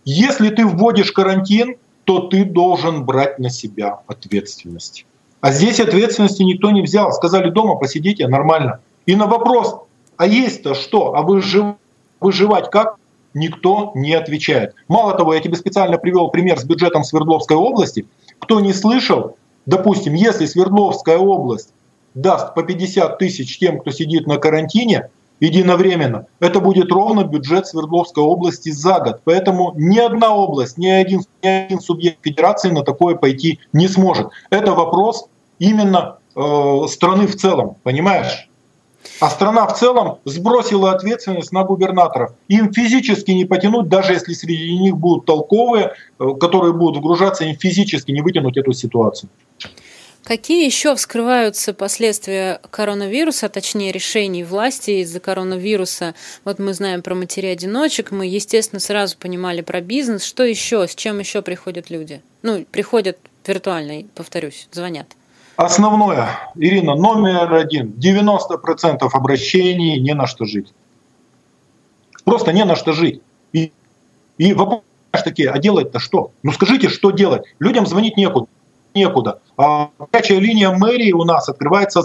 Если 0.05 0.51
ты 0.51 0.67
вводишь 0.67 1.13
карантин, 1.13 1.77
то 2.05 2.21
ты 2.21 2.45
должен 2.45 3.05
брать 3.05 3.39
на 3.39 3.51
себя 3.51 4.01
ответственность. 4.07 5.07
А 5.41 5.53
здесь 5.53 5.81
ответственности 5.81 6.43
никто 6.43 6.71
не 6.71 6.83
взял. 6.83 7.13
Сказали 7.13 7.51
дома 7.51 7.77
посидите, 7.77 8.27
нормально. 8.29 8.81
И 9.07 9.17
на 9.17 9.27
вопрос, 9.27 9.77
а 10.17 10.27
есть-то 10.27 10.75
что? 10.75 11.15
А 11.15 11.23
выжив... 11.23 11.77
выживать 12.21 12.71
как? 12.71 12.97
Никто 13.35 13.93
не 13.95 14.15
отвечает. 14.15 14.75
Мало 14.89 15.17
того, 15.17 15.35
я 15.35 15.41
тебе 15.41 15.57
специально 15.57 15.99
привел 15.99 16.29
пример 16.29 16.59
с 16.59 16.65
бюджетом 16.65 17.03
Свердловской 17.03 17.57
области. 17.57 18.07
Кто 18.39 18.61
не 18.61 18.73
слышал, 18.73 19.37
допустим, 19.67 20.15
если 20.15 20.47
Свердловская 20.47 21.19
область 21.19 21.73
даст 22.15 22.55
по 22.55 22.63
50 22.63 23.19
тысяч 23.19 23.59
тем, 23.59 23.81
кто 23.81 23.91
сидит 23.91 24.27
на 24.27 24.39
карантине, 24.39 25.11
единовременно, 25.41 26.27
это 26.39 26.61
будет 26.61 26.93
ровно 26.93 27.25
бюджет 27.25 27.67
Свердловской 27.67 28.23
области 28.23 28.71
за 28.71 29.01
год. 29.01 29.21
Поэтому 29.25 29.73
ни 29.77 29.99
одна 29.99 30.35
область, 30.35 30.79
ни 30.79 30.87
один, 30.87 31.23
ни 31.43 31.49
один 31.49 31.81
субъект 31.81 32.19
федерации 32.23 32.71
на 32.71 32.85
такое 32.85 33.17
пойти 33.17 33.59
не 33.73 33.89
сможет. 33.89 34.29
Это 34.51 34.73
вопрос 34.73 35.27
именно 35.59 36.19
э, 36.37 36.87
страны 36.89 37.27
в 37.27 37.35
целом, 37.35 37.77
понимаешь? 37.83 38.49
А 39.19 39.31
страна 39.31 39.67
в 39.67 39.77
целом 39.77 40.19
сбросила 40.25 40.93
ответственность 40.93 41.51
на 41.51 41.65
губернаторов. 41.65 42.35
Им 42.47 42.73
физически 42.73 43.33
не 43.33 43.45
потянуть, 43.45 43.89
даже 43.89 44.13
если 44.13 44.33
среди 44.33 44.79
них 44.79 44.97
будут 44.97 45.27
толковые, 45.27 45.95
э, 46.21 46.25
которые 46.41 46.73
будут 46.73 46.99
вгружаться, 46.99 47.45
им 47.45 47.57
физически 47.57 48.13
не 48.13 48.23
вытянуть 48.23 48.57
эту 48.57 48.73
ситуацию. 48.73 49.29
Какие 50.25 50.65
еще 50.65 50.95
вскрываются 50.95 51.75
последствия 51.75 52.61
коронавируса, 52.71 53.49
точнее 53.49 53.91
решений 53.91 54.45
власти 54.45 55.03
из-за 55.03 55.19
коронавируса? 55.19 56.15
Вот 56.45 56.61
мы 56.61 56.75
знаем 56.75 57.03
про 57.03 57.17
матерей-одиночек, 57.17 58.13
мы, 58.13 58.27
естественно, 58.27 58.79
сразу 58.79 59.17
понимали 59.19 59.63
про 59.63 59.81
бизнес. 59.81 60.25
Что 60.25 60.45
еще, 60.45 60.87
с 60.87 60.95
чем 60.95 61.19
еще 61.19 61.43
приходят 61.43 61.91
люди? 61.91 62.23
Ну, 62.43 62.65
приходят 62.71 63.19
виртуально, 63.45 64.05
повторюсь, 64.15 64.69
звонят. 64.71 65.09
Основное, 65.57 66.29
Ирина, 66.55 66.95
номер 66.95 67.53
один. 67.55 67.89
90% 67.89 68.99
обращений 69.13 69.99
не 70.01 70.15
на 70.15 70.29
что 70.29 70.45
жить. 70.45 70.73
Просто 72.25 72.53
не 72.53 72.65
на 72.65 72.77
что 72.77 72.93
жить. 72.93 73.21
И, 73.53 73.73
и 74.39 74.55
вопрос 74.55 74.83
такие, 75.25 75.51
а 75.51 75.59
делать-то 75.59 75.99
что? 75.99 76.31
Ну 76.45 76.53
скажите, 76.53 76.89
что 76.89 77.11
делать? 77.11 77.43
Людям 77.59 77.87
звонить 77.87 78.17
некуда 78.17 78.47
некуда. 78.95 79.41
А 79.57 79.91
горячая 80.13 80.39
линия 80.39 80.71
мэрии 80.71 81.13
у 81.13 81.25
нас 81.25 81.49
открывается 81.49 82.03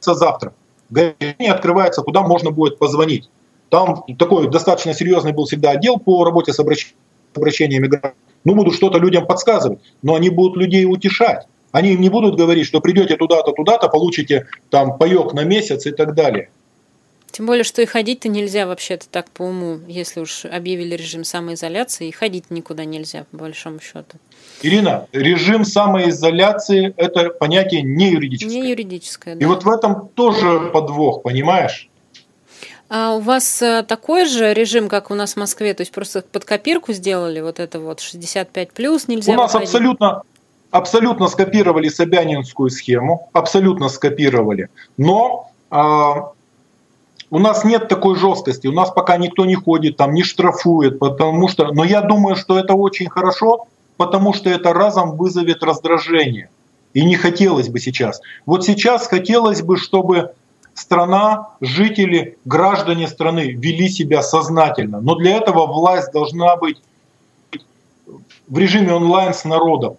завтра. 0.00 0.52
Горячая 0.90 1.36
линия 1.38 1.52
открывается, 1.52 2.02
куда 2.02 2.22
можно 2.22 2.50
будет 2.50 2.78
позвонить. 2.78 3.30
Там 3.70 4.04
такой 4.18 4.50
достаточно 4.50 4.94
серьезный 4.94 5.32
был 5.32 5.46
всегда 5.46 5.70
отдел 5.70 5.98
по 5.98 6.24
работе 6.24 6.52
с 6.52 6.60
обращениями 6.60 7.88
граждан. 7.88 8.12
Ну, 8.44 8.54
будут 8.54 8.74
что-то 8.74 8.98
людям 8.98 9.26
подсказывать, 9.26 9.80
но 10.02 10.14
они 10.14 10.28
будут 10.30 10.56
людей 10.56 10.84
утешать. 10.84 11.46
Они 11.72 11.94
им 11.94 12.00
не 12.00 12.10
будут 12.10 12.36
говорить, 12.36 12.66
что 12.66 12.80
придете 12.80 13.16
туда-то, 13.16 13.52
туда-то, 13.52 13.88
получите 13.88 14.46
там 14.70 14.98
паек 14.98 15.32
на 15.32 15.44
месяц 15.44 15.86
и 15.86 15.90
так 15.90 16.14
далее. 16.14 16.50
Тем 17.32 17.46
более, 17.46 17.64
что 17.64 17.82
и 17.82 17.86
ходить-то 17.86 18.28
нельзя 18.28 18.66
вообще-то 18.66 19.08
так 19.08 19.28
по 19.30 19.42
уму, 19.42 19.80
если 19.88 20.20
уж 20.20 20.44
объявили 20.44 20.94
режим 20.94 21.24
самоизоляции, 21.24 22.06
и 22.06 22.12
ходить 22.12 22.50
никуда 22.50 22.84
нельзя, 22.84 23.24
по 23.32 23.38
большому 23.38 23.80
счету. 23.80 24.18
Ирина, 24.62 25.06
режим 25.12 25.64
самоизоляции– 25.64 26.94
это 26.96 27.30
понятие 27.30 27.82
не 27.82 28.10
юридическое. 28.10 28.60
Не 28.60 28.70
юридическое, 28.70 29.34
да. 29.34 29.44
И 29.44 29.46
вот 29.46 29.64
в 29.64 29.68
этом 29.68 30.08
тоже 30.08 30.70
подвох, 30.72 31.22
понимаешь? 31.22 31.88
А 32.88 33.14
у 33.14 33.20
вас 33.20 33.60
э, 33.62 33.82
такой 33.82 34.26
же 34.26 34.54
режим, 34.54 34.88
как 34.88 35.10
у 35.10 35.14
нас 35.14 35.34
в 35.34 35.36
Москве, 35.36 35.74
то 35.74 35.80
есть 35.80 35.92
просто 35.92 36.22
под 36.22 36.44
копирку 36.44 36.92
сделали 36.92 37.40
вот 37.40 37.58
это 37.58 37.80
вот 37.80 38.00
65 38.00 38.72
плюс 38.72 39.08
нельзя. 39.08 39.32
У 39.32 39.36
нас 39.36 39.52
выходить. 39.52 39.68
абсолютно 39.68 40.22
абсолютно 40.70 41.28
скопировали 41.28 41.88
Собянинскую 41.88 42.68
схему, 42.68 43.28
абсолютно 43.32 43.88
скопировали, 43.88 44.70
но 44.96 45.52
а, 45.70 46.32
у 47.30 47.38
нас 47.38 47.64
нет 47.64 47.86
такой 47.86 48.16
жесткости, 48.16 48.66
у 48.66 48.72
нас 48.72 48.90
пока 48.90 49.16
никто 49.16 49.44
не 49.44 49.54
ходит, 49.54 49.96
там 49.96 50.14
не 50.14 50.24
штрафует, 50.24 50.98
потому 50.98 51.46
что, 51.46 51.72
но 51.72 51.84
я 51.84 52.00
думаю, 52.00 52.34
что 52.34 52.58
это 52.58 52.74
очень 52.74 53.08
хорошо, 53.08 53.66
потому 53.96 54.32
что 54.32 54.50
это 54.50 54.72
разом 54.72 55.16
вызовет 55.16 55.62
раздражение. 55.62 56.50
И 56.92 57.04
не 57.04 57.16
хотелось 57.16 57.68
бы 57.68 57.80
сейчас. 57.80 58.20
Вот 58.46 58.64
сейчас 58.64 59.06
хотелось 59.06 59.62
бы, 59.62 59.76
чтобы 59.76 60.32
страна, 60.74 61.50
жители, 61.60 62.38
граждане 62.44 63.08
страны 63.08 63.52
вели 63.52 63.88
себя 63.88 64.22
сознательно. 64.22 65.00
Но 65.00 65.14
для 65.16 65.36
этого 65.36 65.66
власть 65.66 66.12
должна 66.12 66.56
быть 66.56 66.80
в 68.48 68.58
режиме 68.58 68.92
онлайн 68.92 69.32
с 69.34 69.44
народом. 69.44 69.96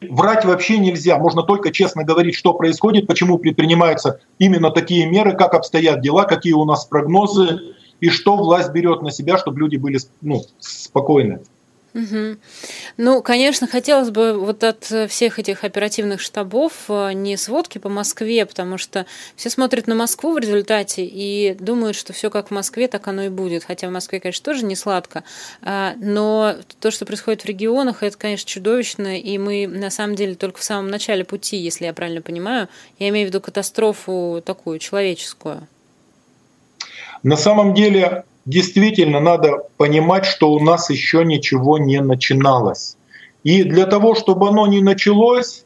Врать 0.00 0.44
вообще 0.44 0.78
нельзя, 0.78 1.18
можно 1.18 1.42
только 1.42 1.72
честно 1.72 2.04
говорить, 2.04 2.36
что 2.36 2.54
происходит, 2.54 3.08
почему 3.08 3.36
предпринимаются 3.36 4.20
именно 4.38 4.70
такие 4.70 5.06
меры, 5.06 5.36
как 5.36 5.54
обстоят 5.54 6.00
дела, 6.00 6.24
какие 6.24 6.52
у 6.52 6.64
нас 6.64 6.84
прогнозы 6.84 7.74
и 7.98 8.08
что 8.08 8.36
власть 8.36 8.70
берет 8.70 9.02
на 9.02 9.10
себя, 9.10 9.38
чтобы 9.38 9.58
люди 9.58 9.76
были 9.76 9.98
ну, 10.20 10.44
спокойны. 10.60 11.40
Угу. 11.98 12.36
Ну, 12.96 13.22
конечно, 13.22 13.66
хотелось 13.66 14.10
бы 14.10 14.34
вот 14.34 14.62
от 14.62 14.84
всех 15.08 15.40
этих 15.40 15.64
оперативных 15.64 16.20
штабов 16.20 16.72
э, 16.88 17.12
не 17.12 17.36
сводки 17.36 17.78
по 17.78 17.88
Москве, 17.88 18.46
потому 18.46 18.78
что 18.78 19.04
все 19.34 19.50
смотрят 19.50 19.88
на 19.88 19.96
Москву 19.96 20.34
в 20.34 20.38
результате 20.38 21.04
и 21.04 21.56
думают, 21.58 21.96
что 21.96 22.12
все 22.12 22.30
как 22.30 22.48
в 22.48 22.50
Москве, 22.52 22.86
так 22.86 23.08
оно 23.08 23.22
и 23.24 23.28
будет. 23.28 23.64
Хотя 23.64 23.88
в 23.88 23.90
Москве, 23.90 24.20
конечно, 24.20 24.44
тоже 24.44 24.64
не 24.64 24.76
сладко. 24.76 25.24
А, 25.62 25.94
но 25.96 26.54
то, 26.78 26.92
что 26.92 27.04
происходит 27.04 27.42
в 27.42 27.46
регионах, 27.46 28.04
это, 28.04 28.16
конечно, 28.16 28.48
чудовищно, 28.48 29.18
и 29.18 29.36
мы 29.36 29.66
на 29.66 29.90
самом 29.90 30.14
деле 30.14 30.36
только 30.36 30.60
в 30.60 30.64
самом 30.64 30.88
начале 30.90 31.24
пути, 31.24 31.56
если 31.56 31.86
я 31.86 31.92
правильно 31.92 32.22
понимаю. 32.22 32.68
Я 33.00 33.08
имею 33.08 33.26
в 33.26 33.30
виду 33.30 33.40
катастрофу 33.40 34.40
такую 34.44 34.78
человеческую. 34.78 35.66
На 37.22 37.36
самом 37.36 37.74
деле 37.74 38.24
действительно 38.46 39.20
надо 39.20 39.58
понимать, 39.76 40.24
что 40.24 40.50
у 40.50 40.60
нас 40.60 40.90
еще 40.90 41.24
ничего 41.24 41.78
не 41.78 42.00
начиналось. 42.00 42.96
И 43.44 43.62
для 43.62 43.86
того, 43.86 44.14
чтобы 44.14 44.48
оно 44.48 44.66
не 44.66 44.80
началось, 44.80 45.64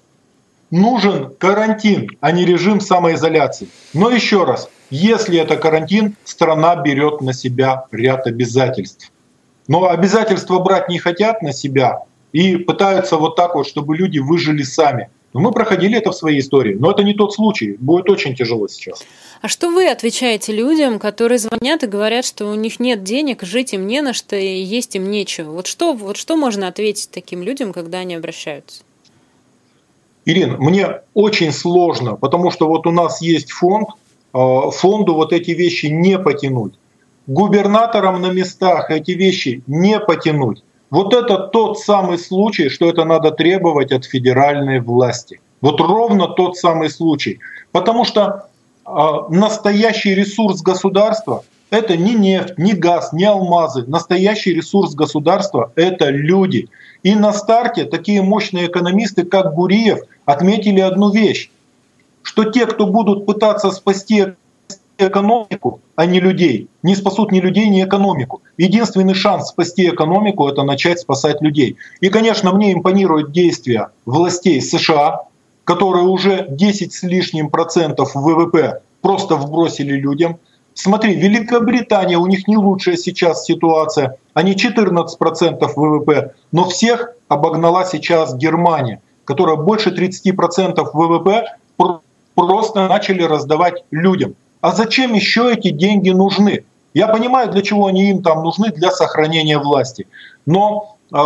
нужен 0.70 1.32
карантин, 1.38 2.11
а 2.20 2.32
не 2.32 2.44
режим 2.44 2.80
самоизоляции. 2.80 3.68
Но 3.94 4.11
еще 4.11 4.44
раз, 4.44 4.68
если 4.90 5.38
это 5.38 5.57
карантин, 5.57 6.16
страна 6.24 6.76
берет 6.76 7.20
на 7.20 7.32
себя 7.32 7.84
ряд 7.92 8.26
обязательств. 8.26 9.12
Но 9.68 9.88
обязательства 9.88 10.59
брать 10.59 10.88
не 10.88 10.98
хотят 10.98 11.42
на 11.42 11.53
себя 11.53 12.00
и 12.32 12.57
пытаются 12.57 13.16
вот 13.16 13.36
так 13.36 13.55
вот, 13.55 13.66
чтобы 13.66 13.96
люди 13.96 14.18
выжили 14.18 14.62
сами. 14.62 15.11
Но 15.33 15.41
мы 15.41 15.53
проходили 15.53 15.97
это 15.97 16.11
в 16.11 16.16
своей 16.16 16.41
истории. 16.41 16.74
Но 16.74 16.91
это 16.91 17.03
не 17.03 17.14
тот 17.14 17.33
случай. 17.33 17.76
Будет 17.78 18.11
очень 18.11 18.35
тяжело 18.35 18.68
сейчас. 18.68 19.03
А 19.41 19.49
что 19.49 19.70
вы 19.70 19.89
отвечаете 19.89 20.53
людям, 20.53 20.99
которые 20.99 21.39
звонят 21.39 21.83
и 21.83 21.87
говорят, 21.87 22.24
что 22.24 22.47
у 22.47 22.55
них 22.55 22.78
нет 22.80 23.03
денег, 23.03 23.43
жить 23.43 23.72
им 23.72 23.87
не 23.87 24.03
на 24.03 24.12
что 24.12 24.37
и 24.37 24.62
есть 24.62 24.95
им 24.95 25.11
нечего? 25.11 25.53
Вот 25.53 25.66
что, 25.66 25.95
вот 25.95 26.16
что 26.16 26.37
можно 26.37 26.68
ответить 26.68 27.11
таким 27.11 27.43
людям, 27.43 27.72
когда 27.72 27.99
они 27.99 28.14
обращаются? 28.14 28.83
Ирина, 30.24 30.57
мне 30.59 31.01
очень 31.14 31.51
сложно, 31.51 32.14
потому 32.14 32.51
что 32.51 32.68
вот 32.68 32.87
у 32.87 32.93
нас 32.93 33.20
есть 33.20 33.51
фонд, 33.51 33.89
а, 34.33 34.70
фонду 34.70 35.14
вот 35.14 35.33
эти 35.33 35.51
вещи 35.51 35.87
не 35.87 36.18
потянуть. 36.18 36.74
Губернаторам 37.26 38.20
на 38.20 38.30
местах 38.30 38.91
эти 38.91 39.12
вещи 39.12 39.62
не 39.66 39.99
потянуть. 39.99 40.62
Вот 40.93 41.14
это 41.14 41.38
тот 41.38 41.78
самый 41.78 42.18
случай, 42.18 42.68
что 42.68 42.86
это 42.90 43.05
надо 43.07 43.30
требовать 43.30 43.93
от 43.93 44.05
федеральной 44.05 44.78
власти. 44.78 45.40
Вот 45.62 45.80
ровно 45.80 46.28
тот 46.28 46.59
самый 46.59 46.90
случай. 46.90 47.38
Потому 47.72 48.05
что 48.05 48.49
а, 48.84 49.26
настоящий 49.30 50.14
ресурс 50.14 50.61
государства– 50.61 51.45
это 51.70 51.97
не 51.97 52.14
нефть, 52.14 52.59
не 52.59 52.74
газ, 52.74 53.14
не 53.14 53.24
алмазы. 53.24 53.84
Настоящий 53.86 54.53
ресурс 54.53 54.95
государства– 54.95 55.72
это 55.76 56.11
люди. 56.11 56.68
И 57.03 57.14
на 57.14 57.32
старте 57.32 57.86
такие 57.86 58.20
мощные 58.20 58.66
экономисты, 58.66 59.24
как 59.24 59.55
Гуриев, 59.55 60.01
отметили 60.26 60.80
одну 60.80 61.11
вещь, 61.11 61.51
что 62.22 62.45
те, 62.45 62.66
кто 62.66 62.84
будут 62.84 63.24
пытаться 63.24 63.70
спасти 63.70 64.26
экономику, 64.99 65.80
а 65.97 66.07
не 66.07 66.20
людей, 66.20 66.68
не 66.82 66.95
спасут 66.95 67.32
ни 67.32 67.40
людей, 67.40 67.68
ни 67.68 67.82
экономику. 67.82 68.43
Единственный 68.57 69.14
шанс 69.14 69.49
спасти 69.49 69.88
экономику– 69.88 70.49
это 70.49 70.62
начать 70.62 71.01
спасать 71.01 71.40
людей. 71.43 71.76
И, 72.01 72.09
конечно, 72.09 72.53
мне 72.53 72.72
импонируют 72.72 73.32
действия 73.32 73.88
властей 74.07 74.61
США, 74.61 75.22
которые 75.64 76.05
уже 76.05 76.47
10 76.49 76.93
с 76.93 77.03
лишним 77.03 77.51
процентов 77.51 78.14
ВВП 78.14 78.80
просто 79.01 79.36
вбросили 79.36 79.93
людям. 79.93 80.38
Смотри, 80.74 81.14
Великобритания, 81.14 82.16
у 82.16 82.26
них 82.26 82.49
не 82.49 82.57
лучшая 82.57 82.97
сейчас 82.97 83.45
ситуация, 83.45 84.16
они 84.34 84.55
14% 84.55 85.72
ВВП, 85.76 86.34
но 86.51 86.64
всех 86.64 87.12
обогнала 87.28 87.84
сейчас 87.84 88.34
Германия, 88.34 89.03
которая 89.24 89.57
больше 89.57 89.90
30% 89.90 90.82
ВВП 90.95 91.45
просто 92.34 92.88
начали 92.88 93.22
раздавать 93.22 93.84
людям. 93.90 94.34
А 94.62 94.70
зачем 94.70 95.12
еще 95.12 95.52
эти 95.52 95.70
деньги 95.70 96.10
нужны? 96.10 96.64
Я 96.94 97.08
понимаю, 97.08 97.50
для 97.50 97.62
чего 97.62 97.86
они 97.88 98.10
им 98.10 98.22
там 98.22 98.44
нужны, 98.44 98.70
для 98.70 98.92
сохранения 98.92 99.58
власти. 99.58 100.06
Но 100.46 100.96
э, 101.12 101.16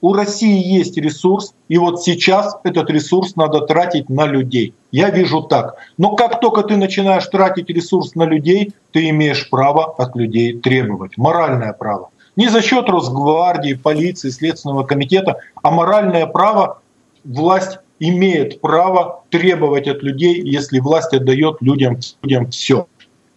у 0.00 0.12
России 0.12 0.64
есть 0.64 0.96
ресурс, 0.96 1.54
и 1.68 1.76
вот 1.76 2.02
сейчас 2.02 2.56
этот 2.62 2.88
ресурс 2.88 3.34
надо 3.34 3.62
тратить 3.62 4.08
на 4.08 4.26
людей. 4.26 4.74
Я 4.92 5.10
вижу 5.10 5.42
так. 5.42 5.74
Но 5.98 6.14
как 6.14 6.40
только 6.40 6.62
ты 6.62 6.76
начинаешь 6.76 7.26
тратить 7.26 7.68
ресурс 7.68 8.14
на 8.14 8.24
людей, 8.24 8.72
ты 8.92 9.08
имеешь 9.08 9.50
право 9.50 9.94
от 9.98 10.14
людей 10.14 10.56
требовать. 10.56 11.18
Моральное 11.18 11.72
право. 11.72 12.10
Не 12.36 12.48
за 12.48 12.62
счет 12.62 12.88
Росгвардии, 12.88 13.74
полиции, 13.74 14.30
Следственного 14.30 14.84
комитета, 14.84 15.38
а 15.62 15.72
моральное 15.72 16.26
право 16.26 16.78
власть 17.24 17.78
имеет 17.98 18.60
право 18.60 19.24
требовать 19.30 19.88
от 19.88 20.02
людей, 20.02 20.40
если 20.42 20.80
власть 20.80 21.12
отдает 21.12 21.56
людям, 21.60 21.98
людям 22.22 22.50
все. 22.50 22.86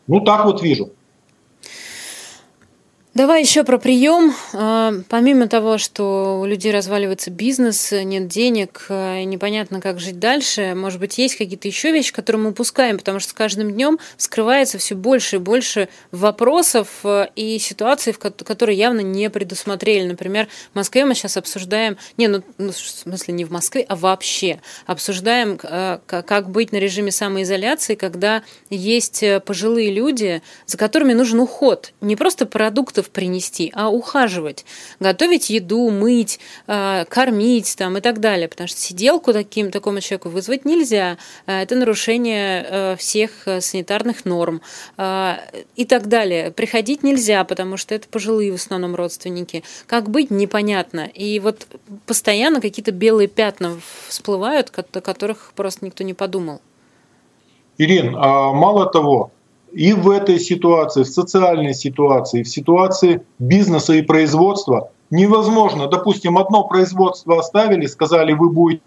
Ну 0.08 0.22
так 0.22 0.45
вот 0.45 0.62
вижу. 0.62 0.91
Давай 3.16 3.43
еще 3.43 3.63
про 3.63 3.78
прием. 3.78 4.36
А, 4.51 4.91
помимо 5.07 5.47
того, 5.47 5.78
что 5.78 6.38
у 6.41 6.45
людей 6.45 6.74
разваливается 6.74 7.32
бизнес, 7.32 7.93
нет 7.93 8.28
денег, 8.28 8.88
а, 8.89 9.24
непонятно, 9.24 9.80
как 9.80 10.01
жить 10.01 10.20
дальше, 10.20 10.74
может 10.76 10.99
быть, 10.99 11.18
есть 11.18 11.38
какие-то 11.38 11.66
еще 11.66 11.93
вещи, 11.93 12.11
которые 12.11 12.41
мы 12.41 12.49
упускаем, 12.49 12.97
потому 12.97 13.22
что 13.22 13.30
с 13.30 13.34
каждым 13.34 13.72
днем 13.72 13.99
скрывается 14.18 14.80
все 14.80 14.95
больше 14.95 15.38
и 15.38 15.39
больше 15.39 15.88
вопросов 16.11 16.89
а, 17.05 17.30
и 17.38 17.57
ситуаций, 17.57 18.11
которые 18.11 18.78
явно 18.78 18.99
не 18.99 19.30
предусмотрели. 19.30 20.05
Например, 20.05 20.49
в 20.74 20.76
Москве 20.76 21.05
мы 21.05 21.16
сейчас 21.16 21.38
обсуждаем, 21.38 21.95
не, 22.18 22.28
ну, 22.28 22.43
ну 22.57 22.74
в 22.74 22.78
смысле 22.78 23.34
не 23.34 23.45
в 23.45 23.49
Москве, 23.49 23.86
а 23.88 23.95
вообще, 23.95 24.59
обсуждаем, 24.88 25.57
как 25.57 26.49
быть 26.49 26.74
на 26.74 26.78
режиме 26.78 27.11
самоизоляции, 27.11 27.95
когда 27.95 28.43
есть 28.70 29.24
пожилые 29.45 29.93
люди, 29.93 30.41
за 30.66 30.78
которыми 30.78 31.13
нужен 31.13 31.39
уход. 31.39 31.93
Не 32.01 32.18
просто 32.18 32.45
продуктов 32.45 33.05
продуктов 33.06 33.10
принести, 33.12 33.72
а 33.76 33.89
ухаживать, 33.89 34.66
готовить 34.99 35.49
еду, 35.49 35.89
мыть, 35.89 36.39
э, 36.68 37.06
кормить 37.08 37.76
там 37.78 37.97
и 37.97 38.01
так 38.01 38.20
далее, 38.20 38.47
потому 38.47 38.68
что 38.68 38.80
сиделку 38.80 39.34
таким, 39.34 39.72
такому 39.72 40.01
человеку 40.01 40.30
вызвать 40.30 40.66
нельзя, 40.66 41.18
э, 41.47 41.64
это 41.64 41.76
нарушение 41.76 42.66
э, 42.70 42.95
всех 42.97 43.32
санитарных 43.60 44.26
норм 44.26 44.62
и 45.76 45.86
так 45.86 46.08
далее. 46.08 46.51
Приходить 46.51 47.03
нельзя, 47.03 47.43
потому 47.43 47.78
что 47.78 47.95
это 47.95 48.08
пожилые 48.08 48.51
в 48.51 48.56
основном 48.56 48.95
родственники. 48.95 49.64
Как 49.88 50.10
быть, 50.10 50.32
непонятно. 50.32 51.10
И 51.14 51.39
вот 51.39 51.68
постоянно 52.06 52.62
какие-то 52.62 52.91
белые 52.91 53.28
пятна 53.28 53.78
всплывают, 54.08 54.72
о 54.78 55.01
которых 55.01 55.51
просто 55.56 55.86
никто 55.86 56.03
не 56.03 56.14
подумал. 56.14 56.62
Ирин, 57.78 58.16
а 58.18 58.53
мало 58.53 58.86
того, 58.86 59.32
и 59.76 59.91
в 59.91 60.09
этой 60.09 60.39
ситуации, 60.39 61.03
в 61.03 61.07
социальной 61.07 61.73
ситуации, 61.73 62.43
в 62.43 62.47
ситуации 62.47 63.26
бизнеса 63.39 63.93
и 63.93 64.01
производства 64.01 64.89
невозможно. 65.09 65.88
Допустим, 65.88 66.38
одно 66.38 66.63
производство 66.63 67.39
оставили, 67.39 67.86
сказали, 67.86 68.32
вы 68.32 68.49
будете 68.49 68.82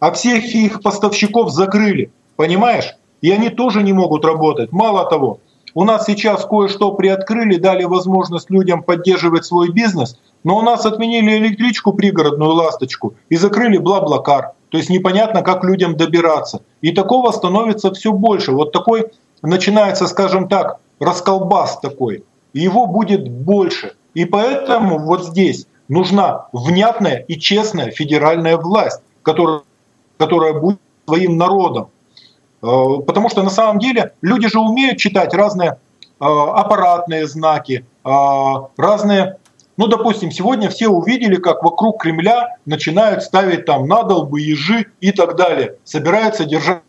а 0.00 0.10
всех 0.10 0.44
их 0.44 0.82
поставщиков 0.82 1.50
закрыли, 1.50 2.10
понимаешь? 2.34 2.96
И 3.22 3.30
они 3.30 3.48
тоже 3.48 3.82
не 3.82 3.92
могут 3.92 4.24
работать. 4.24 4.72
Мало 4.72 5.08
того, 5.08 5.38
у 5.76 5.84
нас 5.84 6.06
сейчас 6.06 6.46
кое-что 6.46 6.92
приоткрыли, 6.92 7.56
дали 7.56 7.84
возможность 7.84 8.48
людям 8.48 8.82
поддерживать 8.82 9.44
свой 9.44 9.70
бизнес, 9.70 10.18
но 10.42 10.56
у 10.56 10.62
нас 10.62 10.86
отменили 10.86 11.36
электричку 11.36 11.92
пригородную 11.92 12.52
ласточку 12.52 13.12
и 13.28 13.36
закрыли 13.36 13.76
бла-блакар. 13.76 14.52
То 14.70 14.78
есть 14.78 14.88
непонятно, 14.88 15.42
как 15.42 15.64
людям 15.64 15.94
добираться. 15.94 16.62
И 16.80 16.92
такого 16.92 17.30
становится 17.30 17.92
все 17.92 18.10
больше. 18.12 18.52
Вот 18.52 18.72
такой 18.72 19.10
начинается, 19.42 20.06
скажем 20.06 20.48
так, 20.48 20.80
расколбас 20.98 21.78
такой. 21.80 22.24
Его 22.54 22.86
будет 22.86 23.28
больше. 23.28 23.96
И 24.14 24.24
поэтому 24.24 24.98
вот 24.98 25.26
здесь 25.26 25.66
нужна 25.88 26.46
внятная 26.54 27.18
и 27.28 27.38
честная 27.38 27.90
федеральная 27.90 28.56
власть, 28.56 29.02
которая, 29.22 29.60
которая 30.16 30.54
будет 30.54 30.80
своим 31.06 31.36
народом. 31.36 31.90
Э, 32.66 33.00
потому 33.06 33.28
что 33.28 33.42
на 33.42 33.50
самом 33.50 33.78
деле 33.78 34.12
люди 34.22 34.48
же 34.48 34.58
умеют 34.58 34.98
читать 34.98 35.32
разные 35.34 35.78
э, 36.20 36.24
аппаратные 36.24 37.26
знаки, 37.28 37.86
э, 38.04 38.10
разные 38.76 39.38
ну, 39.78 39.88
допустим, 39.88 40.30
сегодня 40.30 40.70
все 40.70 40.88
увидели, 40.88 41.36
как 41.36 41.62
вокруг 41.62 42.00
Кремля 42.00 42.56
начинают 42.64 43.22
ставить 43.22 43.66
там 43.66 43.86
надолбы, 43.86 44.40
ежи 44.40 44.86
и 45.02 45.12
так 45.12 45.36
далее. 45.36 45.76
Собираются 45.84 46.46
держать, 46.46 46.80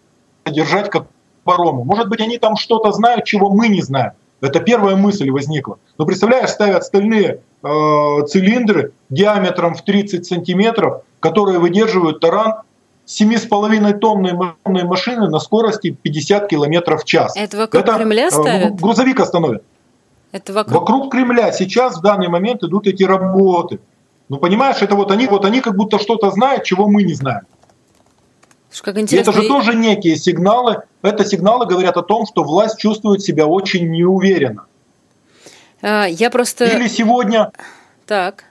держать 0.46 0.90
как 0.90 1.08
оборону. 1.44 1.84
Может 1.84 2.08
быть, 2.08 2.22
они 2.22 2.38
там 2.38 2.56
что-то 2.56 2.94
знают, 2.94 3.26
чего 3.26 3.50
мы 3.50 3.68
не 3.68 3.82
знаем. 3.82 4.14
Это 4.40 4.62
первая 4.62 4.96
мысль 4.96 5.30
возникла. 5.32 5.80
Но 5.98 6.06
представляешь, 6.06 6.50
ставят 6.50 6.86
стальные 6.86 7.42
э, 7.64 8.26
цилиндры 8.28 8.94
диаметром 9.10 9.74
в 9.74 9.82
30 9.82 10.26
сантиметров, 10.26 11.02
которые 11.20 11.60
выдерживают 11.60 12.22
таран 12.22 12.62
7,5 13.08 13.94
тонной 14.00 14.84
машины 14.84 15.30
на 15.30 15.40
скорости 15.40 15.92
50 15.92 16.48
километров 16.48 17.04
в 17.04 17.06
час. 17.06 17.34
Это 17.36 17.58
вокруг 17.58 17.84
Это, 17.84 17.96
Кремля 17.96 18.30
ставят? 18.30 18.74
Э, 18.74 18.76
грузовик 18.76 19.20
остановит. 19.20 19.64
Это 20.34 20.52
вокруг... 20.52 20.82
вокруг 20.82 21.12
Кремля 21.12 21.52
сейчас 21.54 21.98
в 21.98 22.02
данный 22.02 22.28
момент 22.28 22.64
идут 22.64 22.86
эти 22.86 23.04
работы. 23.04 23.80
Ну, 24.28 24.38
понимаешь, 24.38 24.82
это 24.82 24.96
вот 24.96 25.12
они, 25.12 25.28
вот 25.28 25.46
они 25.46 25.62
как 25.62 25.78
будто 25.78 26.00
что-то 26.00 26.32
знают, 26.32 26.66
чего 26.66 26.88
мы 26.88 27.04
не 27.04 27.14
знаем. 27.14 27.44
Как 28.82 28.98
интересно. 28.98 29.32
это 29.32 29.42
же 29.42 29.48
тоже 29.48 29.74
некие 29.74 30.18
сигналы. 30.18 30.84
Это 31.02 31.26
сигналы 31.26 31.66
говорят 31.66 31.98
о 31.98 32.04
том, 32.04 32.26
что 32.28 32.44
власть 32.44 32.78
чувствует 32.78 33.22
себя 33.22 33.48
очень 33.48 33.90
неуверенно. 33.90 34.66
А, 35.82 36.06
я 36.06 36.30
просто... 36.30 36.66
Или 36.66 36.88
сегодня... 36.88 37.52
Так. 38.06 38.44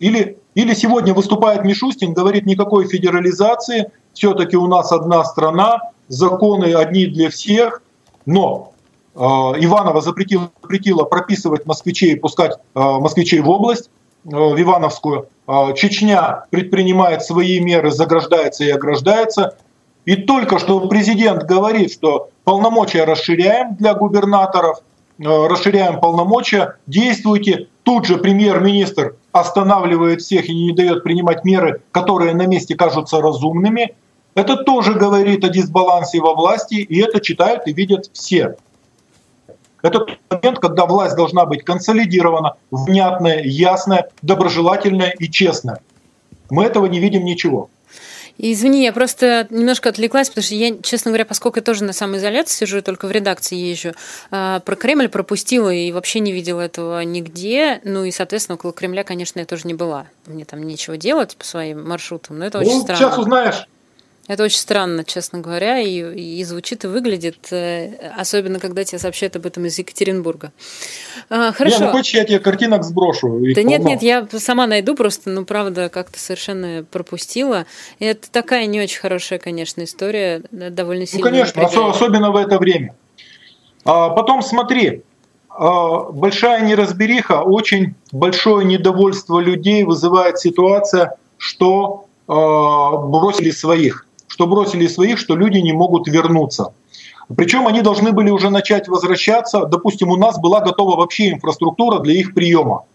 Или, 0.00 0.38
или 0.54 0.74
сегодня 0.74 1.14
выступает 1.14 1.64
Мишустин, 1.64 2.12
говорит 2.12 2.46
никакой 2.46 2.86
федерализации, 2.86 3.90
все-таки 4.12 4.56
у 4.56 4.66
нас 4.66 4.92
одна 4.92 5.24
страна, 5.24 5.80
законы 6.08 6.74
одни 6.74 7.06
для 7.06 7.30
всех, 7.30 7.82
но 8.26 8.72
э, 9.14 9.18
Иванова 9.18 10.00
запретила, 10.02 10.50
запретила 10.62 11.04
прописывать 11.04 11.64
москвичей, 11.64 12.16
пускать 12.16 12.58
э, 12.74 12.80
москвичей 12.80 13.40
в 13.40 13.48
область, 13.48 13.88
э, 14.24 14.28
в 14.30 14.60
Ивановскую. 14.60 15.28
Э, 15.48 15.74
Чечня 15.74 16.44
предпринимает 16.50 17.22
свои 17.22 17.58
меры, 17.60 17.90
заграждается 17.90 18.64
и 18.64 18.70
ограждается. 18.70 19.56
И 20.04 20.16
только 20.16 20.58
что 20.58 20.80
президент 20.80 21.44
говорит, 21.44 21.92
что 21.92 22.28
полномочия 22.44 23.04
расширяем 23.04 23.76
для 23.76 23.94
губернаторов, 23.94 24.80
э, 25.18 25.24
расширяем 25.24 25.98
полномочия, 25.98 26.76
действуйте. 26.86 27.68
Тут 27.84 28.06
же 28.06 28.18
премьер-министр 28.18 29.16
останавливает 29.32 30.20
всех 30.20 30.48
и 30.48 30.54
не 30.54 30.72
дает 30.72 31.02
принимать 31.02 31.44
меры, 31.44 31.82
которые 31.90 32.34
на 32.34 32.46
месте 32.46 32.74
кажутся 32.74 33.20
разумными. 33.20 33.94
Это 34.34 34.56
тоже 34.56 34.94
говорит 34.94 35.44
о 35.44 35.48
дисбалансе 35.48 36.20
во 36.20 36.34
власти, 36.34 36.74
и 36.74 37.00
это 37.00 37.20
читают 37.20 37.66
и 37.66 37.72
видят 37.72 38.10
все. 38.12 38.56
Это 39.82 39.98
тот 40.00 40.18
момент, 40.30 40.60
когда 40.60 40.86
власть 40.86 41.16
должна 41.16 41.44
быть 41.44 41.64
консолидирована, 41.64 42.54
внятная, 42.70 43.42
ясная, 43.42 44.08
доброжелательная 44.22 45.10
и 45.18 45.28
честная. 45.28 45.80
Мы 46.50 46.64
этого 46.64 46.86
не 46.86 47.00
видим 47.00 47.24
ничего. 47.24 47.68
Извини, 48.38 48.84
я 48.84 48.92
просто 48.92 49.46
немножко 49.50 49.88
отвлеклась, 49.88 50.28
потому 50.28 50.44
что 50.44 50.54
я, 50.54 50.76
честно 50.82 51.10
говоря, 51.10 51.24
поскольку 51.24 51.58
я 51.58 51.62
тоже 51.62 51.84
на 51.84 51.92
самоизоляции 51.92 52.64
сижу, 52.64 52.82
только 52.82 53.06
в 53.06 53.12
редакции 53.12 53.56
езжу, 53.56 53.92
а, 54.30 54.60
про 54.60 54.76
Кремль 54.76 55.08
пропустила 55.08 55.72
и 55.72 55.92
вообще 55.92 56.20
не 56.20 56.32
видела 56.32 56.60
этого 56.60 57.02
нигде. 57.02 57.80
Ну 57.84 58.04
и, 58.04 58.10
соответственно, 58.10 58.56
около 58.56 58.72
Кремля, 58.72 59.04
конечно, 59.04 59.38
я 59.40 59.46
тоже 59.46 59.66
не 59.66 59.74
была. 59.74 60.06
Мне 60.26 60.44
там 60.44 60.62
нечего 60.62 60.96
делать 60.96 61.36
по 61.36 61.44
своим 61.44 61.86
маршрутам, 61.88 62.38
но 62.38 62.46
это 62.46 62.58
ну, 62.58 62.66
очень 62.66 62.82
странно. 62.82 62.98
Сейчас 62.98 63.18
узнаешь. 63.18 63.66
Это 64.32 64.44
очень 64.44 64.56
странно, 64.56 65.04
честно 65.04 65.40
говоря, 65.40 65.78
и, 65.78 66.38
и 66.38 66.42
звучит 66.44 66.84
и 66.84 66.86
выглядит, 66.86 67.48
э, 67.50 67.90
особенно 68.16 68.60
когда 68.60 68.82
тебе 68.82 68.98
сообщают 68.98 69.36
об 69.36 69.44
этом 69.44 69.66
из 69.66 69.78
Екатеринбурга. 69.78 70.52
А, 71.28 71.52
хорошо. 71.52 71.80
Не, 71.80 71.84
ну 71.84 71.92
хочешь, 71.92 72.14
я 72.14 72.24
тебе 72.24 72.38
картинок 72.38 72.82
сброшу? 72.82 73.42
Да 73.54 73.62
нет, 73.62 73.84
нет, 73.84 74.00
я 74.00 74.26
сама 74.38 74.66
найду 74.66 74.94
просто, 74.94 75.28
ну 75.28 75.44
правда, 75.44 75.90
как-то 75.90 76.18
совершенно 76.18 76.82
пропустила. 76.82 77.66
И 77.98 78.06
это 78.06 78.30
такая 78.30 78.64
не 78.64 78.80
очень 78.80 79.00
хорошая, 79.00 79.38
конечно, 79.38 79.84
история, 79.84 80.42
довольно 80.50 81.04
сильно. 81.04 81.26
Ну, 81.26 81.30
конечно, 81.30 81.66
особенно 81.90 82.30
в 82.30 82.36
это 82.36 82.58
время. 82.58 82.94
А 83.84 84.08
потом 84.08 84.40
смотри, 84.40 85.02
а, 85.50 86.10
большая 86.10 86.64
неразбериха, 86.64 87.42
очень 87.42 87.96
большое 88.12 88.64
недовольство 88.64 89.40
людей 89.40 89.84
вызывает 89.84 90.38
ситуация, 90.38 91.16
что 91.36 92.06
а, 92.26 92.96
бросили 92.96 93.50
своих 93.50 94.06
что 94.32 94.46
бросили 94.46 94.86
своих, 94.86 95.18
что 95.18 95.36
люди 95.36 95.58
не 95.58 95.74
могут 95.74 96.08
вернуться. 96.08 96.72
Причем 97.36 97.68
они 97.68 97.82
должны 97.82 98.12
были 98.12 98.30
уже 98.30 98.48
начать 98.48 98.88
возвращаться. 98.88 99.66
Допустим, 99.66 100.08
у 100.08 100.16
нас 100.16 100.40
была 100.40 100.60
готова 100.60 100.96
вообще 100.96 101.32
инфраструктура 101.32 101.98
для 101.98 102.14
их 102.14 102.32
приема. 102.32 102.86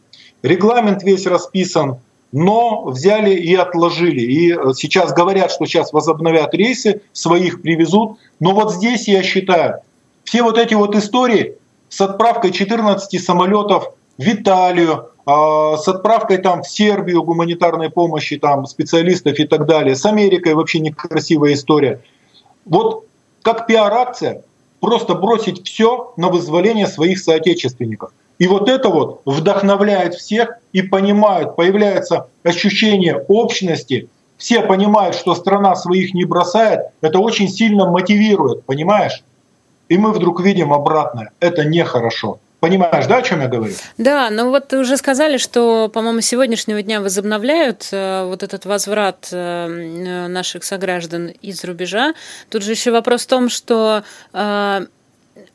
Регламент 0.41 1.03
весь 1.03 1.27
расписан, 1.27 1.97
но 2.31 2.85
взяли 2.85 3.35
и 3.35 3.53
отложили. 3.53 4.21
И 4.21 4.51
э, 4.51 4.73
сейчас 4.73 5.13
говорят, 5.13 5.51
что 5.51 5.67
сейчас 5.67 5.93
возобновят 5.93 6.55
рейсы, 6.55 7.01
своих 7.13 7.61
привезут. 7.61 8.17
Но 8.39 8.55
вот 8.55 8.73
здесь, 8.73 9.07
я 9.07 9.21
считаю, 9.21 9.81
все 10.23 10.41
вот 10.41 10.57
эти 10.57 10.73
вот 10.73 10.95
истории 10.95 11.53
с 11.89 12.01
отправкой 12.01 12.51
14 12.51 13.23
самолетов 13.23 13.93
в 14.18 14.28
Италию, 14.28 15.09
а, 15.26 15.78
с 15.78 15.88
отправкой 15.88 16.38
там 16.38 16.63
в 16.63 16.70
Сербию 16.70 17.24
гуманитарной 17.24 17.89
помощи, 17.89 18.38
там 18.38 18.65
специалистов 18.65 19.38
и 19.39 19.45
так 19.45 19.65
далее. 19.65 19.95
С 19.95 20.05
Америкой 20.05 20.53
вообще 20.53 20.80
некрасивая 20.80 21.53
история. 21.53 22.01
Вот 22.65 23.05
как 23.41 23.68
пиар-акция 23.68 24.43
просто 24.80 25.15
бросить 25.15 25.65
все 25.65 26.13
на 26.18 26.30
вызволение 26.30 26.88
своих 26.88 27.20
соотечественников. 27.20 28.11
И 28.39 28.47
вот 28.47 28.70
это 28.70 28.89
вот 28.89 29.22
вдохновляет 29.26 30.13
всех 30.13 30.59
и 30.72 30.82
понимают, 30.82 31.55
появляется 31.55 32.28
ощущение 32.43 33.18
общности, 33.28 34.09
все 34.38 34.61
понимают, 34.61 35.15
что 35.15 35.34
страна 35.34 35.76
своих 35.76 36.13
не 36.13 36.24
бросает, 36.26 36.82
это 37.01 37.20
очень 37.20 37.49
сильно 37.49 37.89
мотивирует, 37.89 38.63
понимаешь? 38.65 39.24
И 39.89 39.97
мы 39.97 40.11
вдруг 40.11 40.41
видим 40.41 40.74
обратное. 40.74 41.32
Это 41.39 41.65
нехорошо. 41.65 42.39
Понимаешь, 42.60 43.05
да, 43.05 43.18
о 43.18 43.22
чем 43.22 43.41
я 43.41 43.47
говорю? 43.47 43.74
Да, 43.97 44.30
но 44.32 44.49
вот 44.49 44.74
уже 44.74 44.97
сказали, 44.97 45.38
что, 45.38 45.89
по-моему, 45.93 46.22
сегодняшнего 46.22 46.82
дня 46.82 47.01
возобновляют 47.01 47.89
э, 47.91 48.24
вот 48.26 48.41
этот 48.41 48.66
возврат 48.66 49.30
э, 49.32 50.28
наших 50.28 50.64
сограждан 50.64 51.28
из 51.28 51.64
рубежа. 51.64 52.14
Тут 52.49 52.64
же 52.64 52.72
еще 52.72 52.91
вопрос 52.91 53.24
в 53.24 53.28
том, 53.28 53.49
что 53.49 54.03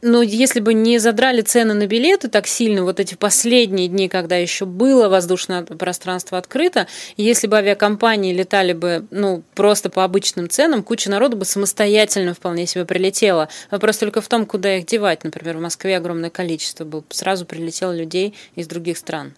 э, 0.02 0.06
ну, 0.06 0.20
если 0.20 0.60
бы 0.60 0.74
не 0.74 0.98
задрали 0.98 1.42
цены 1.42 1.74
на 1.74 1.86
билеты 1.86 2.28
так 2.28 2.46
сильно, 2.46 2.82
вот 2.82 2.98
эти 2.98 3.14
последние 3.14 3.88
дни, 3.88 4.08
когда 4.08 4.36
еще 4.36 4.64
было 4.64 5.08
воздушное 5.08 5.62
пространство 5.62 6.38
открыто, 6.38 6.88
если 7.16 7.46
бы 7.46 7.56
авиакомпании 7.58 8.32
летали 8.32 8.72
бы, 8.72 9.06
ну, 9.10 9.42
просто 9.54 9.90
по 9.90 10.04
обычным 10.04 10.50
ценам, 10.50 10.82
куча 10.82 11.10
народу 11.10 11.36
бы 11.36 11.44
самостоятельно 11.44 12.34
вполне 12.34 12.66
себе 12.66 12.84
прилетела. 12.84 13.48
Вопрос 13.70 13.98
только 13.98 14.20
в 14.20 14.28
том, 14.28 14.46
куда 14.46 14.76
их 14.76 14.86
девать. 14.86 15.24
Например, 15.24 15.58
в 15.58 15.60
Москве 15.60 15.96
огромное 15.96 16.30
количество 16.30 16.84
было. 16.84 17.04
Сразу 17.10 17.46
прилетело 17.46 17.92
людей 17.92 18.34
из 18.56 18.66
других 18.66 18.98
стран. 18.98 19.34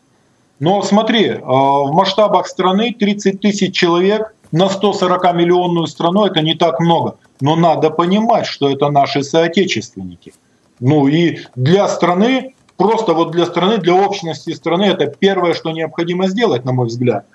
Но 0.60 0.82
смотри, 0.82 1.30
а, 1.30 1.42
в 1.42 1.92
масштабах 1.92 2.46
страны 2.46 2.94
30 2.98 3.40
тысяч 3.40 3.74
человек 3.74 4.34
на 4.52 4.68
140 4.68 5.34
миллионную 5.34 5.86
страну 5.88 6.24
это 6.24 6.40
не 6.40 6.54
так 6.54 6.80
много. 6.80 7.18
Но 7.40 7.56
надо 7.56 7.90
понимать, 7.90 8.46
что 8.46 8.70
это 8.70 8.88
наши 8.88 9.22
соотечественники– 9.22 10.32
ну 10.80 11.06
и 11.06 11.38
для 11.54 11.88
страны, 11.88 12.54
просто 12.76 13.14
вот 13.14 13.30
для 13.30 13.46
страны, 13.46 13.78
для 13.78 13.94
общности 13.94 14.52
страны, 14.52 14.84
это 14.84 15.06
первое, 15.06 15.54
что 15.54 15.70
необходимо 15.70 16.28
сделать, 16.28 16.64
на 16.64 16.72
мой 16.72 16.86
взгляд. 16.86 17.26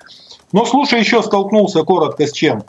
Но 0.51 0.65
слушай, 0.65 0.99
еще 0.99 1.21
столкнулся 1.21 1.83
коротко 1.83 2.25
с 2.25 2.31
чем. 2.31 2.63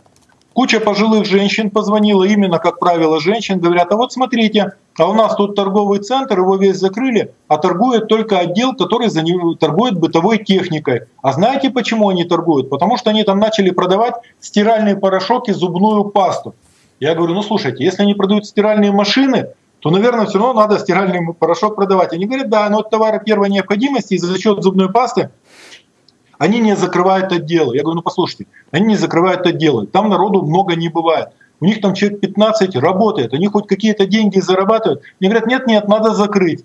Куча 0.52 0.80
пожилых 0.80 1.26
женщин 1.26 1.70
позвонила, 1.70 2.24
именно, 2.24 2.58
как 2.58 2.80
правило, 2.80 3.20
женщин, 3.20 3.60
говорят, 3.60 3.92
а 3.92 3.96
вот 3.96 4.12
смотрите, 4.12 4.72
а 4.98 5.06
у 5.08 5.14
нас 5.14 5.36
тут 5.36 5.54
торговый 5.54 6.00
центр, 6.00 6.40
его 6.40 6.56
весь 6.56 6.76
закрыли, 6.76 7.32
а 7.46 7.56
торгует 7.56 8.08
только 8.08 8.38
отдел, 8.38 8.74
который 8.74 9.08
за 9.08 9.22
него 9.22 9.54
торгует 9.54 9.98
бытовой 9.98 10.44
техникой. 10.44 11.02
А 11.22 11.32
знаете, 11.32 11.70
почему 11.70 12.08
они 12.08 12.24
торгуют? 12.24 12.68
Потому 12.68 12.96
что 12.96 13.10
они 13.10 13.22
там 13.22 13.38
начали 13.38 13.70
продавать 13.70 14.14
стиральный 14.40 14.96
порошок 14.96 15.48
и 15.48 15.52
зубную 15.52 16.04
пасту. 16.04 16.54
Я 16.98 17.14
говорю, 17.14 17.34
ну 17.34 17.42
слушайте, 17.42 17.84
если 17.84 18.02
они 18.02 18.14
продают 18.14 18.44
стиральные 18.44 18.92
машины, 18.92 19.50
то, 19.80 19.90
наверное, 19.90 20.26
все 20.26 20.38
равно 20.38 20.60
надо 20.60 20.78
стиральный 20.78 21.34
порошок 21.34 21.74
продавать. 21.74 22.12
Они 22.12 22.26
говорят, 22.26 22.48
да, 22.48 22.68
но 22.68 22.80
это 22.80 22.90
товары 22.90 23.20
первой 23.24 23.48
необходимости, 23.48 24.14
и 24.14 24.18
за 24.18 24.38
счет 24.38 24.62
зубной 24.62 24.90
пасты 24.92 25.30
они 26.38 26.60
не 26.60 26.76
закрывают 26.76 27.32
отделы. 27.32 27.76
Я 27.76 27.82
говорю, 27.82 27.96
ну 27.96 28.02
послушайте, 28.02 28.46
они 28.70 28.86
не 28.86 28.96
закрывают 28.96 29.46
отделы. 29.46 29.86
Там 29.86 30.08
народу 30.08 30.42
много 30.42 30.74
не 30.74 30.88
бывает. 30.88 31.28
У 31.60 31.66
них 31.66 31.82
там 31.82 31.94
человек 31.94 32.20
15 32.20 32.76
работает, 32.76 33.34
они 33.34 33.46
хоть 33.48 33.66
какие-то 33.66 34.06
деньги 34.06 34.40
зарабатывают. 34.40 35.02
Они 35.20 35.28
говорят, 35.28 35.46
нет, 35.46 35.66
нет, 35.66 35.88
надо 35.88 36.14
закрыть. 36.14 36.64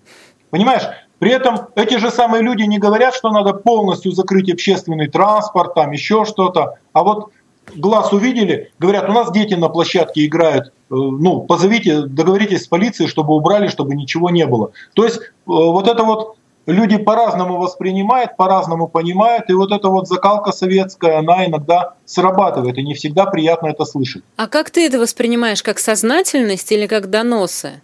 Понимаешь? 0.50 0.84
При 1.20 1.32
этом 1.32 1.68
эти 1.76 1.98
же 1.98 2.12
самые 2.12 2.44
люди 2.44 2.64
не 2.64 2.78
говорят, 2.78 3.14
что 3.14 3.30
надо 3.30 3.54
полностью 3.54 4.12
закрыть 4.12 4.50
общественный 4.50 5.08
транспорт, 5.08 5.74
там 5.74 5.92
еще 5.92 6.26
что-то. 6.26 6.76
А 6.94 7.04
вот 7.04 7.32
глаз 7.76 8.14
увидели, 8.14 8.72
говорят, 8.80 9.10
у 9.10 9.14
нас 9.14 9.32
дети 9.32 9.54
на 9.54 9.70
площадке 9.70 10.26
играют, 10.26 10.68
э, 10.68 10.72
ну, 10.90 11.42
позовите, 11.42 12.02
договоритесь 12.02 12.64
с 12.64 12.68
полицией, 12.68 13.10
чтобы 13.10 13.36
убрали, 13.36 13.68
чтобы 13.68 13.96
ничего 13.96 14.30
не 14.30 14.46
было. 14.46 14.72
То 14.94 15.04
есть 15.04 15.18
э, 15.18 15.24
вот 15.46 15.88
это 15.88 16.04
вот 16.04 16.38
люди 16.66 16.98
по-разному 16.98 17.58
воспринимают, 17.58 18.38
по-разному 18.38 18.88
понимают, 18.88 19.50
и 19.50 19.54
вот 19.54 19.72
эта 19.72 19.90
вот 19.90 20.08
закалка 20.08 20.52
советская, 20.52 21.20
она 21.20 21.46
иногда 21.46 21.96
срабатывает, 22.06 22.78
и 22.78 22.84
не 22.84 22.94
всегда 22.94 23.26
приятно 23.26 23.68
это 23.68 23.86
слышать. 23.86 24.24
А 24.36 24.48
как 24.48 24.70
ты 24.70 24.86
это 24.86 25.00
воспринимаешь, 25.00 25.64
как 25.64 25.80
сознательность 25.80 26.72
или 26.72 26.88
как 26.88 27.10
доносы? 27.10 27.82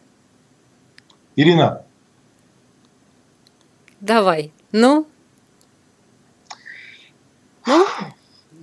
Ирина. 1.36 1.84
Давай. 4.00 4.52
Ну? 4.72 5.06
Ну? 7.66 7.86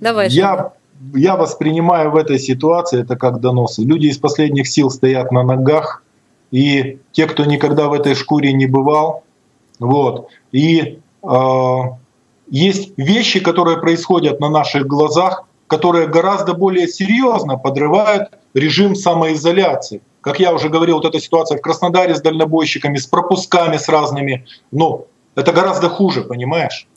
Давай. 0.01 0.29
Я, 0.29 0.73
я 1.13 1.35
воспринимаю 1.35 2.11
в 2.11 2.15
этой 2.15 2.39
ситуации 2.39 3.01
это 3.01 3.15
как 3.15 3.39
доносы. 3.39 3.83
Люди 3.83 4.07
из 4.07 4.17
последних 4.17 4.67
сил 4.67 4.89
стоят 4.89 5.31
на 5.31 5.43
ногах, 5.43 6.03
и 6.51 6.99
те, 7.11 7.27
кто 7.27 7.45
никогда 7.45 7.87
в 7.87 7.93
этой 7.93 8.15
шкуре 8.15 8.53
не 8.53 8.65
бывал. 8.65 9.23
Вот. 9.79 10.29
И 10.51 10.99
э, 11.23 11.77
есть 12.49 12.93
вещи, 12.97 13.39
которые 13.39 13.77
происходят 13.77 14.39
на 14.39 14.49
наших 14.49 14.87
глазах, 14.87 15.45
которые 15.67 16.07
гораздо 16.07 16.53
более 16.53 16.87
серьезно 16.87 17.57
подрывают 17.57 18.29
режим 18.53 18.95
самоизоляции. 18.95 20.01
Как 20.21 20.39
я 20.39 20.53
уже 20.53 20.67
говорил, 20.67 20.95
вот 20.95 21.05
эта 21.05 21.19
ситуация 21.19 21.57
в 21.57 21.61
Краснодаре 21.61 22.15
с 22.15 22.21
дальнобойщиками, 22.21 22.97
с 22.97 23.05
пропусками 23.05 23.77
с 23.77 23.87
разными, 23.87 24.45
ну, 24.71 25.05
это 25.35 25.53
гораздо 25.53 25.87
хуже, 25.87 26.23
понимаешь? 26.23 26.87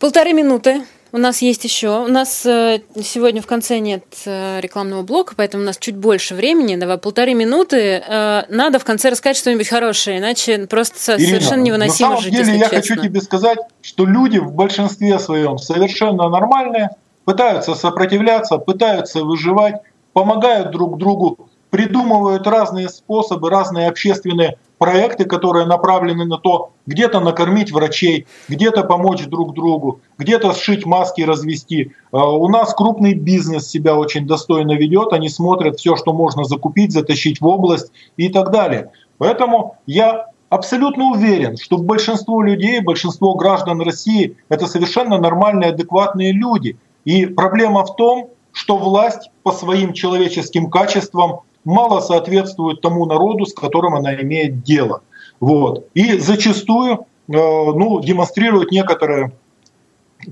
Полторы 0.00 0.32
минуты. 0.32 0.82
У 1.12 1.18
нас 1.18 1.42
есть 1.42 1.64
еще. 1.64 2.04
У 2.04 2.08
нас 2.08 2.46
э, 2.46 2.80
сегодня 3.02 3.42
в 3.42 3.46
конце 3.46 3.78
нет 3.80 4.04
э, 4.26 4.60
рекламного 4.60 5.02
блока, 5.02 5.34
поэтому 5.36 5.64
у 5.64 5.66
нас 5.66 5.76
чуть 5.76 5.96
больше 5.96 6.34
времени. 6.34 6.76
Давай 6.76 6.98
полторы 6.98 7.34
минуты. 7.34 8.02
Э, 8.06 8.44
надо 8.48 8.78
в 8.78 8.84
конце 8.84 9.10
рассказать 9.10 9.36
что-нибудь 9.36 9.68
хорошее, 9.68 10.18
иначе 10.18 10.66
просто 10.66 11.16
Ирина, 11.16 11.28
совершенно 11.28 11.62
невыносимо 11.62 12.10
на 12.10 12.16
самом 12.16 12.30
деле 12.30 12.52
я 12.54 12.68
честно. 12.68 12.76
хочу 12.76 12.96
тебе 12.96 13.20
сказать, 13.20 13.58
что 13.82 14.06
люди 14.06 14.38
в 14.38 14.52
большинстве 14.52 15.18
своем 15.18 15.58
совершенно 15.58 16.28
нормальные, 16.28 16.90
пытаются 17.24 17.74
сопротивляться, 17.74 18.58
пытаются 18.58 19.24
выживать, 19.24 19.76
помогают 20.12 20.70
друг 20.70 20.96
другу, 20.96 21.50
придумывают 21.70 22.46
разные 22.46 22.88
способы, 22.88 23.50
разные 23.50 23.88
общественные 23.88 24.58
проекты, 24.80 25.26
которые 25.26 25.66
направлены 25.66 26.24
на 26.24 26.38
то, 26.38 26.72
где-то 26.86 27.20
накормить 27.20 27.70
врачей, 27.70 28.26
где-то 28.48 28.82
помочь 28.82 29.26
друг 29.26 29.52
другу, 29.52 30.00
где-то 30.16 30.54
сшить 30.54 30.86
маски, 30.86 31.20
развести. 31.20 31.92
А, 32.12 32.30
у 32.30 32.48
нас 32.48 32.72
крупный 32.72 33.12
бизнес 33.12 33.68
себя 33.68 33.94
очень 33.94 34.26
достойно 34.26 34.72
ведет, 34.72 35.12
они 35.12 35.28
смотрят 35.28 35.78
все, 35.78 35.96
что 35.96 36.14
можно 36.14 36.44
закупить, 36.44 36.92
затащить 36.92 37.42
в 37.42 37.46
область 37.46 37.92
и 38.16 38.30
так 38.30 38.50
далее. 38.52 38.90
Поэтому 39.18 39.76
я 39.86 40.28
абсолютно 40.48 41.10
уверен, 41.10 41.58
что 41.58 41.76
большинство 41.76 42.40
людей, 42.40 42.80
большинство 42.80 43.34
граждан 43.34 43.82
России 43.82 44.38
это 44.48 44.66
совершенно 44.66 45.18
нормальные, 45.18 45.72
адекватные 45.72 46.32
люди. 46.32 46.78
И 47.04 47.26
проблема 47.26 47.84
в 47.84 47.96
том, 47.96 48.30
что 48.52 48.78
власть 48.78 49.30
по 49.42 49.52
своим 49.52 49.92
человеческим 49.92 50.70
качествам 50.70 51.40
мало 51.64 52.00
соответствует 52.00 52.80
тому 52.80 53.06
народу, 53.06 53.46
с 53.46 53.54
которым 53.54 53.94
она 53.94 54.14
имеет 54.14 54.62
дело. 54.62 55.02
Вот. 55.40 55.86
И 55.94 56.18
зачастую 56.18 56.92
э, 56.92 56.98
ну, 57.28 58.00
демонстрирует 58.00 58.70
некоторое, 58.70 59.32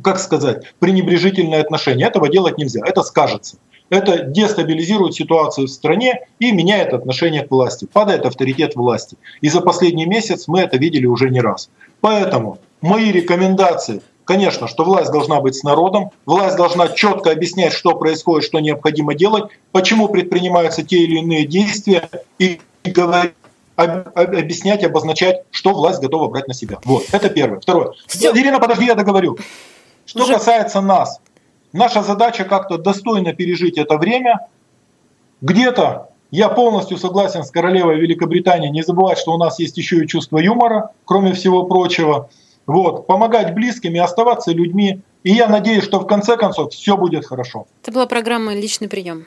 как 0.02 0.18
сказать, 0.18 0.74
пренебрежительное 0.78 1.60
отношение. 1.60 2.06
Этого 2.06 2.28
делать 2.28 2.58
нельзя, 2.58 2.82
это 2.84 3.02
скажется. 3.02 3.58
Это 3.90 4.24
дестабилизирует 4.24 5.14
ситуацию 5.14 5.66
в 5.66 5.70
стране 5.70 6.26
и 6.38 6.52
меняет 6.52 6.92
отношение 6.92 7.42
к 7.42 7.50
власти, 7.50 7.88
падает 7.90 8.26
авторитет 8.26 8.76
власти. 8.76 9.16
И 9.40 9.48
за 9.48 9.62
последний 9.62 10.04
месяц 10.04 10.46
мы 10.46 10.60
это 10.60 10.76
видели 10.76 11.06
уже 11.06 11.30
не 11.30 11.40
раз. 11.40 11.70
Поэтому 12.02 12.58
мои 12.82 13.10
рекомендации 13.10 14.02
Конечно, 14.28 14.68
что 14.68 14.84
власть 14.84 15.10
должна 15.10 15.40
быть 15.40 15.54
с 15.54 15.62
народом, 15.62 16.10
власть 16.26 16.54
должна 16.54 16.88
четко 16.88 17.30
объяснять, 17.30 17.72
что 17.72 17.94
происходит, 17.94 18.44
что 18.44 18.58
необходимо 18.58 19.14
делать, 19.14 19.50
почему 19.72 20.06
предпринимаются 20.08 20.82
те 20.82 20.98
или 20.98 21.20
иные 21.20 21.46
действия 21.46 22.10
и 22.38 22.60
говорить 22.84 23.32
объяснять, 23.76 24.84
обозначать, 24.84 25.44
что 25.50 25.70
власть 25.70 26.02
готова 26.02 26.28
брать 26.28 26.46
на 26.46 26.52
себя. 26.52 26.76
Вот, 26.84 27.06
это 27.10 27.30
первое. 27.30 27.60
Второе. 27.60 27.92
Все. 28.06 28.30
Ирина, 28.32 28.58
подожди, 28.58 28.84
я 28.84 28.94
договорю. 28.94 29.38
Что 30.04 30.24
Уже... 30.24 30.34
касается 30.34 30.82
нас, 30.82 31.22
наша 31.72 32.02
задача 32.02 32.44
как-то 32.44 32.76
достойно 32.76 33.32
пережить 33.32 33.78
это 33.78 33.96
время. 33.96 34.46
Где-то 35.40 36.10
я 36.30 36.50
полностью 36.50 36.98
согласен 36.98 37.44
с 37.44 37.50
королевой 37.50 37.98
Великобритании 37.98 38.68
не 38.68 38.82
забывать, 38.82 39.16
что 39.16 39.32
у 39.32 39.38
нас 39.38 39.58
есть 39.58 39.78
еще 39.78 40.04
и 40.04 40.06
чувство 40.06 40.36
юмора, 40.36 40.90
кроме 41.06 41.32
всего 41.32 41.64
прочего. 41.64 42.28
Вот, 42.68 43.06
помогать 43.06 43.54
близким 43.54 43.94
и 43.94 43.98
оставаться 43.98 44.52
людьми. 44.52 45.00
И 45.24 45.32
я 45.32 45.48
надеюсь, 45.48 45.82
что 45.82 46.00
в 46.00 46.06
конце 46.06 46.36
концов 46.36 46.72
все 46.72 46.98
будет 46.98 47.24
хорошо. 47.24 47.66
Это 47.82 47.92
была 47.92 48.06
программа 48.06 48.54
«Личный 48.54 48.88
прием». 48.88 49.26